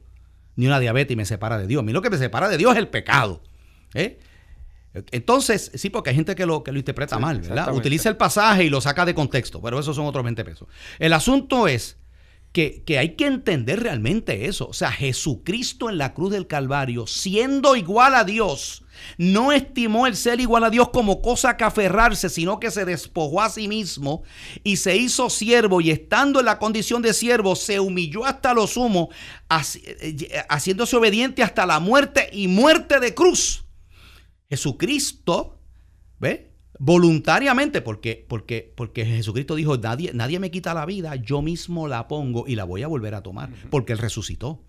ni 0.59 0.67
una 0.67 0.77
diabetes 0.77 1.15
me 1.15 1.25
separa 1.25 1.57
de 1.57 1.67
Dios. 1.67 1.79
A 1.79 1.83
mí 1.83 1.93
lo 1.93 2.01
que 2.01 2.09
me 2.09 2.17
separa 2.17 2.49
de 2.49 2.57
Dios 2.57 2.73
es 2.73 2.79
el 2.79 2.89
pecado. 2.89 3.41
¿eh? 3.93 4.19
Entonces, 4.93 5.71
sí, 5.73 5.89
porque 5.89 6.09
hay 6.09 6.17
gente 6.17 6.35
que 6.35 6.45
lo, 6.45 6.63
que 6.63 6.73
lo 6.73 6.79
interpreta 6.79 7.15
Sí, 7.15 7.21
mal, 7.21 7.39
¿verdad? 7.39 7.73
Utiliza 7.73 8.09
el 8.09 8.17
pasaje 8.17 8.65
y 8.65 8.69
lo 8.69 8.81
saca 8.81 9.05
de 9.05 9.15
contexto, 9.15 9.61
pero 9.61 9.79
esos 9.79 9.95
son 9.95 10.05
otros 10.05 10.21
20 10.25 10.43
pesos. 10.43 10.67
El 10.97 11.13
asunto 11.13 11.69
es 11.69 11.95
que, 12.51 12.83
hay 12.97 13.15
que 13.15 13.27
entender 13.27 13.81
realmente 13.81 14.45
eso. 14.47 14.67
O 14.67 14.73
sea, 14.73 14.91
Jesucristo 14.91 15.89
en 15.89 15.97
la 15.97 16.13
cruz 16.13 16.31
del 16.31 16.47
Calvario, 16.47 17.07
siendo 17.07 17.75
igual 17.75 18.15
a 18.15 18.23
Dios, 18.23 18.83
no 19.17 19.51
estimó 19.51 20.07
el 20.07 20.15
ser 20.15 20.41
igual 20.41 20.63
a 20.63 20.69
Dios 20.69 20.89
como 20.89 21.21
cosa 21.21 21.55
que 21.57 21.63
aferrarse, 21.63 22.29
sino 22.29 22.59
que 22.59 22.71
se 22.71 22.85
despojó 22.85 23.41
a 23.41 23.49
sí 23.49 23.67
mismo 23.67 24.23
y 24.63 24.77
se 24.77 24.97
hizo 24.97 25.29
siervo 25.29 25.79
y 25.79 25.91
estando 25.91 26.39
en 26.39 26.47
la 26.47 26.59
condición 26.59 27.01
de 27.01 27.13
siervo, 27.13 27.55
se 27.55 27.79
humilló 27.79 28.25
hasta 28.25 28.53
lo 28.53 28.67
sumo, 28.67 29.09
eh, 29.49 30.43
haciéndose 30.49 30.97
obediente 30.97 31.43
hasta 31.43 31.65
la 31.65 31.79
muerte 31.79 32.29
y 32.33 32.47
muerte 32.47 32.99
de 32.99 33.13
cruz. 33.13 33.65
Jesucristo, 34.49 35.59
¿ve? 36.17 36.48
Voluntariamente, 36.81 37.81
porque, 37.81 38.25
porque, 38.27 38.73
porque 38.75 39.05
Jesucristo 39.05 39.55
dijo, 39.55 39.77
nadie, 39.77 40.11
nadie 40.13 40.39
me 40.39 40.49
quita 40.49 40.73
la 40.73 40.85
vida, 40.85 41.15
yo 41.15 41.41
mismo 41.41 41.89
la 41.89 42.07
pongo 42.07 42.47
y 42.47 42.55
la 42.55 42.63
voy 42.63 42.83
a 42.83 42.87
volver 42.87 43.15
a 43.15 43.21
tomar, 43.21 43.49
porque 43.69 43.91
Él 43.91 43.99
resucitó. 43.99 44.63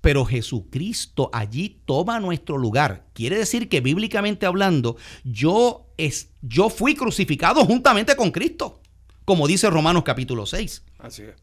Pero 0.00 0.24
Jesucristo 0.24 1.30
allí 1.32 1.82
toma 1.84 2.18
nuestro 2.18 2.58
lugar. 2.58 3.06
Quiere 3.12 3.38
decir 3.38 3.68
que 3.68 3.80
bíblicamente 3.80 4.44
hablando, 4.44 4.96
yo, 5.24 5.86
es, 5.96 6.30
yo 6.42 6.68
fui 6.68 6.94
crucificado 6.96 7.64
juntamente 7.64 8.16
con 8.16 8.32
Cristo, 8.32 8.80
como 9.24 9.46
dice 9.46 9.70
Romanos 9.70 10.02
capítulo 10.04 10.46
6. 10.46 10.84
Así 10.98 11.22
es. 11.22 11.34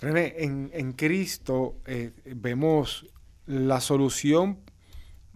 René, 0.00 0.34
en, 0.38 0.70
en 0.72 0.92
Cristo 0.92 1.80
eh, 1.86 2.12
vemos 2.24 3.06
la 3.46 3.80
solución 3.80 4.60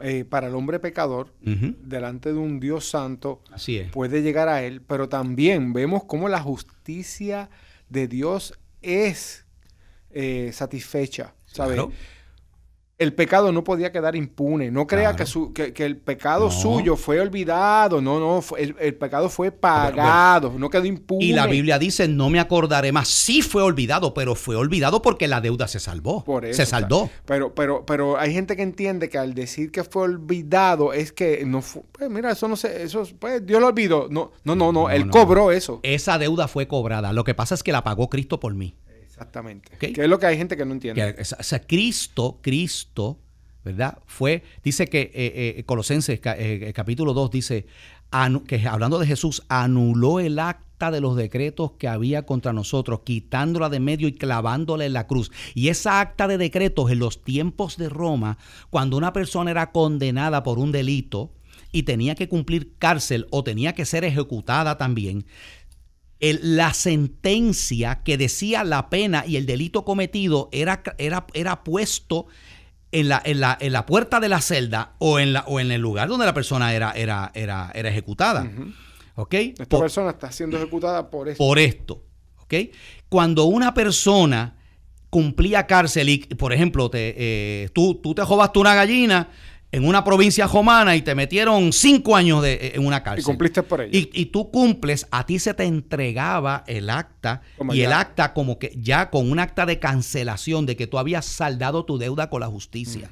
eh, 0.00 0.24
para 0.24 0.48
el 0.48 0.54
hombre 0.54 0.78
pecador 0.80 1.32
delante 1.40 2.32
de 2.32 2.38
un 2.38 2.60
Dios 2.60 2.88
santo 2.88 3.42
Así 3.52 3.78
es. 3.78 3.90
puede 3.90 4.22
llegar 4.22 4.48
a 4.48 4.62
él, 4.62 4.80
pero 4.80 5.08
también 5.08 5.72
vemos 5.72 6.04
cómo 6.04 6.28
la 6.28 6.40
justicia 6.40 7.50
de 7.88 8.08
Dios 8.08 8.58
es 8.82 9.44
eh, 10.10 10.50
satisfecha. 10.52 11.34
¿sabe? 11.46 11.74
Claro. 11.74 11.92
El 13.00 13.14
pecado 13.14 13.50
no 13.50 13.64
podía 13.64 13.90
quedar 13.90 14.14
impune. 14.14 14.70
No 14.70 14.86
crea 14.86 15.00
Claro. 15.10 15.16
que, 15.16 15.26
su- 15.26 15.52
que- 15.52 15.72
que 15.72 15.84
el 15.86 15.96
pecado 15.96 16.44
No. 16.44 16.50
suyo 16.50 16.96
fue 16.96 17.18
olvidado. 17.20 18.00
No, 18.00 18.20
no. 18.20 18.42
fue- 18.42 18.62
el, 18.62 18.76
el 18.78 18.94
pecado 18.94 19.28
fue 19.28 19.50
pagado. 19.50 20.52
No 20.58 20.70
quedó 20.70 20.84
impune. 20.84 21.24
Y 21.24 21.32
la 21.32 21.46
Biblia 21.46 21.78
dice, 21.78 22.06
no 22.08 22.30
me 22.30 22.38
acordaré 22.40 22.92
más. 22.92 23.08
Sí 23.08 23.42
fue 23.42 23.62
olvidado, 23.62 24.14
pero 24.14 24.34
fue 24.34 24.54
olvidado 24.54 25.02
porque 25.02 25.26
la 25.28 25.40
deuda 25.40 25.66
se 25.66 25.80
salvó. 25.80 26.24
Por 26.24 26.44
eso, 26.44 26.56
se 26.56 26.66
saldó. 26.66 27.08
pero, 27.24 27.54
pero, 27.54 27.84
pero 27.86 28.18
hay 28.18 28.32
gente 28.32 28.54
que 28.54 28.62
entiende 28.62 29.08
que 29.08 29.18
al 29.18 29.34
decir 29.34 29.72
que 29.72 29.82
fue 29.82 30.02
olvidado 30.02 30.92
es 30.92 31.12
que 31.12 31.42
no 31.46 31.62
fue. 31.62 31.82
Pues 31.92 32.10
mira, 32.10 32.30
eso 32.32 32.48
no 32.48 32.56
sé. 32.56 32.82
Eso, 32.82 33.04
pues 33.18 33.44
Dios 33.44 33.60
lo 33.60 33.68
olvidó. 33.68 34.08
No, 34.10 34.32
no, 34.44 34.54
no, 34.54 34.72
no. 34.72 34.80
No, 34.82 34.90
él 34.90 35.06
no. 35.06 35.12
cobró 35.12 35.52
eso. 35.52 35.80
Esa 35.82 36.18
deuda 36.18 36.48
fue 36.48 36.68
cobrada. 36.68 37.12
Lo 37.12 37.24
que 37.24 37.34
pasa 37.34 37.54
es 37.54 37.62
que 37.62 37.72
la 37.72 37.82
pagó 37.82 38.08
Cristo 38.10 38.38
por 38.40 38.54
mí. 38.54 38.74
Exactamente. 39.20 39.70
Ok. 39.74 39.92
Que 39.94 40.02
es 40.02 40.08
lo 40.08 40.18
que 40.18 40.26
hay 40.26 40.36
gente 40.38 40.56
que 40.56 40.64
no 40.64 40.72
entiende. 40.72 41.14
Que, 41.14 41.20
o 41.22 41.24
sea, 41.42 41.60
Cristo, 41.60 42.38
Cristo, 42.40 43.18
¿verdad? 43.64 43.98
Fue, 44.06 44.42
dice 44.64 44.86
que 44.88 45.02
eh, 45.14 45.54
eh, 45.58 45.64
Colosenses 45.66 46.18
eh, 46.24 46.72
capítulo 46.74 47.12
2 47.12 47.30
dice, 47.30 47.66
anu- 48.10 48.44
que 48.44 48.66
hablando 48.66 48.98
de 48.98 49.06
Jesús, 49.06 49.42
anuló 49.48 50.20
el 50.20 50.38
acta 50.38 50.90
de 50.90 51.02
los 51.02 51.16
decretos 51.16 51.72
que 51.72 51.86
había 51.88 52.24
contra 52.24 52.54
nosotros, 52.54 53.00
quitándola 53.04 53.68
de 53.68 53.80
medio 53.80 54.08
y 54.08 54.12
clavándola 54.12 54.86
en 54.86 54.94
la 54.94 55.06
cruz. 55.06 55.30
Y 55.54 55.68
esa 55.68 56.00
acta 56.00 56.26
de 56.26 56.38
decretos 56.38 56.90
en 56.90 56.98
los 56.98 57.22
tiempos 57.22 57.76
de 57.76 57.90
Roma, 57.90 58.38
cuando 58.70 58.96
una 58.96 59.12
persona 59.12 59.50
era 59.50 59.70
condenada 59.72 60.42
por 60.42 60.58
un 60.58 60.72
delito 60.72 61.34
y 61.72 61.82
tenía 61.82 62.14
que 62.14 62.28
cumplir 62.28 62.72
cárcel 62.78 63.26
o 63.30 63.44
tenía 63.44 63.74
que 63.74 63.84
ser 63.84 64.04
ejecutada 64.04 64.78
también, 64.78 65.26
el- 66.20 66.56
la 66.56 66.72
sentencia 66.74 68.02
que 68.04 68.16
decía 68.18 68.64
la 68.64 68.88
pena 68.90 69.24
y 69.26 69.36
el 69.36 69.46
delito 69.46 69.84
cometido 69.84 70.48
era, 70.52 70.82
era, 70.98 71.26
era 71.34 71.64
puesto 71.64 72.26
en 72.92 73.08
la, 73.08 73.22
en, 73.24 73.40
la, 73.40 73.56
en 73.60 73.72
la 73.72 73.86
puerta 73.86 74.20
de 74.20 74.28
la 74.28 74.40
celda 74.40 74.94
o 74.98 75.18
en, 75.18 75.32
la, 75.32 75.40
o 75.46 75.60
en 75.60 75.70
el 75.70 75.80
lugar 75.80 76.08
donde 76.08 76.26
la 76.26 76.34
persona 76.34 76.74
era, 76.74 76.92
era, 76.92 77.30
era, 77.34 77.70
era 77.74 77.88
ejecutada. 77.88 78.50
¿Ok? 79.14 79.34
Esta 79.34 79.64
Por- 79.66 79.80
persona 79.80 80.10
está 80.10 80.30
siendo 80.32 80.56
ejecutada 80.56 81.08
por 81.10 81.28
eso. 81.28 81.38
por 81.38 81.58
esto. 81.58 82.04
¿Ok? 82.38 82.54
Cuando 83.08 83.44
una 83.44 83.74
persona 83.74 84.56
cumplía 85.08 85.66
cárcel 85.66 86.08
y, 86.08 86.18
por 86.18 86.52
ejemplo, 86.52 86.90
te, 86.90 87.14
eh, 87.16 87.68
tú, 87.72 87.96
tú 87.96 88.14
te 88.14 88.22
jobaste 88.22 88.58
una 88.58 88.74
gallina 88.74 89.28
en 89.72 89.86
una 89.86 90.02
provincia 90.02 90.46
romana 90.48 90.96
y 90.96 91.02
te 91.02 91.14
metieron 91.14 91.72
cinco 91.72 92.16
años 92.16 92.42
de, 92.42 92.54
eh, 92.54 92.72
en 92.74 92.84
una 92.84 93.02
cárcel. 93.04 93.22
y 93.22 93.24
cumpliste 93.24 93.62
por 93.62 93.80
ella. 93.80 93.96
Y, 93.96 94.10
y 94.12 94.26
tú 94.26 94.50
cumples, 94.50 95.06
a 95.12 95.24
ti 95.26 95.38
se 95.38 95.54
te 95.54 95.64
entregaba 95.64 96.64
el 96.66 96.90
acta 96.90 97.42
Como 97.56 97.72
y 97.74 97.82
el 97.82 97.92
acta 97.92 98.32
como 98.34 98.58
que 98.58 98.72
ya 98.76 99.10
con 99.10 99.30
un 99.30 99.38
acta 99.38 99.66
de 99.66 99.78
cancelación 99.78 100.66
de 100.66 100.76
que 100.76 100.86
tú 100.88 100.98
habías 100.98 101.24
saldado 101.24 101.84
tu 101.84 101.98
deuda 101.98 102.28
con 102.30 102.40
la 102.40 102.48
justicia. 102.48 103.08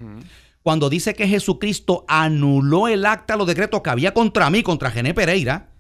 Cuando 0.63 0.91
dice 0.91 1.15
que 1.15 1.29
Jesucristo 1.29 2.05
anuló 2.09 2.89
el 2.89 3.07
acta, 3.07 3.37
los 3.37 3.47
decretos 3.47 3.81
que 3.81 3.91
había 3.91 4.13
contra 4.13 4.51
mí, 4.51 4.63
contra 4.63 4.91
Gené 4.91 5.15
Pereira, 5.15 5.71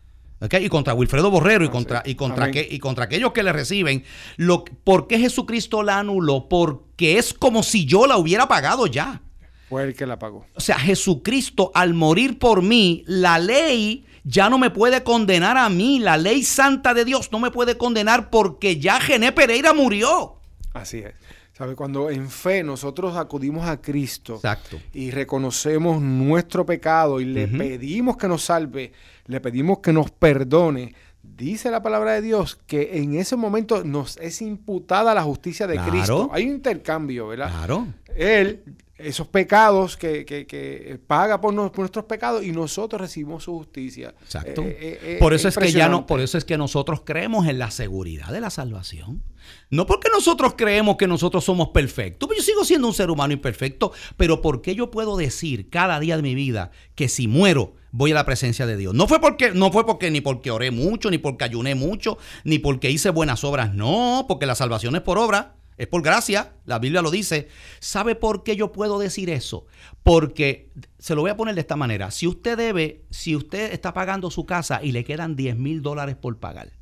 y 0.61 0.69
contra 0.69 0.95
Wilfredo 0.95 1.33
Borrero, 1.33 1.65
y 1.65 1.69
Ah, 1.69 1.71
contra, 1.73 2.03
sí. 2.05 2.13
y, 2.13 2.15
contra 2.15 2.51
que- 2.53 2.69
y 2.71 2.79
contra 2.79 3.05
aquellos 3.07 3.33
que 3.33 3.43
le 3.43 3.53
reciben, 3.53 4.05
lo, 4.37 4.65
¿por 4.65 5.09
qué 5.09 5.19
Jesucristo 5.19 5.83
la 5.83 5.99
anuló? 5.99 6.49
Porque 6.49 7.19
es 7.19 7.35
como 7.35 7.65
si 7.65 7.85
yo 7.87 8.07
la 8.07 8.17
hubiera 8.17 8.47
pagado 8.47 8.87
ya. 8.87 9.21
Fue 9.69 9.85
el 9.85 9.95
que 9.95 10.07
la 10.07 10.19
pagó. 10.19 10.47
O 10.55 10.61
sea, 10.61 10.79
Jesucristo 10.79 11.71
al 11.75 11.95
morir 11.95 12.39
por 12.39 12.63
mí, 12.63 13.05
la 13.07 13.39
ley 13.39 14.07
ya 14.25 14.51
no 14.51 14.59
me 14.59 14.71
puede 14.71 15.03
condenar 15.03 15.57
a 15.57 15.69
mí. 15.69 15.99
La 15.99 16.17
ley 16.17 16.43
santa 16.43 16.95
de 16.95 17.05
Dios 17.05 17.31
no 17.33 17.39
me 17.39 17.51
puede 17.51 17.77
condenar 17.77 18.31
porque 18.31 18.79
ya 18.79 19.01
Gené 19.01 19.33
Pereira 19.33 19.73
murió. 19.73 20.37
Así 20.75 20.99
es. 20.99 21.15
¿Sabe? 21.53 21.75
Cuando 21.75 22.09
en 22.09 22.31
fe 22.31 22.63
nosotros 22.63 23.17
acudimos 23.17 23.67
a 23.67 23.81
Cristo 23.81 24.37
Exacto. 24.37 24.79
y 24.95 25.11
reconocemos 25.11 26.01
nuestro 26.01 26.65
pecado 26.65 27.21
y 27.21 27.25
le 27.25 27.49
pedimos 27.49 28.17
que 28.17 28.29
nos 28.29 28.45
salve, 28.45 28.93
le 29.27 29.41
pedimos 29.41 29.81
que 29.81 29.93
nos 29.93 30.11
perdone, 30.13 30.95
dice 31.37 31.71
la 31.71 31.83
palabra 31.83 32.13
de 32.15 32.23
Dios 32.23 32.59
que 32.67 32.99
en 32.99 33.15
ese 33.17 33.37
momento 33.37 33.85
nos 33.85 34.17
es 34.19 34.41
imputada 34.43 35.15
la 35.15 35.23
justicia 35.23 35.67
de 35.67 35.75
Claro. 35.75 35.91
Cristo. 35.93 36.31
Hay 36.33 36.45
un 36.47 36.53
intercambio, 36.57 37.29
¿verdad? 37.29 37.51
Claro. 37.51 37.87
Él, 38.17 38.63
esos 38.97 39.29
pecados 39.29 39.97
que, 39.97 40.25
que- 40.25 40.47
que 40.47 40.99
paga 41.07 41.41
por, 41.41 41.55
nos- 41.55 41.71
por 41.71 41.81
nuestros 41.81 42.05
pecados 42.07 42.43
y 42.45 42.51
nosotros 42.51 43.01
recibimos 43.01 43.45
su 43.45 43.57
justicia. 43.57 44.13
Exacto. 44.23 44.63
Eh, 44.63 44.77
eh, 44.81 44.99
eh, 45.03 45.17
por 45.21 45.33
eso 45.35 45.47
es 45.49 45.57
que 45.57 45.71
ya 45.71 45.89
no, 45.89 46.07
por 46.07 46.21
eso 46.21 46.37
es 46.37 46.45
que 46.45 46.59
nosotros 46.59 47.03
creemos 47.05 47.47
en 47.47 47.59
la 47.61 47.71
seguridad 47.71 48.29
de 48.33 48.41
la 48.41 48.51
salvación. 48.51 49.23
No 49.71 49.87
porque 49.87 50.09
nosotros 50.13 50.55
creemos 50.59 50.97
que 50.97 51.07
nosotros 51.07 51.45
somos 51.45 51.69
perfectos, 51.69 52.27
pues 52.27 52.39
yo 52.41 52.45
sigo 52.45 52.65
siendo 52.65 52.89
un 52.89 52.93
ser 52.93 53.11
humano 53.11 53.33
imperfecto, 53.33 53.93
pero 54.17 54.43
porque 54.43 54.75
yo 54.75 54.91
puedo 54.91 55.17
decir 55.17 55.71
cada 55.71 56.01
día 56.01 56.17
de 56.17 56.23
mi 56.23 56.35
vida 56.35 56.71
que 56.97 57.09
si 57.09 57.29
muero 57.29 57.75
voy 57.91 58.13
a 58.13 58.15
la 58.15 58.25
presencia 58.25 58.67
de 58.67 58.77
Dios. 58.77 58.95
No 58.95 59.07
fue 59.09 59.21
porque 59.21 59.53
no 59.53 59.73
fue 59.73 59.87
porque 59.87 60.11
ni 60.11 60.21
porque 60.21 60.51
oré 60.51 60.71
mucho, 60.71 61.11
ni 61.11 61.19
porque 61.19 61.45
ayuné 61.45 61.75
mucho, 61.75 62.19
ni 62.45 62.59
porque 62.59 62.91
hice 62.91 63.11
buenas 63.11 63.45
obras, 63.45 63.75
no, 63.75 64.27
porque 64.29 64.47
la 64.47 64.55
salvación 64.55 64.97
es 64.97 65.03
por 65.03 65.19
obra. 65.19 65.55
Es 65.79 65.87
por 65.87 66.03
gracia, 66.03 66.55
la 66.67 66.81
Biblia 66.81 67.03
lo 67.03 67.11
dice. 67.13 67.49
¿Sabe 67.79 68.17
por 68.17 68.43
qué 68.43 68.57
yo 68.57 68.73
puedo 68.73 68.99
decir 68.99 69.31
eso? 69.31 69.67
Porque, 70.03 70.73
se 70.99 71.15
lo 71.15 71.21
voy 71.21 71.31
a 71.31 71.37
poner 71.37 71.55
de 71.55 71.61
esta 71.61 71.77
manera, 71.77 72.11
si 72.11 72.27
usted 72.27 72.57
debe, 72.59 73.05
si 73.11 73.37
usted 73.37 73.73
está 73.73 73.95
pagando 73.95 74.29
su 74.33 74.45
casa 74.45 74.81
y 74.83 74.91
le 74.91 75.05
quedan 75.05 75.37
10 75.37 75.57
mil 75.57 75.81
dólares 75.81 76.17
por 76.17 76.37
pagar, 76.41 76.73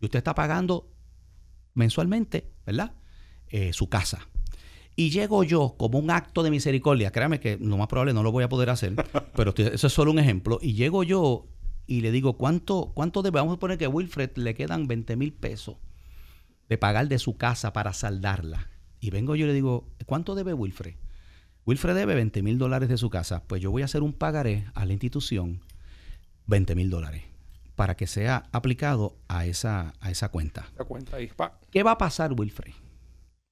y 0.00 0.06
usted 0.06 0.18
está 0.18 0.34
pagando 0.34 0.90
mensualmente, 1.74 2.50
¿verdad? 2.66 2.92
Eh, 3.50 3.72
su 3.72 3.88
casa. 3.88 4.26
Y 4.98 5.10
llego 5.10 5.44
yo 5.44 5.76
como 5.78 5.98
un 6.00 6.10
acto 6.10 6.42
de 6.42 6.50
misericordia, 6.50 7.12
créame 7.12 7.38
que 7.38 7.56
lo 7.56 7.76
más 7.76 7.86
probable 7.86 8.12
no 8.12 8.24
lo 8.24 8.32
voy 8.32 8.42
a 8.42 8.48
poder 8.48 8.68
hacer, 8.68 8.96
pero 9.36 9.50
estoy- 9.50 9.70
eso 9.72 9.86
es 9.86 9.92
solo 9.92 10.10
un 10.10 10.18
ejemplo, 10.18 10.58
y 10.60 10.72
llego 10.74 11.04
yo 11.04 11.46
y 11.86 12.00
le 12.00 12.10
digo, 12.10 12.36
¿cuánto, 12.36 12.90
cuánto 12.94 13.22
debe? 13.22 13.38
Vamos 13.38 13.56
a 13.56 13.60
poner 13.60 13.78
que 13.78 13.84
a 13.84 13.88
Wilfred 13.88 14.30
le 14.36 14.54
quedan 14.54 14.88
20 14.88 15.14
mil 15.16 15.32
pesos 15.32 15.76
de 16.68 16.78
pagar 16.78 17.06
de 17.06 17.18
su 17.20 17.36
casa 17.36 17.72
para 17.72 17.92
saldarla. 17.92 18.68
Y 19.00 19.10
vengo 19.10 19.36
yo 19.36 19.44
y 19.44 19.48
le 19.48 19.54
digo, 19.54 19.86
¿cuánto 20.04 20.34
debe 20.34 20.52
Wilfred? 20.52 20.96
Wilfred 21.64 21.94
debe 21.94 22.16
20 22.16 22.42
mil 22.42 22.58
dólares 22.58 22.88
de 22.88 22.96
su 22.98 23.08
casa. 23.08 23.44
Pues 23.46 23.62
yo 23.62 23.70
voy 23.70 23.82
a 23.82 23.84
hacer 23.84 24.02
un 24.02 24.12
pagaré 24.12 24.66
a 24.74 24.84
la 24.84 24.92
institución 24.94 25.60
20 26.46 26.74
mil 26.74 26.90
dólares 26.90 27.22
para 27.76 27.96
que 27.96 28.06
sea 28.08 28.48
aplicado 28.50 29.16
a 29.28 29.46
esa, 29.46 29.94
a 30.00 30.10
esa 30.10 30.30
cuenta. 30.30 30.68
Da 30.76 30.84
cuenta 30.84 31.16
ahí. 31.18 31.30
¿Qué 31.70 31.82
va 31.84 31.92
a 31.92 31.98
pasar, 31.98 32.32
Wilfred? 32.32 32.72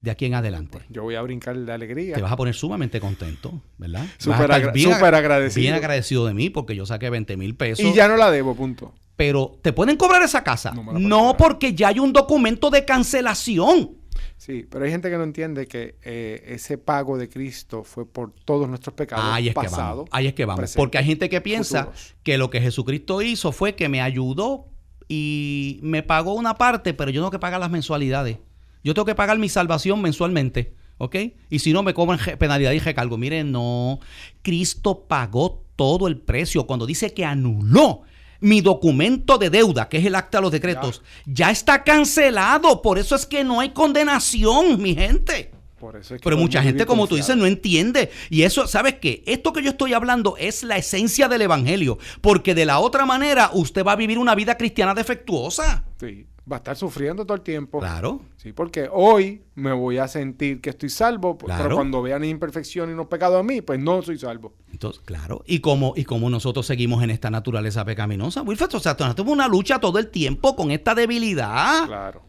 De 0.00 0.10
aquí 0.10 0.26
en 0.26 0.34
adelante. 0.34 0.78
Yo 0.90 1.02
voy 1.02 1.14
a 1.14 1.22
brincar 1.22 1.56
de 1.56 1.72
alegría. 1.72 2.14
Te 2.14 2.22
vas 2.22 2.30
a 2.32 2.36
poner 2.36 2.54
sumamente 2.54 3.00
contento, 3.00 3.62
¿verdad? 3.78 4.04
Súper 4.18 4.52
agra- 4.52 5.18
agradecido. 5.18 5.60
Bien 5.60 5.74
agradecido 5.74 6.26
de 6.26 6.34
mí 6.34 6.50
porque 6.50 6.76
yo 6.76 6.84
saqué 6.86 7.08
20 7.10 7.36
mil 7.36 7.56
pesos. 7.56 7.84
Y 7.84 7.94
ya 7.94 8.06
no 8.06 8.16
la 8.16 8.30
debo, 8.30 8.54
punto. 8.54 8.92
Pero 9.16 9.58
te 9.62 9.72
pueden 9.72 9.96
cobrar 9.96 10.22
esa 10.22 10.44
casa. 10.44 10.72
No 10.72 11.36
porque 11.38 11.74
ya 11.74 11.88
hay 11.88 11.98
un 11.98 12.12
documento 12.12 12.70
de 12.70 12.84
cancelación. 12.84 13.96
Sí, 14.36 14.66
pero 14.70 14.84
hay 14.84 14.90
gente 14.90 15.08
que 15.10 15.16
no 15.16 15.24
entiende 15.24 15.66
que 15.66 15.96
eh, 16.02 16.42
ese 16.48 16.76
pago 16.76 17.16
de 17.16 17.30
Cristo 17.30 17.82
fue 17.82 18.06
por 18.06 18.32
todos 18.44 18.68
nuestros 18.68 18.94
pecados 18.94 19.24
Ahí 19.26 19.48
es 19.48 19.54
que 19.54 19.62
pasado, 19.62 19.96
vamos. 19.96 20.10
Ahí 20.12 20.26
es 20.26 20.34
que 20.34 20.44
vamos. 20.44 20.58
presente, 20.60 20.76
Porque 20.78 20.98
hay 20.98 21.06
gente 21.06 21.30
que 21.30 21.40
piensa 21.40 21.84
futuros. 21.84 22.14
que 22.22 22.36
lo 22.36 22.50
que 22.50 22.60
Jesucristo 22.60 23.22
hizo 23.22 23.50
fue 23.50 23.74
que 23.74 23.88
me 23.88 24.02
ayudó 24.02 24.66
y 25.08 25.80
me 25.82 26.02
pagó 26.02 26.34
una 26.34 26.54
parte, 26.54 26.92
pero 26.92 27.10
yo 27.10 27.22
no 27.22 27.30
que 27.30 27.38
pagar 27.38 27.58
las 27.60 27.70
mensualidades. 27.70 28.36
Yo 28.84 28.94
tengo 28.94 29.06
que 29.06 29.14
pagar 29.14 29.38
mi 29.38 29.48
salvación 29.48 30.00
mensualmente. 30.02 30.74
¿Ok? 30.98 31.16
Y 31.50 31.58
si 31.58 31.72
no, 31.72 31.82
me 31.82 31.92
cobran 31.92 32.18
penalidad 32.38 32.72
y 32.72 32.78
recargo. 32.78 33.18
Miren, 33.18 33.52
no. 33.52 34.00
Cristo 34.42 35.04
pagó 35.06 35.64
todo 35.76 36.08
el 36.08 36.16
precio. 36.16 36.66
Cuando 36.66 36.86
dice 36.86 37.12
que 37.12 37.24
anuló 37.24 38.02
mi 38.40 38.60
documento 38.60 39.38
de 39.38 39.50
deuda, 39.50 39.88
que 39.88 39.98
es 39.98 40.06
el 40.06 40.14
acta 40.14 40.38
de 40.38 40.42
los 40.42 40.52
decretos, 40.52 41.02
ya 41.26 41.50
está 41.50 41.84
cancelado. 41.84 42.80
Por 42.82 42.98
eso 42.98 43.14
es 43.14 43.26
que 43.26 43.44
no 43.44 43.60
hay 43.60 43.70
condenación, 43.70 44.80
mi 44.80 44.94
gente. 44.94 45.50
Por 45.78 45.96
eso 45.96 46.14
es 46.14 46.20
que 46.20 46.24
Pero 46.24 46.38
mucha 46.38 46.62
gente, 46.62 46.86
como 46.86 47.06
tú 47.06 47.16
dices, 47.16 47.36
no 47.36 47.44
entiende. 47.44 48.10
Y 48.30 48.42
eso, 48.42 48.66
¿sabes 48.66 48.94
qué? 48.94 49.22
Esto 49.26 49.52
que 49.52 49.62
yo 49.62 49.70
estoy 49.70 49.92
hablando 49.92 50.36
es 50.38 50.62
la 50.62 50.78
esencia 50.78 51.28
del 51.28 51.42
Evangelio. 51.42 51.98
Porque 52.22 52.54
de 52.54 52.64
la 52.64 52.78
otra 52.78 53.04
manera, 53.04 53.50
usted 53.52 53.84
va 53.84 53.92
a 53.92 53.96
vivir 53.96 54.18
una 54.18 54.34
vida 54.34 54.56
cristiana 54.56 54.94
defectuosa. 54.94 55.84
Sí, 56.00 56.26
va 56.50 56.56
a 56.56 56.58
estar 56.58 56.76
sufriendo 56.76 57.24
todo 57.26 57.34
el 57.36 57.42
tiempo. 57.42 57.80
Claro. 57.80 58.20
Sí, 58.36 58.52
porque 58.52 58.88
hoy 58.92 59.42
me 59.56 59.72
voy 59.72 59.98
a 59.98 60.06
sentir 60.06 60.60
que 60.60 60.70
estoy 60.70 60.88
salvo, 60.90 61.36
Claro. 61.36 61.62
pero 61.64 61.74
cuando 61.76 62.02
vean 62.02 62.24
imperfecciones 62.24 62.94
y 62.94 62.96
no 62.96 63.08
pecados 63.08 63.40
a 63.40 63.42
mí, 63.42 63.60
pues 63.62 63.80
no 63.80 64.00
soy 64.02 64.18
salvo. 64.18 64.54
Entonces, 64.70 65.02
claro. 65.04 65.42
Y 65.46 65.58
como, 65.60 65.94
y 65.96 66.04
como 66.04 66.30
nosotros 66.30 66.66
seguimos 66.66 67.02
en 67.02 67.10
esta 67.10 67.30
naturaleza 67.30 67.84
pecaminosa, 67.84 68.42
Wilfred, 68.42 68.74
o 68.74 68.80
sea, 68.80 68.96
nosotros 68.98 69.26
una 69.28 69.48
lucha 69.48 69.80
todo 69.80 69.98
el 69.98 70.08
tiempo 70.08 70.54
con 70.54 70.70
esta 70.70 70.94
debilidad. 70.94 71.86
Claro. 71.86 72.22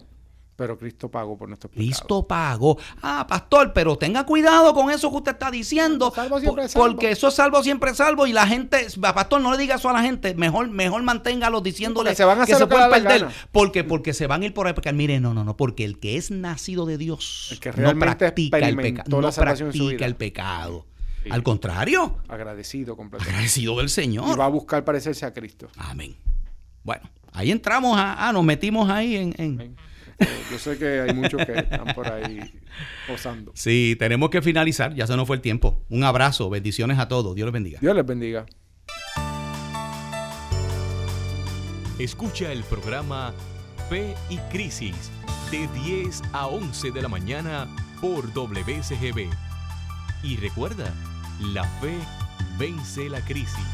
Pero 0.58 0.78
Cristo 0.78 1.10
pagó 1.10 1.38
por 1.38 1.47
nuestros 1.47 1.70
pecados. 1.72 1.88
Cristo 1.99 2.28
pagó. 2.28 2.78
Ah, 3.03 3.26
pastor, 3.30 3.74
pero 3.74 3.95
tenga 3.95 4.26
cuidado 4.26 4.74
con 4.74 4.89
eso 4.89 5.10
que 5.12 5.18
usted 5.18 5.34
está 5.34 5.51
diciendo. 5.51 6.12
Salvo 6.14 6.39
siempre 6.39 6.64
por- 6.64 6.70
salvo. 6.72 6.86
Porque 6.88 7.12
eso 7.12 7.28
es 7.28 7.36
salvo 7.36 7.62
siempre 7.64 7.93
salvo. 7.93 8.26
Y 8.26 8.34
la 8.34 8.47
gente, 8.47 8.88
pastor, 8.99 9.39
no 9.39 9.51
le 9.51 9.58
diga 9.60 9.76
eso 9.76 9.88
a 9.88 9.93
la 9.93 10.01
gente. 10.01 10.34
Mejor, 10.34 10.68
mejor 10.70 11.03
manténgalo 11.03 11.62
diciéndole 11.62 12.10
porque 12.10 12.16
se 12.18 12.26
van 12.26 12.41
a 12.41 12.45
que 12.47 12.55
se 12.55 12.66
pueden 12.66 12.89
perder. 12.89 13.28
Porque, 13.51 13.84
porque 13.84 14.14
se 14.16 14.26
van 14.26 14.41
a 14.41 14.45
ir 14.47 14.53
por 14.55 14.66
ahí 14.66 14.72
a 14.72 14.76
pecar. 14.76 14.95
Mire, 14.95 15.20
no, 15.20 15.36
no, 15.36 15.43
no. 15.43 15.55
Porque 15.55 15.86
el 15.86 15.99
que 15.99 16.18
es 16.18 16.32
nacido 16.32 16.88
de 16.88 16.97
Dios 16.97 17.49
El 17.51 17.60
que 17.60 17.70
no 17.70 17.76
realmente 17.76 18.16
practica 18.18 18.58
el 18.58 18.76
la 18.76 19.03
No 19.08 19.32
salvación 19.32 19.68
en 19.70 19.74
su 19.74 19.78
practica 19.86 19.97
vida. 19.97 20.05
el 20.08 20.16
pecado. 20.16 20.86
Sí. 21.24 21.30
Al 21.32 21.43
contrario, 21.43 22.18
Agradecido 22.30 22.95
completamente. 22.97 23.30
agradecido 23.32 23.78
del 23.78 23.86
Y 23.86 23.89
Señor. 23.89 24.39
va 24.39 24.45
a 24.45 24.49
buscar 24.49 24.84
parecerse 24.84 25.24
a 25.24 25.34
Cristo. 25.34 25.68
Amén. 25.78 26.16
Bueno, 26.84 27.08
ahí 27.34 27.51
entramos 27.51 27.95
a, 27.99 28.28
ah, 28.28 28.34
nos 28.34 28.43
metimos 28.43 28.89
ahí 28.89 29.18
en- 29.18 29.36
en, 29.38 29.53
Amén. 29.53 29.76
Yo 30.51 30.57
sé 30.57 30.78
que 30.78 31.01
hay 31.01 31.13
muchos 31.13 31.45
que 31.45 31.53
están 31.53 31.93
por 31.93 32.11
ahí 32.11 32.39
posando. 33.07 33.51
Sí, 33.55 33.95
tenemos 33.99 34.30
que 34.30 34.41
finalizar, 34.41 34.93
ya 34.95 35.05
se 35.05 35.15
nos 35.15 35.28
fue 35.28 35.36
el 35.36 35.41
tiempo. 35.41 35.86
Un 35.89 36.03
abrazo, 36.03 36.49
bendiciones 36.49 36.97
a 36.99 37.07
todos, 37.07 37.36
Dios 37.36 37.45
les 37.45 37.53
bendiga. 37.53 37.80
Dios 37.82 37.95
les 37.95 38.05
bendiga. 38.05 38.45
Escucha 41.99 42.51
el 42.51 42.63
programa 42.63 43.34
Fe 43.89 44.15
y 44.30 44.38
Crisis 44.51 45.11
de 45.51 45.68
10 45.84 46.22
a 46.34 46.47
11 46.47 46.91
de 46.91 47.01
la 47.01 47.07
mañana 47.07 47.68
por 48.01 48.32
WCGB. 48.34 49.30
Y 50.24 50.38
recuerda, 50.38 50.93
la 51.39 51.63
fe 51.63 51.95
vence 52.59 53.09
la 53.09 53.22
crisis. 53.22 53.65